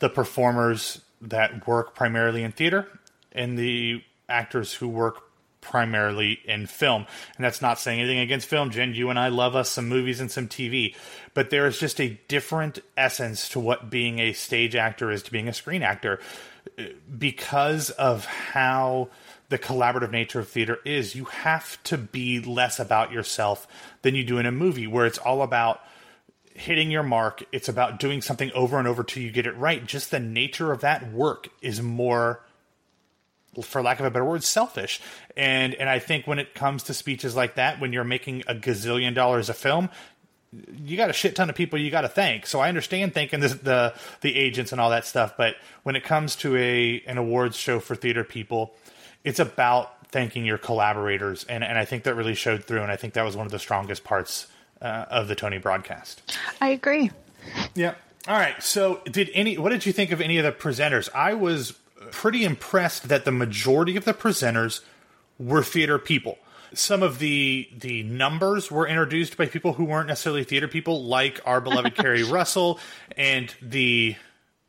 the 0.00 0.08
performers 0.08 1.00
that 1.20 1.66
work 1.66 1.94
primarily 1.94 2.42
in 2.42 2.52
theater 2.52 2.86
and 3.32 3.58
the 3.58 4.02
actors 4.28 4.74
who 4.74 4.88
work 4.88 5.22
primarily 5.60 6.38
in 6.44 6.66
film. 6.66 7.06
And 7.36 7.44
that's 7.44 7.60
not 7.60 7.78
saying 7.78 8.00
anything 8.00 8.20
against 8.20 8.46
film. 8.46 8.70
Jen, 8.70 8.94
you 8.94 9.10
and 9.10 9.18
I 9.18 9.28
love 9.28 9.56
us 9.56 9.70
some 9.70 9.88
movies 9.88 10.20
and 10.20 10.30
some 10.30 10.48
TV, 10.48 10.94
but 11.34 11.50
there 11.50 11.66
is 11.66 11.78
just 11.78 12.00
a 12.00 12.18
different 12.28 12.78
essence 12.96 13.48
to 13.50 13.60
what 13.60 13.90
being 13.90 14.18
a 14.18 14.32
stage 14.32 14.76
actor 14.76 15.10
is 15.10 15.22
to 15.24 15.32
being 15.32 15.48
a 15.48 15.52
screen 15.52 15.82
actor 15.82 16.20
uh, 16.78 16.84
because 17.18 17.90
of 17.90 18.24
how 18.24 19.08
the 19.48 19.58
collaborative 19.58 20.10
nature 20.10 20.40
of 20.40 20.48
theater 20.48 20.78
is. 20.84 21.14
You 21.14 21.24
have 21.24 21.82
to 21.84 21.98
be 21.98 22.40
less 22.40 22.78
about 22.78 23.12
yourself 23.12 23.66
than 24.02 24.14
you 24.14 24.24
do 24.24 24.38
in 24.38 24.46
a 24.46 24.52
movie 24.52 24.86
where 24.86 25.06
it's 25.06 25.18
all 25.18 25.42
about 25.42 25.80
hitting 26.54 26.90
your 26.90 27.02
mark. 27.02 27.44
It's 27.52 27.68
about 27.68 28.00
doing 28.00 28.20
something 28.20 28.50
over 28.52 28.78
and 28.78 28.88
over 28.88 29.04
till 29.04 29.22
you 29.22 29.30
get 29.30 29.46
it 29.46 29.56
right. 29.56 29.84
Just 29.84 30.10
the 30.10 30.20
nature 30.20 30.72
of 30.72 30.80
that 30.80 31.12
work 31.12 31.48
is 31.62 31.80
more 31.80 32.42
for 33.62 33.82
lack 33.82 33.98
of 33.98 34.06
a 34.06 34.10
better 34.10 34.24
word, 34.24 34.44
selfish. 34.44 35.00
And 35.36 35.74
and 35.74 35.88
I 35.88 35.98
think 35.98 36.26
when 36.26 36.38
it 36.38 36.54
comes 36.54 36.84
to 36.84 36.94
speeches 36.94 37.34
like 37.34 37.54
that, 37.56 37.80
when 37.80 37.92
you're 37.92 38.04
making 38.04 38.44
a 38.46 38.54
gazillion 38.54 39.14
dollars 39.14 39.48
a 39.48 39.54
film, 39.54 39.88
you 40.82 40.96
got 40.96 41.10
a 41.10 41.12
shit 41.12 41.36
ton 41.36 41.50
of 41.50 41.56
people 41.56 41.78
you 41.78 41.90
got 41.90 42.02
to 42.02 42.08
thank. 42.08 42.46
So 42.46 42.60
I 42.60 42.68
understand 42.68 43.14
thanking 43.14 43.40
the, 43.40 43.48
the 43.48 43.94
the 44.20 44.36
agents 44.36 44.72
and 44.72 44.80
all 44.80 44.90
that 44.90 45.06
stuff, 45.06 45.36
but 45.36 45.56
when 45.82 45.96
it 45.96 46.04
comes 46.04 46.36
to 46.36 46.56
a 46.56 47.02
an 47.06 47.18
awards 47.18 47.56
show 47.56 47.80
for 47.80 47.94
theater 47.94 48.24
people, 48.24 48.74
it's 49.24 49.38
about 49.38 50.06
thanking 50.10 50.44
your 50.44 50.58
collaborators, 50.58 51.44
and 51.44 51.62
and 51.62 51.78
I 51.78 51.84
think 51.84 52.04
that 52.04 52.14
really 52.14 52.34
showed 52.34 52.64
through, 52.64 52.82
and 52.82 52.90
I 52.90 52.96
think 52.96 53.14
that 53.14 53.24
was 53.24 53.36
one 53.36 53.46
of 53.46 53.52
the 53.52 53.58
strongest 53.58 54.04
parts 54.04 54.46
uh, 54.80 55.06
of 55.10 55.28
the 55.28 55.34
Tony 55.34 55.58
broadcast. 55.58 56.22
I 56.60 56.70
agree. 56.70 57.10
Yeah. 57.74 57.94
All 58.26 58.38
right. 58.38 58.62
So, 58.62 59.00
did 59.04 59.30
any? 59.34 59.58
What 59.58 59.70
did 59.70 59.86
you 59.86 59.92
think 59.92 60.10
of 60.10 60.20
any 60.20 60.38
of 60.38 60.44
the 60.44 60.52
presenters? 60.52 61.08
I 61.14 61.34
was 61.34 61.72
pretty 62.10 62.44
impressed 62.44 63.08
that 63.08 63.24
the 63.24 63.32
majority 63.32 63.96
of 63.96 64.04
the 64.04 64.14
presenters 64.14 64.80
were 65.38 65.62
theater 65.62 65.98
people. 65.98 66.38
Some 66.74 67.02
of 67.02 67.18
the 67.18 67.68
the 67.76 68.02
numbers 68.02 68.70
were 68.70 68.86
introduced 68.86 69.36
by 69.36 69.46
people 69.46 69.74
who 69.74 69.84
weren't 69.84 70.08
necessarily 70.08 70.44
theater 70.44 70.68
people, 70.68 71.04
like 71.04 71.40
our 71.46 71.60
beloved 71.60 71.94
Keri 71.96 72.24
Russell 72.24 72.78
and 73.16 73.54
the 73.62 74.16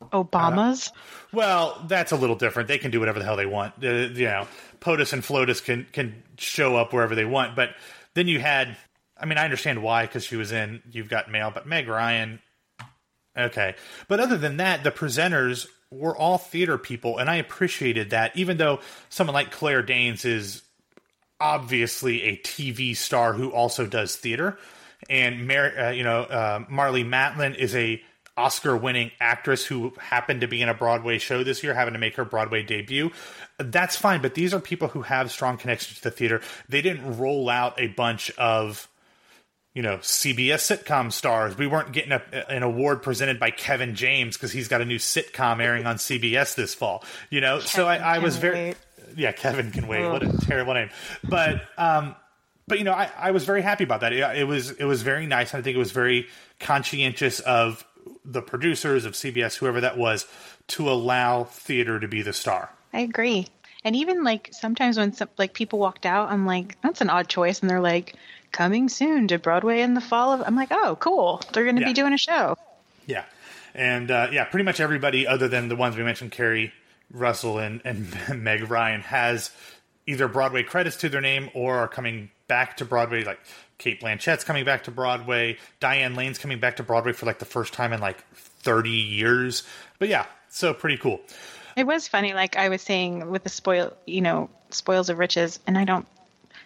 Obamas. 0.01 0.89
Uh, 0.89 0.93
well, 1.33 1.85
that's 1.87 2.11
a 2.11 2.15
little 2.15 2.35
different. 2.35 2.67
They 2.67 2.77
can 2.77 2.91
do 2.91 2.99
whatever 2.99 3.19
the 3.19 3.25
hell 3.25 3.35
they 3.35 3.45
want. 3.45 3.73
Uh, 3.83 3.87
you 3.87 4.25
know, 4.25 4.47
POTUS 4.79 5.13
and 5.13 5.23
FLOTUS 5.23 5.63
can 5.63 5.85
can 5.91 6.23
show 6.37 6.75
up 6.77 6.93
wherever 6.93 7.15
they 7.15 7.25
want. 7.25 7.55
But 7.55 7.71
then 8.13 8.27
you 8.27 8.39
had, 8.39 8.77
I 9.17 9.25
mean, 9.25 9.37
I 9.37 9.43
understand 9.43 9.83
why 9.83 10.05
because 10.05 10.23
she 10.23 10.35
was 10.35 10.51
in 10.51 10.81
You've 10.89 11.09
Got 11.09 11.29
Mail, 11.29 11.51
but 11.53 11.67
Meg 11.67 11.87
Ryan, 11.87 12.39
okay. 13.37 13.75
But 14.07 14.19
other 14.19 14.37
than 14.37 14.57
that, 14.57 14.83
the 14.83 14.91
presenters 14.91 15.67
were 15.91 16.15
all 16.15 16.37
theater 16.37 16.77
people, 16.77 17.17
and 17.17 17.29
I 17.29 17.35
appreciated 17.35 18.11
that. 18.11 18.35
Even 18.37 18.57
though 18.57 18.79
someone 19.09 19.33
like 19.33 19.51
Claire 19.51 19.81
Danes 19.81 20.23
is 20.23 20.61
obviously 21.41 22.23
a 22.23 22.37
TV 22.37 22.95
star 22.95 23.33
who 23.33 23.51
also 23.51 23.85
does 23.85 24.15
theater, 24.15 24.57
and 25.09 25.47
Mar- 25.47 25.77
uh, 25.77 25.91
you 25.91 26.03
know 26.03 26.21
uh, 26.21 26.59
Marlee 26.65 27.05
Matlin 27.05 27.55
is 27.55 27.75
a 27.75 28.01
Oscar-winning 28.39 29.11
actress 29.19 29.65
who 29.65 29.93
happened 29.99 30.41
to 30.41 30.47
be 30.47 30.61
in 30.61 30.69
a 30.69 30.73
Broadway 30.73 31.17
show 31.17 31.43
this 31.43 31.61
year, 31.61 31.73
having 31.73 31.93
to 31.93 31.99
make 31.99 32.15
her 32.15 32.23
Broadway 32.23 32.63
debut. 32.63 33.11
That's 33.57 33.97
fine, 33.97 34.21
but 34.21 34.33
these 34.33 34.53
are 34.53 34.61
people 34.61 34.87
who 34.87 35.01
have 35.01 35.29
strong 35.29 35.57
connections 35.57 35.97
to 35.97 36.03
the 36.03 36.11
theater. 36.11 36.41
They 36.69 36.81
didn't 36.81 37.17
roll 37.17 37.49
out 37.49 37.79
a 37.79 37.87
bunch 37.87 38.31
of 38.37 38.87
you 39.73 39.81
know 39.81 39.97
CBS 39.97 40.77
sitcom 40.77 41.11
stars. 41.11 41.57
We 41.57 41.67
weren't 41.67 41.91
getting 41.91 42.13
a, 42.13 42.21
an 42.49 42.63
award 42.63 43.03
presented 43.03 43.39
by 43.39 43.51
Kevin 43.51 43.95
James 43.95 44.37
because 44.37 44.51
he's 44.51 44.67
got 44.67 44.81
a 44.81 44.85
new 44.85 44.97
sitcom 44.97 45.61
airing 45.61 45.85
on 45.85 45.97
CBS 45.97 46.55
this 46.55 46.73
fall. 46.73 47.03
You 47.29 47.41
know, 47.41 47.57
Kevin 47.57 47.67
so 47.67 47.87
I, 47.87 47.97
I 47.97 48.19
was 48.19 48.37
very 48.37 48.69
wait. 48.69 48.77
yeah. 49.17 49.31
Kevin 49.33 49.71
can 49.71 49.87
wait. 49.87 50.07
What 50.07 50.23
a 50.23 50.37
terrible 50.45 50.73
name, 50.73 50.89
but 51.23 51.61
um, 51.77 52.15
but 52.69 52.77
you 52.77 52.85
know, 52.85 52.93
I, 52.93 53.09
I 53.17 53.31
was 53.31 53.43
very 53.43 53.61
happy 53.61 53.83
about 53.83 54.01
that. 54.01 54.13
It, 54.13 54.19
it 54.37 54.47
was 54.47 54.71
it 54.71 54.85
was 54.85 55.01
very 55.01 55.25
nice. 55.25 55.53
and 55.53 55.59
I 55.59 55.63
think 55.63 55.75
it 55.75 55.79
was 55.79 55.91
very 55.91 56.27
conscientious 56.59 57.39
of 57.41 57.85
the 58.25 58.41
producers 58.41 59.05
of 59.05 59.13
CBS, 59.13 59.57
whoever 59.57 59.81
that 59.81 59.97
was, 59.97 60.25
to 60.69 60.89
allow 60.89 61.45
theater 61.45 61.99
to 61.99 62.07
be 62.07 62.21
the 62.21 62.33
star. 62.33 62.71
I 62.93 63.01
agree. 63.01 63.47
And 63.83 63.95
even 63.95 64.23
like 64.23 64.49
sometimes 64.51 64.97
when 64.97 65.13
some, 65.13 65.29
like 65.37 65.53
people 65.53 65.79
walked 65.79 66.05
out, 66.05 66.29
I'm 66.29 66.45
like, 66.45 66.79
that's 66.81 67.01
an 67.01 67.09
odd 67.09 67.27
choice, 67.27 67.61
and 67.61 67.69
they're 67.69 67.79
like, 67.79 68.15
coming 68.51 68.89
soon 68.89 69.27
to 69.27 69.39
Broadway 69.39 69.81
in 69.81 69.93
the 69.93 70.01
fall 70.01 70.33
of. 70.33 70.41
I'm 70.45 70.55
like, 70.55 70.69
oh, 70.71 70.97
cool. 70.99 71.41
They're 71.53 71.63
going 71.63 71.75
to 71.75 71.81
yeah. 71.81 71.87
be 71.87 71.93
doing 71.93 72.13
a 72.13 72.17
show. 72.17 72.57
Yeah, 73.05 73.25
and 73.73 74.11
uh, 74.11 74.27
yeah, 74.31 74.45
pretty 74.45 74.65
much 74.65 74.79
everybody 74.79 75.27
other 75.27 75.47
than 75.47 75.67
the 75.67 75.75
ones 75.75 75.95
we 75.95 76.03
mentioned, 76.03 76.31
Keri 76.31 76.73
Russell 77.11 77.57
and 77.57 77.81
and 77.85 78.15
Meg 78.43 78.69
Ryan 78.69 79.01
has 79.01 79.51
either 80.05 80.27
Broadway 80.27 80.63
credits 80.63 80.97
to 80.97 81.09
their 81.09 81.21
name 81.21 81.49
or 81.53 81.77
are 81.77 81.87
coming 81.87 82.29
back 82.47 82.77
to 82.77 82.85
Broadway. 82.85 83.23
Like 83.23 83.39
Cate 83.79 83.99
Blanchett's 83.99 84.43
coming 84.43 84.65
back 84.65 84.83
to 84.83 84.91
Broadway. 84.91 85.57
Diane 85.79 86.13
Lane's 86.13 86.37
coming 86.37 86.59
back 86.59 86.75
to 86.75 86.83
Broadway 86.83 87.13
for 87.13 87.25
like 87.25 87.39
the 87.39 87.45
first 87.45 87.73
time 87.73 87.91
in 87.93 87.99
like 87.99 88.23
30 88.33 88.91
years. 88.91 89.63
But 89.97 90.09
yeah, 90.09 90.25
so 90.49 90.73
pretty 90.73 90.97
cool. 90.97 91.21
It 91.75 91.87
was 91.87 92.07
funny, 92.07 92.33
like 92.33 92.57
I 92.57 92.69
was 92.69 92.81
saying 92.81 93.31
with 93.31 93.43
the 93.43 93.49
spoil, 93.49 93.93
you 94.05 94.21
know, 94.21 94.49
spoils 94.69 95.09
of 95.09 95.17
riches, 95.17 95.59
and 95.65 95.77
I 95.77 95.85
don't 95.85 96.05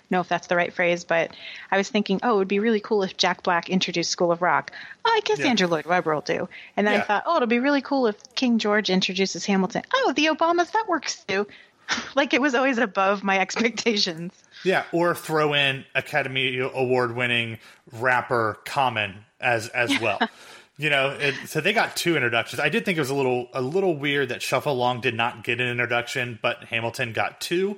know 0.09 0.22
if 0.22 0.28
that's 0.30 0.47
the 0.47 0.55
right 0.55 0.74
phrase, 0.74 1.03
but 1.03 1.36
I 1.72 1.78
was 1.78 1.89
thinking, 1.89 2.20
oh, 2.24 2.36
it 2.36 2.38
would 2.38 2.47
be 2.47 2.59
really 2.59 2.80
cool 2.80 3.03
if 3.03 3.18
Jack 3.18 3.43
Black 3.43 3.70
introduced 3.70 4.09
School 4.09 4.32
of 4.32 4.41
Rock. 4.41 4.72
Oh, 5.05 5.11
I 5.11 5.20
guess 5.22 5.39
yeah. 5.39 5.47
Andrew 5.47 5.68
Lloyd 5.68 5.86
Webber 5.86 6.14
will 6.14 6.22
do. 6.22 6.49
And 6.78 6.88
then 6.88 6.93
yeah. 6.93 7.01
I 7.01 7.03
thought, 7.03 7.24
oh, 7.26 7.36
it'll 7.36 7.47
be 7.47 7.59
really 7.59 7.82
cool 7.82 8.07
if 8.07 8.16
King 8.36 8.57
George 8.59 8.89
introduces 8.89 9.45
Hamilton. 9.45 9.84
Oh, 9.93 10.14
the 10.16 10.28
Obamas, 10.28 10.72
that 10.72 10.86
works 10.88 11.24
too. 11.26 11.47
like 12.15 12.34
it 12.34 12.41
was 12.41 12.55
always 12.55 12.77
above 12.77 13.23
my 13.23 13.39
expectations. 13.39 14.34
Yeah, 14.65 14.86
or 14.93 15.13
throw 15.13 15.53
in 15.53 15.84
Academy 15.93 16.57
Award 16.57 17.17
winning 17.17 17.59
rapper 17.91 18.59
Common 18.63 19.25
as 19.41 19.67
as 19.67 19.99
well. 19.99 20.19
you 20.77 20.89
know, 20.89 21.09
it, 21.19 21.36
so 21.47 21.59
they 21.59 21.73
got 21.73 21.97
two 21.97 22.15
introductions. 22.15 22.61
I 22.61 22.69
did 22.69 22.86
think 22.86 22.97
it 22.97 23.01
was 23.01 23.09
a 23.09 23.15
little 23.15 23.49
a 23.51 23.61
little 23.61 23.97
weird 23.97 24.29
that 24.29 24.41
Shuffle 24.41 24.71
Along 24.71 25.01
did 25.01 25.15
not 25.15 25.43
get 25.43 25.59
an 25.59 25.67
introduction, 25.67 26.39
but 26.41 26.63
Hamilton 26.63 27.11
got 27.11 27.41
two. 27.41 27.77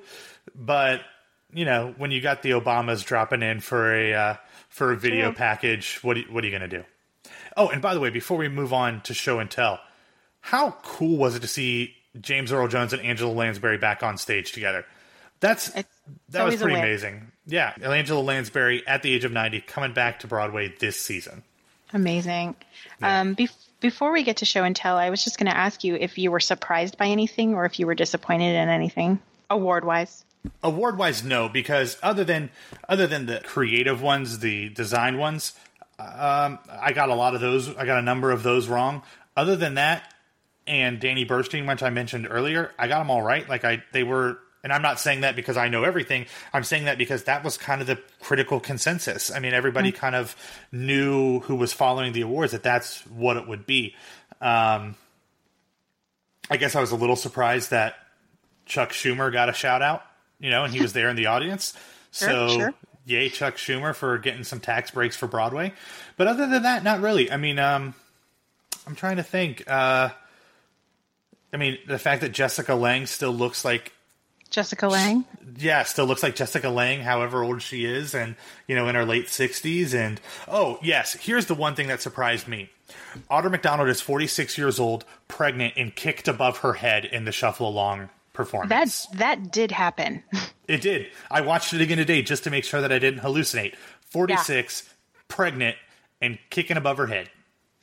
But 0.53 1.01
you 1.51 1.65
know, 1.65 1.95
when 1.97 2.11
you 2.11 2.21
got 2.21 2.43
the 2.43 2.51
Obamas 2.51 3.03
dropping 3.03 3.41
in 3.41 3.61
for 3.61 3.91
a 3.91 4.13
uh, 4.13 4.35
for 4.69 4.91
a 4.91 4.95
video 4.95 5.31
package, 5.31 5.99
what 6.03 6.17
what 6.29 6.43
are 6.43 6.47
you 6.47 6.55
going 6.55 6.69
to 6.69 6.77
do? 6.77 6.83
Oh, 7.57 7.69
and 7.69 7.81
by 7.81 7.95
the 7.95 7.99
way, 7.99 8.11
before 8.11 8.37
we 8.37 8.47
move 8.47 8.73
on 8.73 9.01
to 9.01 9.15
show 9.15 9.39
and 9.39 9.49
tell, 9.49 9.79
how 10.41 10.77
cool 10.83 11.17
was 11.17 11.35
it 11.35 11.39
to 11.39 11.47
see 11.47 11.95
James 12.21 12.51
Earl 12.51 12.67
Jones 12.67 12.93
and 12.93 13.01
Angela 13.01 13.31
Lansbury 13.31 13.77
back 13.77 14.03
on 14.03 14.17
stage 14.17 14.51
together? 14.51 14.85
That's 15.39 15.75
it's 15.75 15.89
that 16.29 16.45
was 16.45 16.55
pretty 16.61 16.77
amazing. 16.77 17.31
Yeah, 17.45 17.73
Angela 17.81 18.21
Lansbury 18.21 18.87
at 18.87 19.03
the 19.03 19.13
age 19.13 19.25
of 19.25 19.31
ninety 19.31 19.61
coming 19.61 19.93
back 19.93 20.19
to 20.19 20.27
Broadway 20.27 20.73
this 20.79 20.99
season. 20.99 21.43
Amazing. 21.93 22.55
Yeah. 23.01 23.21
Um, 23.21 23.33
be- 23.33 23.49
before 23.79 24.11
we 24.11 24.23
get 24.23 24.37
to 24.37 24.45
show 24.45 24.63
and 24.63 24.75
tell, 24.75 24.97
I 24.97 25.09
was 25.09 25.23
just 25.23 25.37
going 25.37 25.51
to 25.51 25.55
ask 25.55 25.83
you 25.83 25.95
if 25.95 26.17
you 26.17 26.31
were 26.31 26.39
surprised 26.39 26.97
by 26.97 27.07
anything 27.07 27.53
or 27.53 27.65
if 27.65 27.79
you 27.79 27.85
were 27.85 27.95
disappointed 27.95 28.55
in 28.55 28.69
anything 28.69 29.19
award 29.49 29.85
wise. 29.85 30.25
Award 30.63 30.97
wise, 30.97 31.23
no, 31.23 31.49
because 31.49 31.97
other 32.03 32.23
than 32.23 32.49
other 32.87 33.07
than 33.07 33.25
the 33.25 33.41
creative 33.43 34.01
ones, 34.01 34.39
the 34.39 34.69
design 34.69 35.17
ones, 35.17 35.53
um, 35.99 36.59
I 36.69 36.91
got 36.93 37.09
a 37.09 37.15
lot 37.15 37.35
of 37.35 37.41
those. 37.41 37.75
I 37.75 37.85
got 37.85 37.99
a 37.99 38.03
number 38.03 38.31
of 38.31 38.43
those 38.43 38.67
wrong. 38.67 39.03
Other 39.35 39.55
than 39.55 39.75
that, 39.75 40.13
and 40.67 40.99
Danny 40.99 41.25
Burstein, 41.25 41.67
which 41.67 41.83
I 41.83 41.89
mentioned 41.89 42.27
earlier, 42.29 42.71
I 42.77 42.87
got 42.87 42.99
them 42.99 43.11
all 43.11 43.21
right. 43.21 43.47
Like 43.47 43.63
I, 43.63 43.83
they 43.91 44.03
were, 44.03 44.39
and 44.63 44.73
I'm 44.73 44.81
not 44.81 44.99
saying 44.99 45.21
that 45.21 45.35
because 45.35 45.57
I 45.57 45.69
know 45.69 45.83
everything. 45.83 46.25
I'm 46.53 46.63
saying 46.63 46.85
that 46.85 46.97
because 46.97 47.25
that 47.25 47.43
was 47.43 47.57
kind 47.57 47.81
of 47.81 47.87
the 47.87 47.99
critical 48.19 48.59
consensus. 48.59 49.31
I 49.31 49.39
mean, 49.39 49.53
everybody 49.53 49.91
mm-hmm. 49.91 49.99
kind 49.99 50.15
of 50.15 50.35
knew 50.71 51.39
who 51.41 51.55
was 51.55 51.73
following 51.73 52.13
the 52.13 52.21
awards 52.21 52.51
that 52.51 52.63
that's 52.63 53.01
what 53.07 53.37
it 53.37 53.47
would 53.47 53.65
be. 53.65 53.95
Um, 54.41 54.95
I 56.49 56.57
guess 56.57 56.75
I 56.75 56.81
was 56.81 56.91
a 56.91 56.95
little 56.95 57.15
surprised 57.15 57.71
that 57.71 57.95
Chuck 58.65 58.91
Schumer 58.91 59.31
got 59.31 59.49
a 59.49 59.53
shout 59.53 59.81
out 59.81 60.03
you 60.39 60.49
know, 60.49 60.63
and 60.63 60.73
he 60.73 60.81
was 60.81 60.93
there 60.93 61.09
in 61.09 61.15
the 61.15 61.27
audience. 61.27 61.73
So, 62.15 62.47
sure, 62.47 62.59
sure. 62.59 62.73
yay, 63.03 63.27
Chuck 63.27 63.57
Schumer 63.57 63.93
for 63.93 64.17
getting 64.17 64.45
some 64.45 64.61
tax 64.61 64.89
breaks 64.89 65.17
for 65.17 65.27
Broadway. 65.27 65.73
But 66.15 66.27
other 66.27 66.47
than 66.47 66.63
that, 66.63 66.81
not 66.81 67.01
really. 67.01 67.29
I 67.29 67.35
mean, 67.35 67.59
um, 67.59 67.93
I'm 68.87 68.95
trying 68.95 69.17
to 69.17 69.23
think. 69.23 69.69
Uh, 69.69 70.11
I 71.53 71.57
mean, 71.57 71.77
the 71.87 71.99
fact 71.99 72.21
that 72.21 72.31
Jessica 72.31 72.75
Lange 72.75 73.05
still 73.05 73.31
looks 73.31 73.63
like 73.63 73.93
Jessica 74.49 74.87
Lange. 74.87 75.25
Yeah, 75.57 75.83
still 75.83 76.05
looks 76.05 76.23
like 76.23 76.35
Jessica 76.35 76.69
Lange, 76.69 77.01
however 77.01 77.43
old 77.43 77.61
she 77.61 77.85
is, 77.85 78.13
and 78.13 78.35
you 78.67 78.75
know, 78.75 78.87
in 78.87 78.95
her 78.95 79.05
late 79.05 79.29
sixties. 79.29 79.93
And 79.93 80.19
oh 80.47 80.79
yes, 80.81 81.13
here's 81.13 81.47
the 81.47 81.55
one 81.55 81.75
thing 81.75 81.87
that 81.87 82.01
surprised 82.01 82.47
me: 82.47 82.69
Audra 83.29 83.51
McDonald 83.51 83.89
is 83.89 84.01
46 84.01 84.57
years 84.57 84.79
old, 84.79 85.05
pregnant, 85.27 85.73
and 85.77 85.95
kicked 85.95 86.27
above 86.27 86.59
her 86.59 86.73
head 86.73 87.05
in 87.05 87.25
the 87.25 87.31
shuffle 87.31 87.67
along 87.67 88.09
performance. 88.33 89.07
That 89.07 89.17
that 89.17 89.51
did 89.51 89.71
happen. 89.71 90.23
It 90.67 90.81
did. 90.81 91.09
I 91.29 91.41
watched 91.41 91.75
it 91.75 91.81
again 91.81 91.99
today 91.99 92.23
just 92.23 92.43
to 92.45 92.49
make 92.49 92.63
sure 92.63 92.81
that 92.81 92.91
I 92.91 92.97
didn't 92.97 93.19
hallucinate. 93.19 93.75
46, 94.09 94.83
yeah. 94.83 95.19
pregnant, 95.27 95.75
and 96.19 96.39
kicking 96.49 96.75
above 96.75 96.97
her 96.97 97.05
head. 97.05 97.29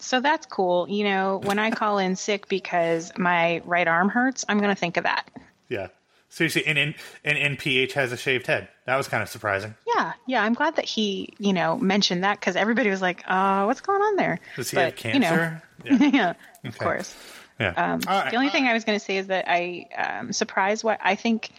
So 0.03 0.21
that's 0.21 0.47
cool. 0.47 0.89
You 0.89 1.05
know, 1.05 1.41
when 1.45 1.59
I 1.59 1.71
call 1.71 1.99
in 1.99 2.17
sick 2.17 2.49
because 2.49 3.13
my 3.17 3.63
right 3.65 3.87
arm 3.87 4.09
hurts, 4.09 4.45
I'm 4.49 4.59
going 4.59 4.71
to 4.71 4.79
think 4.79 4.97
of 4.97 5.05
that. 5.05 5.31
Yeah. 5.69 5.89
Seriously, 6.29 6.67
and, 6.67 6.79
and, 6.79 6.95
and 7.25 7.59
NPH 7.59 7.93
has 7.93 8.11
a 8.11 8.17
shaved 8.17 8.47
head. 8.47 8.69
That 8.87 8.97
was 8.97 9.07
kind 9.07 9.23
of 9.23 9.29
surprising. 9.29 9.75
Yeah, 9.87 10.15
yeah. 10.27 10.43
I'm 10.43 10.55
glad 10.55 10.77
that 10.77 10.87
he, 10.87 11.35
you 11.39 11.53
know, 11.53 11.77
mentioned 11.77 12.25
that 12.25 12.41
because 12.41 12.57
everybody 12.57 12.89
was 12.89 13.03
like, 13.03 13.23
uh, 13.27 13.65
what's 13.65 13.83
going 13.83 14.01
on 14.01 14.17
there? 14.17 14.41
Does 14.57 14.71
he 14.71 14.77
but, 14.77 14.85
have 14.87 14.97
cancer? 14.97 15.63
You 15.85 15.91
know, 15.91 15.97
yeah, 16.07 16.11
yeah 16.13 16.31
okay. 16.31 16.69
of 16.69 16.79
course. 16.79 17.15
Yeah. 17.61 17.75
Um, 17.77 18.01
right. 18.07 18.31
The 18.31 18.37
only 18.37 18.49
thing 18.49 18.65
I 18.65 18.73
was 18.73 18.85
going 18.85 18.99
to 18.99 19.05
say 19.05 19.19
is 19.19 19.27
that 19.27 19.45
I 19.47 19.87
um, 19.97 20.33
surprised 20.33 20.83
what 20.83 20.99
I 21.03 21.15
think 21.15 21.51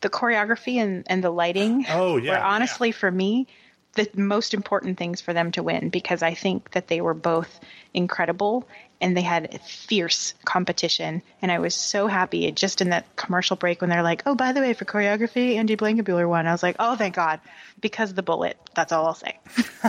the 0.00 0.10
choreography 0.10 0.76
and, 0.76 1.04
and 1.06 1.22
the 1.22 1.30
lighting 1.30 1.84
oh, 1.90 2.16
yeah, 2.18 2.32
were 2.32 2.44
honestly 2.44 2.88
yeah. 2.88 2.94
for 2.94 3.10
me 3.10 3.46
the 3.94 4.08
most 4.14 4.54
important 4.54 4.98
things 4.98 5.20
for 5.20 5.32
them 5.32 5.50
to 5.52 5.62
win 5.62 5.88
because 5.88 6.22
I 6.22 6.34
think 6.34 6.72
that 6.72 6.88
they 6.88 7.00
were 7.00 7.14
both 7.14 7.60
incredible 7.92 8.68
and 9.00 9.16
they 9.16 9.22
had 9.22 9.60
fierce 9.62 10.34
competition. 10.44 11.22
And 11.42 11.52
I 11.52 11.58
was 11.58 11.74
so 11.74 12.06
happy 12.06 12.50
just 12.52 12.80
in 12.80 12.90
that 12.90 13.16
commercial 13.16 13.56
break 13.56 13.80
when 13.80 13.90
they're 13.90 14.02
like, 14.02 14.22
oh, 14.26 14.34
by 14.34 14.52
the 14.52 14.60
way, 14.60 14.72
for 14.72 14.84
choreography, 14.84 15.56
Andy 15.56 15.76
Blankenbuehler 15.76 16.28
won. 16.28 16.46
I 16.46 16.52
was 16.52 16.62
like, 16.62 16.76
oh, 16.78 16.96
thank 16.96 17.14
God, 17.14 17.40
because 17.80 18.14
the 18.14 18.22
bullet. 18.22 18.56
That's 18.74 18.92
all 18.92 19.06
I'll 19.06 19.14
say. 19.14 19.38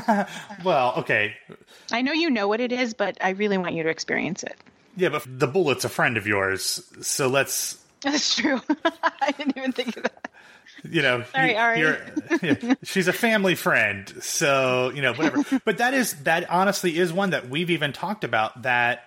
well, 0.64 0.96
okay. 0.98 1.36
I 1.92 2.02
know 2.02 2.12
you 2.12 2.30
know 2.30 2.48
what 2.48 2.60
it 2.60 2.72
is, 2.72 2.94
but 2.94 3.18
I 3.22 3.30
really 3.32 3.58
want 3.58 3.74
you 3.74 3.84
to 3.84 3.90
experience 3.90 4.44
it. 4.44 4.56
Yeah, 4.98 5.10
but 5.10 5.24
the 5.28 5.48
bullet's 5.48 5.86
a 5.86 5.90
friend 5.90 6.18
of 6.18 6.26
yours, 6.28 6.82
so 7.02 7.28
let's. 7.28 7.78
That's 8.02 8.36
true. 8.36 8.62
I 9.22 9.32
didn't 9.32 9.58
even 9.58 9.72
think 9.72 9.98
of 9.98 10.04
that 10.04 10.30
you 10.90 11.02
know, 11.02 11.24
Sorry, 11.32 11.52
you, 11.52 11.58
Ari. 11.58 11.98
yeah, 12.42 12.74
she's 12.84 13.08
a 13.08 13.14
family 13.14 13.56
friend, 13.56 14.14
so 14.22 14.92
you 14.94 15.02
know, 15.02 15.14
whatever. 15.14 15.44
but 15.66 15.78
that 15.80 15.94
is 15.94 16.14
that 16.24 16.50
honestly 16.50 16.98
is 16.98 17.12
one 17.12 17.32
that 17.32 17.50
we've 17.50 17.70
even 17.70 17.94
talked 17.94 18.24
about 18.24 18.64
that 18.64 19.04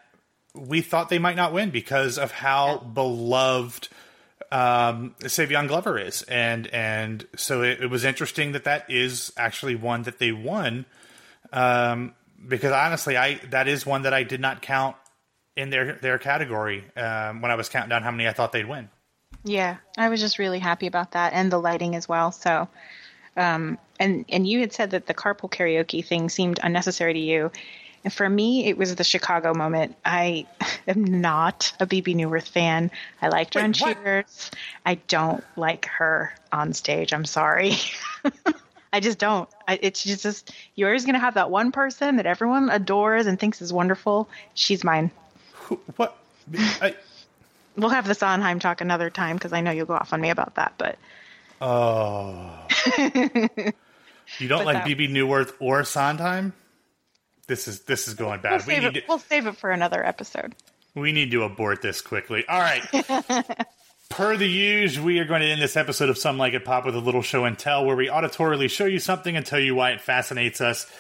we 0.55 0.81
thought 0.81 1.09
they 1.09 1.19
might 1.19 1.37
not 1.37 1.53
win 1.53 1.71
because 1.71 2.19
of 2.19 2.33
how 2.33 2.81
yeah. 2.83 2.89
beloved 2.89 3.89
um, 4.51 5.15
Savion 5.21 5.69
Glover 5.69 5.99
is, 5.99 6.23
and 6.23 6.67
and 6.69 7.27
so 7.37 7.63
it, 7.63 7.83
it, 7.83 7.91
was 7.91 8.05
interesting 8.05 8.53
that 8.53 8.65
that 8.65 8.91
is 8.91 9.33
actually 9.37 9.75
one 9.75 10.03
that 10.03 10.19
they 10.19 10.33
won. 10.33 10.87
Um, 11.53 12.15
because 12.47 12.73
honestly, 12.73 13.17
I 13.17 13.35
that 13.51 13.69
is 13.69 13.85
one 13.85 14.03
that 14.03 14.15
I 14.15 14.23
did 14.23 14.41
not 14.41 14.63
count 14.63 14.97
in 15.57 15.71
their 15.71 15.95
their 15.95 16.19
category 16.19 16.85
um, 16.97 17.43
when 17.43 17.51
I 17.51 17.57
was 17.57 17.69
counting 17.69 17.91
down 17.91 18.03
how 18.03 18.11
many 18.11 18.27
I 18.27 18.33
thought 18.33 18.53
they'd 18.53 18.69
win. 18.69 18.89
Yeah, 19.45 19.77
I 19.97 20.09
was 20.09 20.21
just 20.21 20.39
really 20.39 20.59
happy 20.59 20.87
about 20.87 21.13
that 21.13 21.33
and 21.33 21.51
the 21.51 21.59
lighting 21.59 21.95
as 21.95 22.09
well. 22.09 22.33
So, 22.33 22.69
um, 23.37 23.79
and 23.99 24.25
and 24.29 24.47
you 24.47 24.61
had 24.61 24.73
said 24.73 24.91
that 24.91 25.07
the 25.07 25.15
carpool 25.15 25.51
karaoke 25.51 26.05
thing 26.05 26.29
seemed 26.29 26.61
unnecessary 26.63 27.15
to 27.15 27.19
you. 27.19 27.51
And 28.05 28.13
for 28.13 28.29
me, 28.29 28.67
it 28.67 28.79
was 28.79 28.95
the 28.95 29.05
Chicago 29.05 29.55
moment. 29.55 29.97
I 30.05 30.47
am 30.89 31.05
not 31.05 31.73
a 31.81 31.87
Bebe 31.87 32.15
Neuwirth 32.15 32.49
fan. 32.49 32.91
I 33.21 33.29
liked 33.29 33.55
her 33.55 33.61
Wait, 33.61 33.65
on 33.65 33.73
Cheers. 33.73 34.51
I 34.87 34.95
don't 34.95 35.45
like 35.57 35.87
her 35.87 36.33
on 36.53 36.73
stage. 36.73 37.13
I'm 37.13 37.25
sorry. 37.25 37.75
I 38.93 39.01
just 39.01 39.19
don't. 39.19 39.49
I, 39.67 39.79
it's 39.83 40.03
just 40.03 40.53
you're 40.75 40.89
always 40.89 41.05
going 41.05 41.15
to 41.15 41.21
have 41.21 41.35
that 41.35 41.51
one 41.51 41.73
person 41.73 42.17
that 42.17 42.27
everyone 42.27 42.71
adores 42.71 43.27
and 43.27 43.39
thinks 43.39 43.61
is 43.61 43.73
wonderful. 43.73 44.29
She's 44.55 44.83
mine. 44.83 45.11
What? 45.97 46.17
I, 46.57 46.95
we'll 47.79 47.91
have 47.91 48.07
the 48.07 48.15
Sondheim 48.15 48.59
talk 48.59 48.81
another 48.81 49.09
time 49.09 49.37
because 49.37 49.53
I 49.53 49.61
know 49.61 49.71
you'll 49.71 49.87
go 49.87 49.95
off 49.95 50.13
on 50.13 50.21
me 50.21 50.31
about 50.31 50.57
that. 50.57 50.75
But 50.77 50.99
oh, 51.61 52.67
you 54.39 54.49
don't 54.49 54.65
but 54.65 54.67
like 54.67 54.85
BB 54.85 54.99
Bebe 54.99 55.09
Neuwirth 55.09 55.53
or 55.61 55.85
Sondheim? 55.85 56.53
This 57.47 57.67
is 57.69 57.81
this 57.83 58.09
is 58.09 58.15
going 58.15 58.41
bad. 58.41 58.67
We'll, 58.67 58.77
we 58.77 58.83
save, 58.83 58.85
it, 58.85 58.95
to... 58.95 59.03
we'll 59.09 59.19
save 59.19 59.47
it 59.47 59.57
for 59.57 59.71
another 59.71 60.05
episode. 60.05 60.55
We 60.95 61.13
need 61.13 61.31
to 61.31 61.45
abort 61.45 61.81
this 61.81 62.01
quickly. 62.01 62.45
All 62.49 62.59
right. 62.59 62.83
per 64.11 64.37
the 64.37 64.49
usual, 64.49 65.05
we 65.05 65.19
are 65.21 65.25
going 65.25 65.43
to 65.43 65.47
end 65.47 65.63
this 65.63 65.77
episode 65.77 66.09
of 66.09 66.19
Some 66.19 66.39
Like 66.39 66.55
It 66.55 66.65
Pop 66.65 66.85
with 66.85 66.97
a 66.97 67.01
little 67.01 67.23
show 67.23 67.45
and 67.45 67.59
tell 67.59 67.85
where 67.85 67.95
we 67.95 68.09
auditorily 68.09 68.69
show 68.69 68.87
you 68.87 68.99
something 68.99 69.37
and 69.37 69.47
tell 69.47 69.61
you 69.61 69.75
why 69.75 69.93
it 69.93 70.01
fascinates 70.01 70.61
us. 70.61 70.91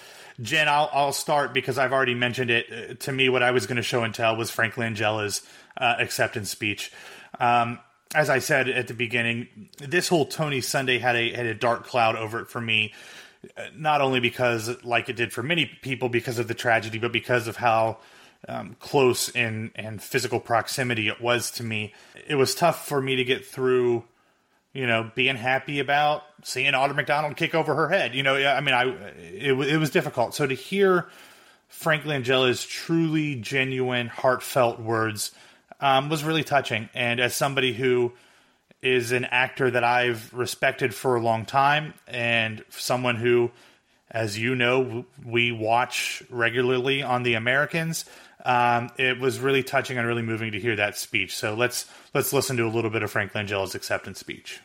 Jen, 0.40 0.68
I'll, 0.68 0.88
I'll 0.92 1.12
start 1.12 1.52
because 1.52 1.78
I've 1.78 1.92
already 1.92 2.14
mentioned 2.14 2.50
it. 2.50 2.66
Uh, 2.72 2.94
to 2.94 3.12
me, 3.12 3.28
what 3.28 3.42
I 3.42 3.50
was 3.50 3.66
going 3.66 3.76
to 3.76 3.82
show 3.82 4.04
and 4.04 4.14
tell 4.14 4.36
was 4.36 4.50
Frank 4.50 4.76
Langella's 4.76 5.42
uh, 5.76 5.96
acceptance 5.98 6.50
speech. 6.50 6.92
Um, 7.40 7.78
as 8.14 8.30
I 8.30 8.38
said 8.38 8.68
at 8.68 8.88
the 8.88 8.94
beginning, 8.94 9.68
this 9.78 10.08
whole 10.08 10.24
Tony 10.24 10.60
Sunday 10.60 10.98
had 10.98 11.16
a 11.16 11.32
had 11.32 11.46
a 11.46 11.54
dark 11.54 11.84
cloud 11.84 12.16
over 12.16 12.40
it 12.40 12.48
for 12.48 12.60
me. 12.60 12.94
Uh, 13.56 13.64
not 13.76 14.00
only 14.00 14.20
because, 14.20 14.82
like 14.84 15.08
it 15.08 15.16
did 15.16 15.32
for 15.32 15.42
many 15.42 15.66
people, 15.66 16.08
because 16.08 16.38
of 16.38 16.48
the 16.48 16.54
tragedy, 16.54 16.98
but 16.98 17.12
because 17.12 17.46
of 17.46 17.56
how 17.56 17.98
um, 18.48 18.76
close 18.80 19.28
in 19.28 19.70
and 19.74 20.02
physical 20.02 20.40
proximity 20.40 21.08
it 21.08 21.20
was 21.20 21.50
to 21.52 21.64
me. 21.64 21.92
It 22.26 22.36
was 22.36 22.54
tough 22.54 22.86
for 22.86 23.00
me 23.00 23.16
to 23.16 23.24
get 23.24 23.44
through 23.44 24.04
you 24.78 24.86
know, 24.86 25.10
being 25.16 25.34
happy 25.34 25.80
about 25.80 26.22
seeing 26.44 26.72
Audra 26.72 26.94
McDonald 26.94 27.36
kick 27.36 27.52
over 27.52 27.74
her 27.74 27.88
head. 27.88 28.14
You 28.14 28.22
know, 28.22 28.36
I 28.36 28.60
mean, 28.60 28.76
I 28.76 28.84
it, 29.18 29.52
it 29.52 29.76
was 29.76 29.90
difficult. 29.90 30.36
So 30.36 30.46
to 30.46 30.54
hear 30.54 31.08
Frank 31.66 32.04
Langella's 32.04 32.64
truly 32.64 33.34
genuine, 33.34 34.06
heartfelt 34.06 34.78
words 34.78 35.32
um, 35.80 36.08
was 36.08 36.22
really 36.22 36.44
touching. 36.44 36.88
And 36.94 37.18
as 37.18 37.34
somebody 37.34 37.72
who 37.72 38.12
is 38.80 39.10
an 39.10 39.24
actor 39.24 39.68
that 39.68 39.82
I've 39.82 40.32
respected 40.32 40.94
for 40.94 41.16
a 41.16 41.20
long 41.20 41.44
time, 41.44 41.92
and 42.06 42.64
someone 42.70 43.16
who, 43.16 43.50
as 44.08 44.38
you 44.38 44.54
know, 44.54 45.04
we 45.26 45.50
watch 45.50 46.22
regularly 46.30 47.02
on 47.02 47.24
The 47.24 47.34
Americans. 47.34 48.04
Um, 48.44 48.90
it 48.96 49.18
was 49.18 49.40
really 49.40 49.64
touching 49.64 49.98
and 49.98 50.06
really 50.06 50.22
moving 50.22 50.52
to 50.52 50.60
hear 50.60 50.76
that 50.76 50.96
speech. 50.96 51.36
So 51.36 51.54
let's 51.54 51.86
let's 52.14 52.32
listen 52.32 52.56
to 52.58 52.62
a 52.64 52.70
little 52.70 52.90
bit 52.90 53.02
of 53.02 53.10
Frank 53.10 53.34
Langella's 53.34 53.74
acceptance 53.74 54.20
speech. 54.20 54.60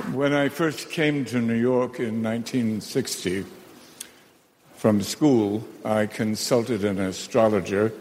When 0.00 0.32
I 0.32 0.48
first 0.48 0.90
came 0.90 1.24
to 1.26 1.40
New 1.40 1.54
York 1.54 2.00
in 2.00 2.22
1960 2.22 3.44
from 4.74 5.02
school, 5.02 5.68
I 5.84 6.06
consulted 6.06 6.84
an 6.84 6.98
astrologer 6.98 7.92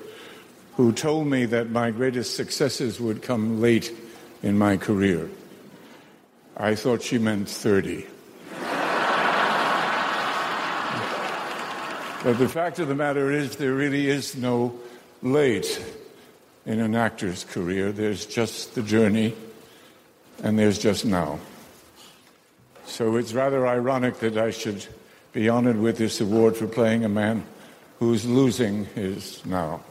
who 0.76 0.94
told 0.94 1.28
me 1.28 1.46
that 1.46 1.70
my 1.70 1.92
greatest 1.92 2.36
successes 2.36 3.00
would 3.00 3.22
come 3.22 3.60
late 3.62 3.94
in 4.42 4.58
my 4.58 4.78
career. 4.78 5.30
I 6.58 6.74
thought 6.74 7.04
she 7.04 7.20
meant 7.20 7.50
30. 7.50 8.08
but 12.24 12.40
the 12.40 12.50
fact 12.50 12.80
of 12.80 12.88
the 12.88 12.96
matter 12.96 13.30
is, 13.30 13.58
there 13.58 13.74
really 13.74 14.08
is 14.08 14.36
no 14.36 14.74
late 15.22 15.84
in 16.66 16.80
an 16.80 16.96
actor's 16.96 17.44
career. 17.44 17.92
There's 17.92 18.26
just 18.26 18.74
the 18.74 18.82
journey, 18.82 19.36
and 20.42 20.58
there's 20.58 20.80
just 20.80 21.06
now. 21.06 21.40
So 22.90 23.16
it's 23.16 23.34
rather 23.34 23.66
ironic 23.66 24.20
that 24.20 24.38
I 24.38 24.52
should 24.52 24.86
be 25.32 25.48
honored 25.48 25.80
with 25.80 25.98
this 25.98 26.20
award 26.20 26.58
for 26.58 26.68
playing 26.68 27.06
a 27.06 27.10
man 27.10 27.46
who's 28.00 28.26
losing 28.26 28.86
his 28.86 29.46
now 29.46 29.82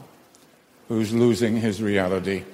who's 0.88 1.12
losing 1.12 1.56
his 1.58 1.82
reality, 1.82 2.44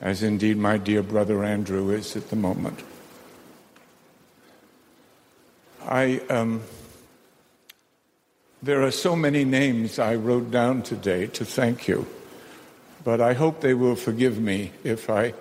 as 0.00 0.22
indeed 0.22 0.56
my 0.56 0.78
dear 0.78 1.02
brother 1.02 1.44
Andrew 1.44 1.90
is 1.90 2.16
at 2.16 2.30
the 2.30 2.36
moment. 2.36 2.82
I, 5.86 6.20
um, 6.30 6.62
there 8.62 8.82
are 8.82 8.90
so 8.90 9.14
many 9.14 9.44
names 9.44 9.98
I 9.98 10.14
wrote 10.14 10.50
down 10.50 10.82
today 10.82 11.26
to 11.28 11.44
thank 11.44 11.86
you, 11.86 12.06
but 13.04 13.20
I 13.20 13.34
hope 13.34 13.60
they 13.60 13.74
will 13.74 13.96
forgive 13.96 14.40
me 14.40 14.72
if 14.84 15.08
I 15.08 15.34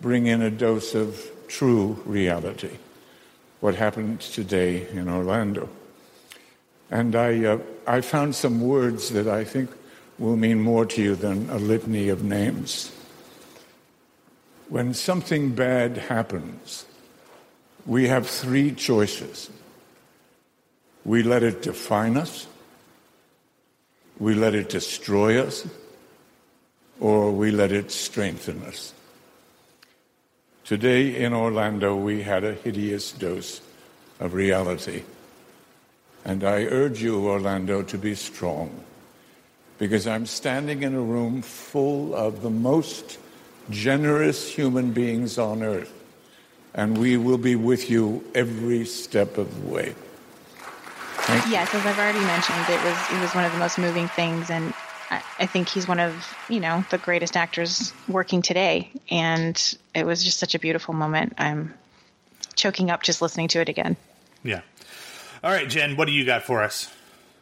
bring 0.00 0.26
in 0.26 0.42
a 0.42 0.50
dose 0.50 0.94
of 0.94 1.30
true 1.48 2.00
reality, 2.04 2.76
what 3.60 3.74
happened 3.74 4.20
today 4.20 4.88
in 4.88 5.08
Orlando. 5.08 5.68
And 6.90 7.14
I, 7.14 7.44
uh, 7.44 7.58
I 7.86 8.00
found 8.00 8.34
some 8.34 8.60
words 8.60 9.10
that 9.10 9.28
I 9.28 9.44
think 9.44 9.70
will 10.18 10.36
mean 10.36 10.60
more 10.60 10.84
to 10.86 11.02
you 11.02 11.14
than 11.14 11.48
a 11.50 11.56
litany 11.56 12.08
of 12.08 12.24
names. 12.24 12.90
When 14.68 14.94
something 14.94 15.50
bad 15.54 15.96
happens, 15.96 16.84
we 17.86 18.08
have 18.08 18.26
three 18.26 18.72
choices. 18.72 19.50
We 21.04 21.22
let 21.22 21.42
it 21.42 21.62
define 21.62 22.16
us, 22.16 22.46
we 24.18 24.34
let 24.34 24.54
it 24.54 24.68
destroy 24.68 25.40
us, 25.40 25.66
or 27.00 27.32
we 27.32 27.50
let 27.50 27.72
it 27.72 27.90
strengthen 27.90 28.62
us. 28.64 28.92
Today 30.70 31.16
in 31.16 31.32
Orlando, 31.32 31.96
we 31.96 32.22
had 32.22 32.44
a 32.44 32.54
hideous 32.54 33.10
dose 33.10 33.60
of 34.20 34.34
reality. 34.34 35.02
And 36.24 36.44
I 36.44 36.62
urge 36.62 37.02
you, 37.02 37.26
Orlando, 37.26 37.82
to 37.82 37.98
be 37.98 38.14
strong 38.14 38.70
because 39.78 40.06
I'm 40.06 40.26
standing 40.26 40.84
in 40.84 40.94
a 40.94 41.00
room 41.00 41.42
full 41.42 42.14
of 42.14 42.42
the 42.42 42.50
most 42.50 43.18
generous 43.70 44.48
human 44.48 44.92
beings 44.92 45.38
on 45.38 45.64
earth, 45.64 45.92
and 46.72 46.98
we 46.98 47.16
will 47.16 47.38
be 47.50 47.56
with 47.56 47.90
you 47.90 48.22
every 48.36 48.84
step 48.84 49.38
of 49.38 49.50
the 49.60 49.74
way. 49.74 49.96
Yes, 51.50 51.74
as 51.74 51.84
I've 51.84 51.98
already 51.98 52.20
mentioned, 52.20 52.62
it 52.68 52.80
was 52.84 52.96
it 53.10 53.20
was 53.20 53.34
one 53.34 53.44
of 53.44 53.50
the 53.50 53.58
most 53.58 53.76
moving 53.76 54.06
things, 54.06 54.50
and 54.50 54.72
I, 55.10 55.22
I 55.40 55.46
think 55.46 55.68
he's 55.68 55.88
one 55.88 56.00
of 56.00 56.36
you 56.48 56.60
know 56.60 56.84
the 56.90 56.98
greatest 56.98 57.36
actors 57.36 57.92
working 58.08 58.42
today, 58.42 58.90
and 59.10 59.78
it 59.94 60.06
was 60.06 60.24
just 60.24 60.38
such 60.38 60.54
a 60.54 60.58
beautiful 60.58 60.94
moment. 60.94 61.34
I'm 61.38 61.74
choking 62.54 62.90
up 62.90 63.02
just 63.02 63.22
listening 63.22 63.48
to 63.48 63.60
it 63.60 63.68
again. 63.68 63.96
Yeah. 64.42 64.60
All 65.42 65.50
right, 65.50 65.68
Jen, 65.68 65.96
what 65.96 66.06
do 66.06 66.12
you 66.12 66.24
got 66.24 66.42
for 66.42 66.62
us? 66.62 66.92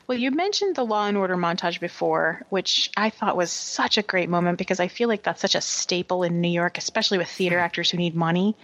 Well, 0.06 0.16
you 0.16 0.30
mentioned 0.30 0.74
the 0.74 0.86
Law 0.86 1.06
and 1.06 1.18
Order 1.18 1.36
montage 1.36 1.80
before, 1.80 2.42
which 2.48 2.90
I 2.96 3.10
thought 3.10 3.36
was 3.36 3.50
such 3.50 3.98
a 3.98 4.02
great 4.02 4.30
moment 4.30 4.56
because 4.56 4.80
I 4.80 4.88
feel 4.88 5.06
like 5.06 5.22
that's 5.22 5.42
such 5.42 5.54
a 5.54 5.60
staple 5.60 6.22
in 6.22 6.40
New 6.40 6.48
York, 6.48 6.78
especially 6.78 7.18
with 7.18 7.28
theater 7.28 7.58
hmm. 7.58 7.64
actors 7.64 7.90
who 7.90 7.98
need 7.98 8.14
money. 8.14 8.56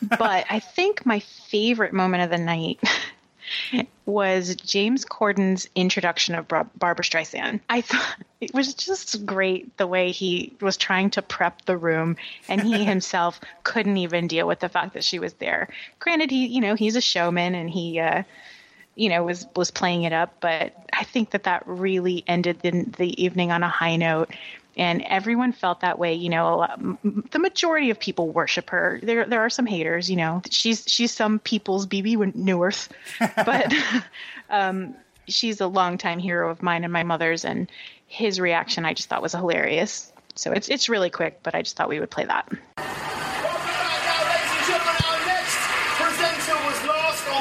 But 0.00 0.46
I 0.48 0.60
think 0.60 1.04
my 1.04 1.20
favorite 1.20 1.92
moment 1.92 2.22
of 2.22 2.30
the 2.30 2.38
night 2.38 2.80
was 4.06 4.56
James 4.56 5.04
Corden's 5.04 5.68
introduction 5.74 6.34
of 6.34 6.48
Bar- 6.48 6.70
Barbra 6.78 7.04
Streisand. 7.04 7.60
I 7.68 7.82
thought 7.82 8.16
it 8.40 8.54
was 8.54 8.74
just 8.74 9.26
great 9.26 9.76
the 9.76 9.86
way 9.86 10.12
he 10.12 10.54
was 10.60 10.76
trying 10.76 11.10
to 11.10 11.22
prep 11.22 11.64
the 11.64 11.76
room 11.76 12.16
and 12.48 12.60
he 12.60 12.84
himself 12.84 13.40
couldn't 13.64 13.96
even 13.96 14.28
deal 14.28 14.46
with 14.46 14.60
the 14.60 14.68
fact 14.68 14.94
that 14.94 15.04
she 15.04 15.18
was 15.18 15.32
there. 15.34 15.68
Granted 15.98 16.30
he, 16.30 16.46
you 16.46 16.60
know, 16.60 16.74
he's 16.74 16.96
a 16.96 17.00
showman 17.00 17.54
and 17.54 17.70
he 17.70 18.00
uh 18.00 18.22
you 18.94 19.08
know 19.08 19.22
was 19.22 19.46
was 19.54 19.70
playing 19.70 20.02
it 20.02 20.12
up, 20.12 20.34
but 20.40 20.74
I 20.92 21.04
think 21.04 21.30
that 21.30 21.44
that 21.44 21.62
really 21.66 22.24
ended 22.26 22.60
the, 22.60 22.84
the 22.96 23.22
evening 23.22 23.52
on 23.52 23.62
a 23.62 23.68
high 23.68 23.96
note 23.96 24.30
and 24.78 25.02
everyone 25.02 25.52
felt 25.52 25.80
that 25.80 25.98
way. 25.98 26.14
You 26.14 26.30
know, 26.30 26.66
the 27.30 27.38
majority 27.38 27.90
of 27.90 27.98
people 27.98 28.28
worship 28.28 28.70
her. 28.70 29.00
There, 29.02 29.26
there 29.26 29.40
are 29.40 29.50
some 29.50 29.66
haters. 29.66 30.08
You 30.08 30.16
know, 30.16 30.42
she's 30.50 30.84
she's 30.86 31.12
some 31.12 31.40
people's 31.40 31.86
Bebe 31.86 32.16
Neuwirth, 32.16 32.88
but 33.18 33.74
um, 34.50 34.94
she's 35.28 35.60
a 35.60 35.66
longtime 35.66 36.18
hero 36.18 36.50
of 36.50 36.62
mine 36.62 36.84
and 36.84 36.92
my 36.92 37.02
mother's. 37.02 37.44
And 37.44 37.70
his 38.06 38.40
reaction, 38.40 38.84
I 38.84 38.94
just 38.94 39.08
thought 39.08 39.22
was 39.22 39.32
hilarious. 39.32 40.12
So 40.34 40.52
it's 40.52 40.68
it's 40.68 40.88
really 40.88 41.10
quick, 41.10 41.40
but 41.42 41.54
I 41.54 41.62
just 41.62 41.76
thought 41.76 41.88
we 41.88 42.00
would 42.00 42.10
play 42.10 42.24
that. 42.24 42.48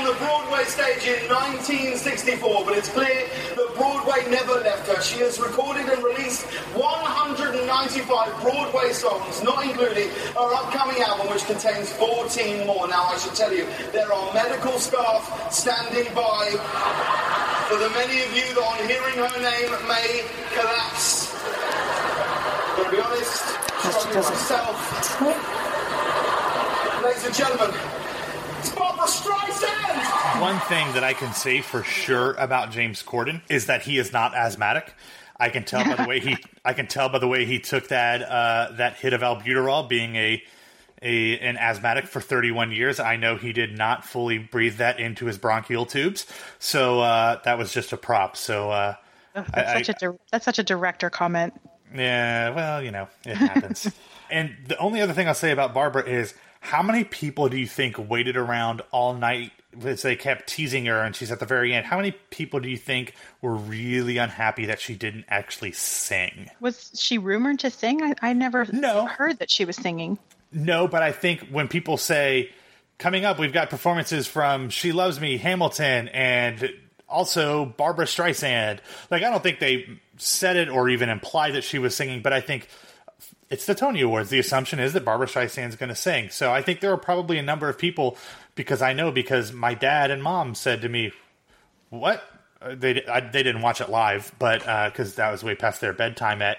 the 0.07 0.13
Broadway 0.23 0.63
stage 0.63 1.03
in 1.03 1.27
1964, 1.27 2.63
but 2.63 2.77
it's 2.77 2.88
clear 2.88 3.27
that 3.57 3.75
Broadway 3.75 4.23
never 4.31 4.53
left 4.53 4.88
her. 4.88 5.01
She 5.01 5.19
has 5.19 5.38
recorded 5.38 5.83
and 5.89 6.01
released 6.01 6.45
195 6.79 8.41
Broadway 8.41 8.93
songs, 8.93 9.43
not 9.43 9.65
including 9.65 10.07
her 10.07 10.53
upcoming 10.55 11.01
album, 11.01 11.27
which 11.27 11.43
contains 11.43 11.91
14 11.91 12.65
more. 12.65 12.88
Now, 12.88 13.03
I 13.11 13.17
should 13.17 13.35
tell 13.35 13.51
you, 13.51 13.67
there 13.91 14.13
are 14.13 14.33
medical 14.33 14.79
staff 14.79 15.51
standing 15.51 16.07
by 16.15 16.55
for 17.68 17.78
the 17.78 17.89
many 17.89 18.24
of 18.24 18.34
you 18.34 18.53
that 18.55 18.63
on 18.63 18.78
hearing 18.88 19.15
her 19.20 19.41
name 19.43 19.72
may 19.89 20.24
collapse. 20.55 21.36
To 22.78 22.89
be 22.89 22.97
honest, 23.01 23.43
struggling 23.84 24.24
myself. 24.24 25.22
Ladies 27.03 27.26
and 27.26 27.36
gentlemen, 27.36 27.76
Barbra 28.74 29.05
Streisand! 29.05 30.41
One 30.41 30.59
thing 30.61 30.93
that 30.93 31.03
I 31.03 31.11
can 31.13 31.34
say 31.34 31.59
for 31.59 31.84
sure 31.84 32.36
about 32.36 32.72
James 32.72 33.03
Corden 33.03 33.41
is 33.49 33.65
that 33.65 33.82
he 33.82 33.97
is 33.97 34.13
not 34.13 34.34
asthmatic. 34.34 34.93
I 35.38 35.49
can 35.49 35.65
tell 35.65 35.84
by 35.84 35.95
the 36.01 36.07
way 36.07 36.22
he 36.22 36.38
I 36.65 36.72
can 36.72 36.88
tell 36.88 37.09
by 37.09 37.20
the 37.20 37.28
way 37.28 37.43
he 37.43 37.59
took 37.59 37.89
that 37.89 38.22
uh, 38.22 38.72
that 38.78 38.95
hit 38.95 39.11
of 39.11 39.20
albuterol 39.20 39.89
being 39.89 40.15
a 40.15 40.41
a 41.01 41.39
an 41.39 41.57
asthmatic 41.57 42.07
for 42.07 42.21
31 42.21 42.71
years. 42.71 42.99
I 42.99 43.15
know 43.15 43.35
he 43.35 43.53
did 43.53 43.77
not 43.77 44.05
fully 44.05 44.37
breathe 44.37 44.77
that 44.77 44.99
into 44.99 45.25
his 45.25 45.37
bronchial 45.37 45.85
tubes, 45.85 46.25
so 46.59 47.01
uh, 47.01 47.39
that 47.43 47.57
was 47.57 47.73
just 47.73 47.93
a 47.93 47.97
prop. 47.97 48.37
So 48.37 48.71
uh, 48.71 48.95
oh, 49.35 49.45
that's, 49.53 49.69
I, 49.69 49.81
such 49.81 49.89
a 49.89 49.93
di- 49.93 50.17
that's 50.31 50.45
such 50.45 50.59
a 50.59 50.63
director 50.63 51.09
comment. 51.09 51.53
Yeah, 51.93 52.49
well, 52.49 52.83
you 52.83 52.91
know, 52.91 53.07
it 53.25 53.35
happens. 53.35 53.91
and 54.29 54.55
the 54.67 54.77
only 54.77 55.01
other 55.01 55.13
thing 55.13 55.27
I'll 55.27 55.33
say 55.33 55.51
about 55.51 55.73
Barbra 55.73 56.03
is 56.03 56.33
how 56.59 56.83
many 56.83 57.03
people 57.03 57.49
do 57.49 57.57
you 57.57 57.67
think 57.67 57.95
waited 58.09 58.35
around 58.35 58.81
all 58.91 59.13
night 59.13 59.51
as 59.83 60.01
they 60.01 60.15
kept 60.15 60.47
teasing 60.47 60.85
her 60.85 61.01
and 61.01 61.15
she's 61.15 61.31
at 61.31 61.39
the 61.39 61.45
very 61.45 61.73
end? 61.73 61.85
How 61.85 61.97
many 61.97 62.11
people 62.11 62.59
do 62.59 62.69
you 62.69 62.77
think 62.77 63.13
were 63.41 63.55
really 63.55 64.17
unhappy 64.17 64.65
that 64.65 64.81
she 64.81 64.95
didn't 64.95 65.25
actually 65.29 65.71
sing? 65.71 66.49
Was 66.59 66.91
she 66.95 67.17
rumored 67.17 67.59
to 67.59 67.69
sing? 67.69 68.01
I, 68.03 68.15
I 68.21 68.33
never 68.33 68.65
no. 68.71 69.05
heard 69.05 69.39
that 69.39 69.49
she 69.49 69.65
was 69.65 69.75
singing. 69.75 70.17
No, 70.51 70.87
but 70.87 71.03
I 71.03 71.11
think 71.11 71.49
when 71.49 71.67
people 71.67 71.97
say, 71.97 72.51
coming 72.97 73.25
up, 73.25 73.39
we've 73.39 73.53
got 73.53 73.69
performances 73.69 74.27
from 74.27 74.69
She 74.69 74.91
Loves 74.91 75.19
Me, 75.19 75.37
Hamilton, 75.37 76.07
and 76.09 76.73
also 77.07 77.65
Barbra 77.65 78.05
Streisand. 78.05 78.79
Like, 79.11 79.23
I 79.23 79.29
don't 79.29 79.43
think 79.43 79.59
they 79.59 79.99
said 80.17 80.55
it 80.55 80.69
or 80.69 80.89
even 80.89 81.09
implied 81.09 81.53
that 81.53 81.63
she 81.63 81.79
was 81.79 81.95
singing, 81.95 82.21
but 82.21 82.33
I 82.33 82.41
think 82.41 82.67
it's 83.49 83.65
the 83.65 83.75
Tony 83.75 84.01
Awards. 84.01 84.29
The 84.29 84.39
assumption 84.39 84.79
is 84.79 84.93
that 84.93 85.05
Barbra 85.05 85.27
Streisand's 85.27 85.75
going 85.75 85.89
to 85.89 85.95
sing. 85.95 86.29
So 86.29 86.51
I 86.51 86.61
think 86.61 86.79
there 86.79 86.91
are 86.91 86.97
probably 86.97 87.37
a 87.37 87.43
number 87.43 87.69
of 87.69 87.77
people 87.77 88.17
because 88.55 88.81
I 88.81 88.93
know 88.93 89.11
because 89.11 89.53
my 89.53 89.73
dad 89.73 90.11
and 90.11 90.21
mom 90.21 90.55
said 90.55 90.81
to 90.81 90.89
me, 90.89 91.13
"What?" 91.89 92.23
Uh, 92.61 92.75
they 92.75 93.05
I, 93.05 93.21
they 93.21 93.43
didn't 93.43 93.61
watch 93.61 93.81
it 93.81 93.89
live, 93.89 94.33
but 94.39 94.59
because 94.59 95.13
uh, 95.13 95.15
that 95.17 95.31
was 95.31 95.43
way 95.43 95.55
past 95.55 95.79
their 95.79 95.93
bedtime 95.93 96.41
at 96.41 96.57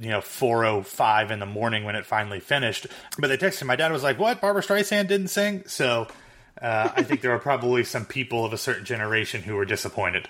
you 0.00 0.10
know 0.10 0.20
4:05 0.20 1.30
in 1.30 1.38
the 1.38 1.46
morning 1.46 1.84
when 1.84 1.96
it 1.96 2.06
finally 2.06 2.40
finished. 2.40 2.86
But 3.18 3.28
they 3.28 3.36
texted 3.36 3.64
my 3.64 3.76
dad 3.76 3.92
was 3.92 4.02
like, 4.02 4.18
"What? 4.18 4.40
Barbra 4.40 4.62
Streisand 4.62 5.08
didn't 5.08 5.28
sing?" 5.28 5.64
So 5.66 6.08
uh, 6.60 6.90
I 6.94 7.02
think 7.02 7.20
there 7.20 7.32
are 7.32 7.38
probably 7.38 7.84
some 7.84 8.04
people 8.04 8.44
of 8.44 8.52
a 8.52 8.58
certain 8.58 8.84
generation 8.84 9.42
who 9.42 9.56
were 9.56 9.64
disappointed. 9.64 10.28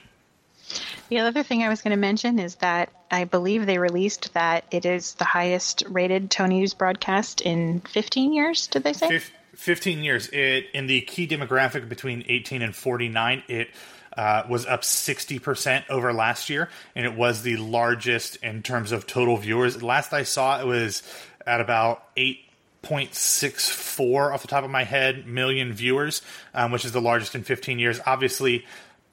The 1.08 1.18
other 1.18 1.42
thing 1.42 1.62
I 1.62 1.68
was 1.68 1.82
going 1.82 1.90
to 1.90 2.00
mention 2.00 2.38
is 2.38 2.56
that 2.56 2.90
I 3.10 3.24
believe 3.24 3.66
they 3.66 3.78
released 3.78 4.32
that 4.34 4.64
it 4.70 4.86
is 4.86 5.14
the 5.14 5.24
highest 5.24 5.84
rated 5.88 6.30
Tony's 6.30 6.74
broadcast 6.74 7.42
in 7.42 7.80
15 7.80 8.32
years. 8.32 8.66
Did 8.68 8.84
they 8.84 8.94
say? 8.94 9.20
15 9.54 10.02
years. 10.02 10.28
It 10.28 10.66
in 10.72 10.86
the 10.86 11.02
key 11.02 11.28
demographic 11.28 11.88
between 11.88 12.24
18 12.28 12.62
and 12.62 12.74
49, 12.74 13.42
it 13.48 13.68
uh, 14.16 14.44
was 14.48 14.66
up 14.66 14.82
60% 14.82 15.84
over 15.90 16.12
last 16.12 16.50
year, 16.50 16.68
and 16.94 17.06
it 17.06 17.14
was 17.14 17.42
the 17.42 17.56
largest 17.56 18.36
in 18.36 18.62
terms 18.62 18.92
of 18.92 19.06
total 19.06 19.36
viewers. 19.36 19.82
Last 19.82 20.12
I 20.12 20.22
saw, 20.22 20.60
it 20.60 20.66
was 20.66 21.02
at 21.46 21.60
about 21.60 22.14
8.64 22.16 24.32
off 24.32 24.42
the 24.42 24.48
top 24.48 24.64
of 24.64 24.70
my 24.70 24.84
head 24.84 25.26
million 25.26 25.72
viewers, 25.72 26.22
um, 26.54 26.72
which 26.72 26.84
is 26.84 26.92
the 26.92 27.00
largest 27.00 27.34
in 27.34 27.42
15 27.42 27.78
years. 27.78 28.00
Obviously, 28.06 28.64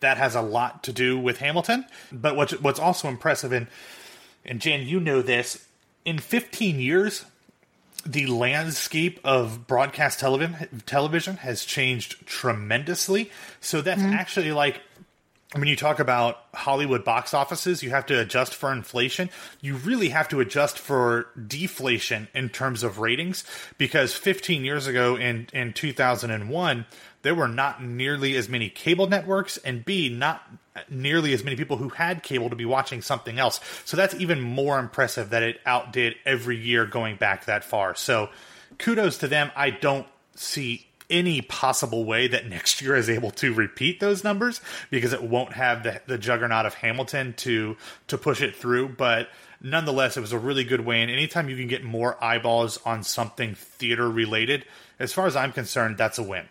that 0.02 0.18
has 0.18 0.36
a 0.36 0.42
lot 0.42 0.84
to 0.84 0.92
do 0.92 1.18
with 1.18 1.38
Hamilton. 1.38 1.86
But 2.12 2.36
what's 2.36 2.60
what's 2.60 2.80
also 2.80 3.08
impressive, 3.08 3.52
and 3.52 3.68
and 4.46 4.60
Jan, 4.60 4.86
you 4.86 5.00
know 5.00 5.22
this, 5.22 5.66
in 6.06 6.18
15 6.18 6.80
years, 6.80 7.26
the 8.06 8.26
landscape 8.26 9.20
of 9.24 9.68
broadcast 9.68 10.20
television 10.20 10.82
television 10.86 11.38
has 11.38 11.64
changed 11.64 12.26
tremendously. 12.26 13.32
So 13.60 13.82
that's 13.82 14.02
mm-hmm. 14.02 14.14
actually 14.14 14.52
like 14.52 14.82
when 15.54 15.68
you 15.68 15.76
talk 15.76 16.00
about 16.00 16.46
Hollywood 16.54 17.04
box 17.04 17.34
offices, 17.34 17.84
you 17.84 17.90
have 17.90 18.06
to 18.06 18.20
adjust 18.20 18.56
for 18.56 18.72
inflation. 18.72 19.30
You 19.60 19.76
really 19.76 20.10
have 20.10 20.30
to 20.30 20.40
adjust 20.40 20.80
for 20.80 21.28
deflation 21.48 22.30
in 22.34 22.50
terms 22.50 22.84
of 22.84 23.00
ratings 23.00 23.44
because 23.78 24.14
15 24.14 24.64
years 24.64 24.88
ago 24.88 25.18
in 25.18 25.48
in 25.54 25.74
2001 25.74 26.86
there 27.22 27.36
were 27.36 27.48
not 27.48 27.84
nearly 27.84 28.36
as 28.36 28.50
many 28.50 28.70
cable 28.70 29.08
networks, 29.08 29.58
and 29.58 29.86
B, 29.86 30.10
not 30.10 30.42
nearly 30.90 31.34
as 31.34 31.44
many 31.44 31.56
people 31.56 31.78
who 31.78 31.90
had 31.90 32.24
cable 32.24 32.50
to 32.50 32.56
be 32.56 32.66
watching 32.66 33.02
something 33.02 33.38
else. 33.38 33.60
So 33.86 33.96
that's 33.98 34.16
even 34.16 34.42
more 34.42 34.80
impressive 34.80 35.30
that 35.30 35.44
it 35.44 35.60
outdid 35.66 36.16
every 36.26 36.58
year 36.58 36.86
going 36.86 37.18
back 37.18 37.46
that 37.46 37.64
far. 37.64 37.96
So 37.96 38.30
kudos 38.78 39.20
to 39.20 39.28
them. 39.28 39.52
I 39.56 39.70
don't 39.70 40.08
see 40.36 40.88
any 41.12 41.42
possible 41.42 42.06
way 42.06 42.28
that 42.28 42.48
next 42.48 42.82
year 42.82 42.96
is 42.96 43.10
able 43.10 43.32
to 43.32 43.54
repeat 43.54 44.00
those 44.00 44.24
numbers 44.24 44.62
because 44.90 45.14
it 45.14 45.22
won't 45.22 45.54
have 45.54 45.84
the, 45.84 46.02
the 46.08 46.18
juggernaut 46.18 46.66
of 46.66 46.74
Hamilton 46.74 47.34
to 47.38 47.78
to 48.08 48.18
push 48.18 48.42
it 48.42 48.56
through. 48.56 48.90
But 48.90 49.30
nonetheless, 49.62 50.18
it 50.18 50.22
was 50.22 50.32
a 50.32 50.40
really 50.40 50.64
good 50.64 50.82
win. 50.82 51.10
Anytime 51.10 51.50
you 51.50 51.58
can 51.58 51.68
get 51.68 51.84
more 51.84 52.22
eyeballs 52.24 52.80
on 52.86 53.04
something 53.04 53.56
theater 53.56 54.10
related, 54.10 54.66
as 54.98 55.14
far 55.14 55.28
as 55.28 55.36
I'm 55.36 55.52
concerned, 55.52 55.98
that's 55.98 56.18
a 56.18 56.24
win. 56.24 56.46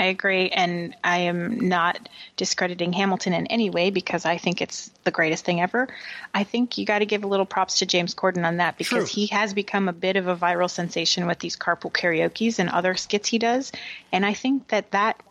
I 0.00 0.04
agree. 0.04 0.48
And 0.48 0.96
I 1.04 1.18
am 1.18 1.68
not 1.68 2.08
discrediting 2.38 2.94
Hamilton 2.94 3.34
in 3.34 3.46
any 3.48 3.68
way 3.68 3.90
because 3.90 4.24
I 4.24 4.38
think 4.38 4.62
it's 4.62 4.88
the 5.04 5.10
greatest 5.10 5.44
thing 5.44 5.60
ever. 5.60 5.88
I 6.32 6.42
think 6.42 6.78
you 6.78 6.86
got 6.86 7.00
to 7.00 7.06
give 7.06 7.22
a 7.22 7.26
little 7.26 7.44
props 7.44 7.80
to 7.80 7.86
James 7.86 8.14
Corden 8.14 8.46
on 8.46 8.56
that 8.56 8.78
because 8.78 9.10
True. 9.10 9.14
he 9.14 9.26
has 9.26 9.52
become 9.52 9.90
a 9.90 9.92
bit 9.92 10.16
of 10.16 10.26
a 10.26 10.34
viral 10.34 10.70
sensation 10.70 11.26
with 11.26 11.38
these 11.38 11.54
carpool 11.54 11.92
karaoke's 11.92 12.58
and 12.58 12.70
other 12.70 12.94
skits 12.94 13.28
he 13.28 13.38
does. 13.38 13.72
And 14.10 14.24
I 14.24 14.32
think 14.32 14.68
that 14.68 14.90
that 14.92 15.22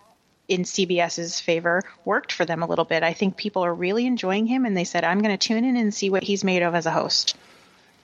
in 0.48 0.62
CBS's 0.62 1.40
favor 1.40 1.82
worked 2.06 2.32
for 2.32 2.46
them 2.46 2.62
a 2.62 2.68
little 2.68 2.86
bit. 2.86 3.02
I 3.02 3.14
think 3.14 3.38
people 3.38 3.66
are 3.66 3.74
really 3.74 4.06
enjoying 4.06 4.46
him 4.46 4.66
and 4.66 4.78
they 4.78 4.84
said, 4.84 5.04
I'm 5.04 5.24
going 5.24 5.36
to 5.36 5.48
tune 5.48 5.66
in 5.66 5.78
and 5.78 5.92
see 5.92 6.12
what 6.12 6.22
he's 6.22 6.44
made 6.44 6.62
of 6.62 6.76
as 6.76 6.86
a 6.86 6.92
host. 6.92 7.36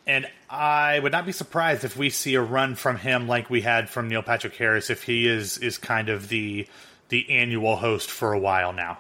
And 0.08 0.28
I 0.50 1.00
would 1.00 1.12
not 1.12 1.26
be 1.26 1.32
surprised 1.32 1.84
if 1.84 1.98
we 1.98 2.10
see 2.10 2.36
a 2.36 2.42
run 2.42 2.76
from 2.76 2.98
him 2.98 3.28
like 3.28 3.50
we 3.50 3.62
had 3.62 3.90
from 3.90 4.08
Neil 4.08 4.22
Patrick 4.22 4.56
Harris 4.56 4.90
if 4.90 5.04
he 5.04 5.28
is 5.28 5.58
is 5.58 5.78
kind 5.78 6.10
of 6.10 6.30
the 6.30 6.68
the 7.10 7.30
annual 7.30 7.76
host 7.76 8.10
for 8.10 8.34
a 8.34 8.40
while 8.40 8.74
now. 8.74 9.00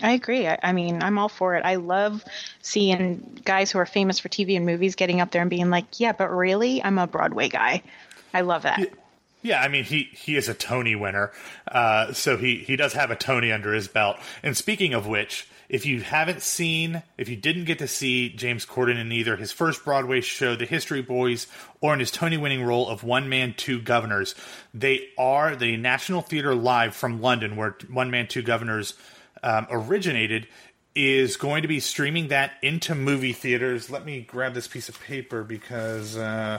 I 0.00 0.12
agree. 0.12 0.46
I, 0.46 0.58
I, 0.62 0.72
mean, 0.72 1.02
I'm 1.02 1.18
all 1.18 1.28
for 1.28 1.56
it. 1.56 1.64
I 1.64 1.74
love 1.74 2.24
seeing 2.62 3.40
guys 3.44 3.72
who 3.72 3.78
are 3.78 3.86
famous 3.86 4.20
for 4.20 4.28
TV 4.28 4.56
and 4.56 4.64
movies 4.64 4.94
getting 4.94 5.20
up 5.20 5.32
there 5.32 5.40
and 5.40 5.50
being 5.50 5.70
like, 5.70 5.98
"Yeah, 5.98 6.12
but 6.12 6.30
really, 6.30 6.82
I'm 6.82 6.98
a 6.98 7.06
Broadway 7.06 7.48
guy." 7.48 7.82
I 8.32 8.42
love 8.42 8.62
that. 8.62 8.78
Yeah. 8.78 8.86
Yeah, 9.40 9.62
I 9.62 9.68
mean 9.68 9.84
he 9.84 10.10
he 10.12 10.36
is 10.36 10.48
a 10.48 10.54
Tony 10.54 10.96
winner, 10.96 11.30
uh, 11.68 12.12
so 12.12 12.36
he 12.36 12.56
he 12.56 12.74
does 12.74 12.92
have 12.94 13.12
a 13.12 13.16
Tony 13.16 13.52
under 13.52 13.72
his 13.72 13.86
belt. 13.86 14.16
And 14.42 14.56
speaking 14.56 14.94
of 14.94 15.06
which, 15.06 15.47
if 15.68 15.84
you 15.84 16.00
haven't 16.00 16.40
seen, 16.40 17.02
if 17.18 17.28
you 17.28 17.36
didn't 17.36 17.64
get 17.64 17.78
to 17.80 17.88
see 17.88 18.30
James 18.30 18.64
Corden 18.64 18.98
in 18.98 19.12
either 19.12 19.36
his 19.36 19.52
first 19.52 19.84
Broadway 19.84 20.20
show, 20.22 20.56
The 20.56 20.64
History 20.64 21.02
Boys, 21.02 21.46
or 21.80 21.92
in 21.92 22.00
his 22.00 22.10
Tony 22.10 22.38
winning 22.38 22.64
role 22.64 22.88
of 22.88 23.04
One 23.04 23.28
Man, 23.28 23.54
Two 23.56 23.80
Governors, 23.80 24.34
they 24.72 25.08
are 25.18 25.54
the 25.54 25.76
National 25.76 26.22
Theatre 26.22 26.54
Live 26.54 26.94
from 26.94 27.20
London, 27.20 27.56
where 27.56 27.76
One 27.90 28.10
Man, 28.10 28.26
Two 28.26 28.42
Governors 28.42 28.94
um, 29.42 29.66
originated, 29.70 30.48
is 30.94 31.36
going 31.36 31.62
to 31.62 31.68
be 31.68 31.80
streaming 31.80 32.28
that 32.28 32.52
into 32.62 32.94
movie 32.94 33.34
theaters. 33.34 33.90
Let 33.90 34.04
me 34.04 34.22
grab 34.22 34.54
this 34.54 34.66
piece 34.66 34.88
of 34.88 34.98
paper 35.00 35.44
because 35.44 36.16
uh, 36.16 36.58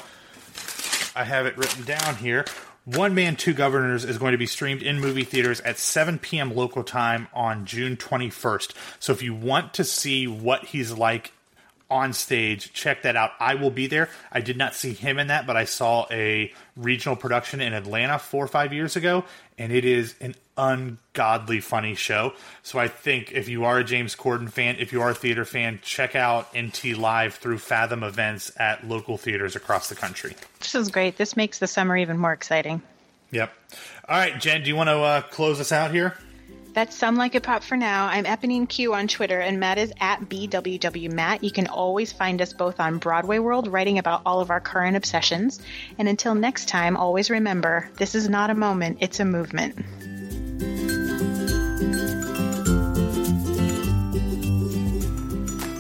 I 1.15 1.23
have 1.23 1.45
it 1.45 1.57
written 1.57 1.83
down 1.83 2.15
here. 2.15 2.45
One 2.95 3.13
Man, 3.13 3.35
Two 3.35 3.53
Governors 3.53 4.03
is 4.03 4.17
going 4.17 4.31
to 4.31 4.37
be 4.39 4.47
streamed 4.47 4.81
in 4.81 4.99
movie 4.99 5.23
theaters 5.23 5.61
at 5.61 5.77
7 5.77 6.17
p.m. 6.17 6.55
local 6.55 6.83
time 6.83 7.27
on 7.35 7.65
June 7.65 7.95
21st. 7.95 8.73
So 8.99 9.13
if 9.13 9.21
you 9.21 9.35
want 9.35 9.75
to 9.75 9.83
see 9.83 10.25
what 10.25 10.65
he's 10.65 10.91
like 10.91 11.31
on 11.91 12.13
stage, 12.13 12.73
check 12.73 13.03
that 13.03 13.15
out. 13.15 13.33
I 13.39 13.53
will 13.53 13.69
be 13.69 13.85
there. 13.85 14.09
I 14.31 14.41
did 14.41 14.57
not 14.57 14.73
see 14.73 14.93
him 14.93 15.19
in 15.19 15.27
that, 15.27 15.45
but 15.45 15.55
I 15.55 15.65
saw 15.65 16.07
a 16.09 16.51
regional 16.79 17.15
production 17.15 17.61
in 17.61 17.73
Atlanta 17.73 18.17
four 18.17 18.43
or 18.43 18.47
five 18.47 18.73
years 18.73 18.95
ago, 18.95 19.25
and 19.57 19.71
it 19.71 19.85
is 19.85 20.15
an 20.21 20.35
ungodly 20.57 21.59
funny 21.59 21.95
show. 21.95 22.33
So 22.63 22.79
I 22.79 22.87
think 22.87 23.31
if 23.31 23.47
you 23.47 23.65
are 23.65 23.79
a 23.79 23.83
James 23.83 24.15
Corden 24.15 24.49
fan, 24.49 24.77
if 24.79 24.91
you 24.91 25.01
are 25.01 25.11
a 25.11 25.15
theater 25.15 25.45
fan, 25.45 25.79
check 25.81 26.15
out 26.15 26.47
NT 26.57 26.97
Live 26.97 27.35
through 27.35 27.59
Fathom 27.59 28.03
events 28.03 28.51
at 28.57 28.87
local 28.87 29.17
theaters 29.17 29.55
across 29.55 29.89
the 29.89 29.95
country. 29.95 30.35
This 30.59 30.75
is 30.75 30.89
great. 30.89 31.17
This 31.17 31.37
makes 31.37 31.59
the 31.59 31.67
summer 31.67 31.97
even 31.97 32.17
more 32.17 32.33
exciting. 32.33 32.81
Yep. 33.31 33.53
All 34.07 34.17
right, 34.17 34.39
Jen, 34.39 34.63
do 34.63 34.69
you 34.69 34.75
want 34.75 34.89
to 34.89 34.97
uh, 34.97 35.21
close 35.21 35.59
us 35.59 35.71
out 35.71 35.91
here? 35.91 36.17
That's 36.71 36.95
Some 36.95 37.15
Like 37.15 37.33
It 37.33 37.43
Pop 37.43 37.63
for 37.63 37.75
now. 37.75 38.05
I'm 38.05 38.25
Eponine 38.25 38.69
Q 38.69 38.93
on 38.93 39.07
Twitter, 39.07 39.39
and 39.39 39.59
Matt 39.59 39.79
is 39.79 39.91
at 39.99 40.21
BWWMatt. 40.21 41.41
You 41.41 41.51
can 41.51 41.67
always 41.67 42.11
find 42.11 42.41
us 42.41 42.53
both 42.53 42.79
on 42.79 42.99
Broadway 42.99 43.39
World, 43.39 43.67
writing 43.67 43.97
about 43.97 44.21
all 44.25 44.39
of 44.39 44.51
our 44.51 44.61
current 44.61 44.95
obsessions. 44.95 45.59
And 45.97 46.07
until 46.07 46.35
next 46.35 46.67
time, 46.67 46.95
always 46.95 47.31
remember 47.31 47.89
this 47.97 48.13
is 48.13 48.29
not 48.29 48.51
a 48.51 48.55
moment, 48.55 48.99
it's 49.01 49.19
a 49.19 49.25
movement. 49.25 49.77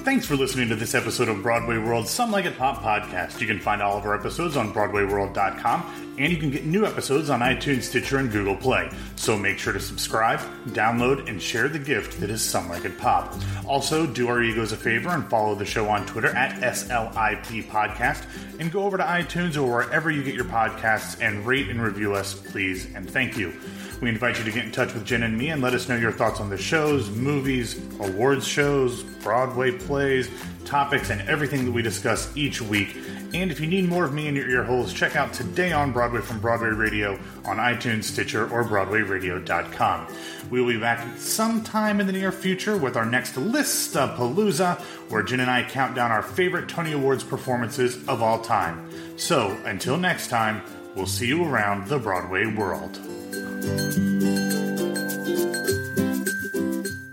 Thanks 0.03 0.25
for 0.25 0.35
listening 0.35 0.69
to 0.69 0.75
this 0.75 0.95
episode 0.95 1.29
of 1.29 1.43
Broadway 1.43 1.77
World 1.77 2.07
Some 2.07 2.31
Like 2.31 2.45
It 2.45 2.57
Pop 2.57 2.81
podcast. 2.81 3.39
You 3.39 3.45
can 3.45 3.59
find 3.59 3.81
all 3.81 3.97
of 3.97 4.05
our 4.05 4.15
episodes 4.15 4.57
on 4.57 4.73
BroadwayWorld.com, 4.73 6.15
and 6.17 6.31
you 6.31 6.37
can 6.39 6.49
get 6.49 6.65
new 6.65 6.85
episodes 6.85 7.29
on 7.29 7.41
iTunes, 7.41 7.83
Stitcher, 7.83 8.17
and 8.17 8.31
Google 8.31 8.55
Play. 8.55 8.89
So 9.17 9.37
make 9.37 9.59
sure 9.59 9.71
to 9.73 9.79
subscribe, 9.79 10.39
download, 10.69 11.29
and 11.29 11.39
share 11.39 11.67
the 11.67 11.77
gift 11.77 12.19
that 12.21 12.31
is 12.31 12.41
Some 12.41 12.69
Like 12.69 12.85
It 12.85 12.97
Pop. 12.97 13.35
Also, 13.67 14.07
do 14.07 14.29
our 14.29 14.41
egos 14.41 14.71
a 14.71 14.77
favor 14.77 15.09
and 15.09 15.29
follow 15.29 15.53
the 15.53 15.65
show 15.65 15.87
on 15.89 16.05
Twitter 16.07 16.29
at 16.29 16.59
SLIP 16.61 17.67
Podcast, 17.69 18.25
and 18.59 18.71
go 18.71 18.83
over 18.83 18.97
to 18.97 19.03
iTunes 19.03 19.57
or 19.57 19.69
wherever 19.69 20.09
you 20.09 20.23
get 20.23 20.33
your 20.33 20.45
podcasts 20.45 21.21
and 21.21 21.45
rate 21.45 21.69
and 21.69 21.81
review 21.81 22.15
us, 22.15 22.33
please, 22.33 22.87
and 22.95 23.07
thank 23.09 23.37
you. 23.37 23.53
We 24.01 24.07
invite 24.07 24.37
you 24.37 24.45
to 24.45 24.51
get 24.51 24.63
in 24.63 24.71
touch 24.71 24.93
with 24.93 25.05
Jen 25.05 25.23
and 25.23 25.37
me 25.37 25.49
and 25.49 25.61
let 25.61 25.73
us 25.73 25.89
know 25.89 25.97
your 25.97 26.13
thoughts 26.13 26.39
on 26.39 26.49
the 26.49 26.57
shows, 26.57 27.09
movies, 27.09 27.77
awards 27.99 28.47
shows, 28.47 29.03
Broadway 29.03 29.71
plays, 29.71 30.29
topics, 30.63 31.09
and 31.09 31.21
everything 31.27 31.65
that 31.65 31.71
we 31.71 31.81
discuss 31.81 32.35
each 32.37 32.61
week. 32.61 32.95
And 33.33 33.51
if 33.51 33.59
you 33.59 33.67
need 33.67 33.89
more 33.89 34.05
of 34.05 34.13
me 34.13 34.27
in 34.27 34.35
your 34.35 34.49
ear 34.49 34.63
holes, 34.63 34.93
check 34.93 35.17
out 35.17 35.33
Today 35.33 35.73
on 35.73 35.91
Broadway 35.91 36.21
from 36.21 36.39
Broadway 36.39 36.69
Radio 36.69 37.19
on 37.43 37.57
iTunes, 37.57 38.05
Stitcher, 38.05 38.49
or 38.49 38.63
BroadwayRadio.com. 38.63 40.07
We 40.49 40.61
will 40.61 40.73
be 40.73 40.79
back 40.79 41.05
sometime 41.17 41.99
in 41.99 42.07
the 42.07 42.13
near 42.13 42.31
future 42.31 42.77
with 42.77 42.95
our 42.95 43.05
next 43.05 43.35
list 43.35 43.97
of 43.97 44.17
Palooza, 44.17 44.79
where 45.09 45.23
Jen 45.23 45.41
and 45.41 45.51
I 45.51 45.63
count 45.63 45.93
down 45.95 46.11
our 46.11 46.23
favorite 46.23 46.69
Tony 46.69 46.93
Awards 46.93 47.23
performances 47.23 47.97
of 48.07 48.23
all 48.23 48.41
time. 48.41 48.89
So, 49.17 49.57
until 49.65 49.97
next 49.97 50.29
time, 50.29 50.61
we'll 50.95 51.05
see 51.05 51.27
you 51.27 51.43
around 51.43 51.87
the 51.87 51.99
Broadway 51.99 52.45
world. 52.45 52.97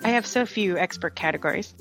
I 0.05 0.11
have 0.11 0.27
so 0.27 0.47
few 0.47 0.79
expert 0.79 1.15
categories. 1.15 1.75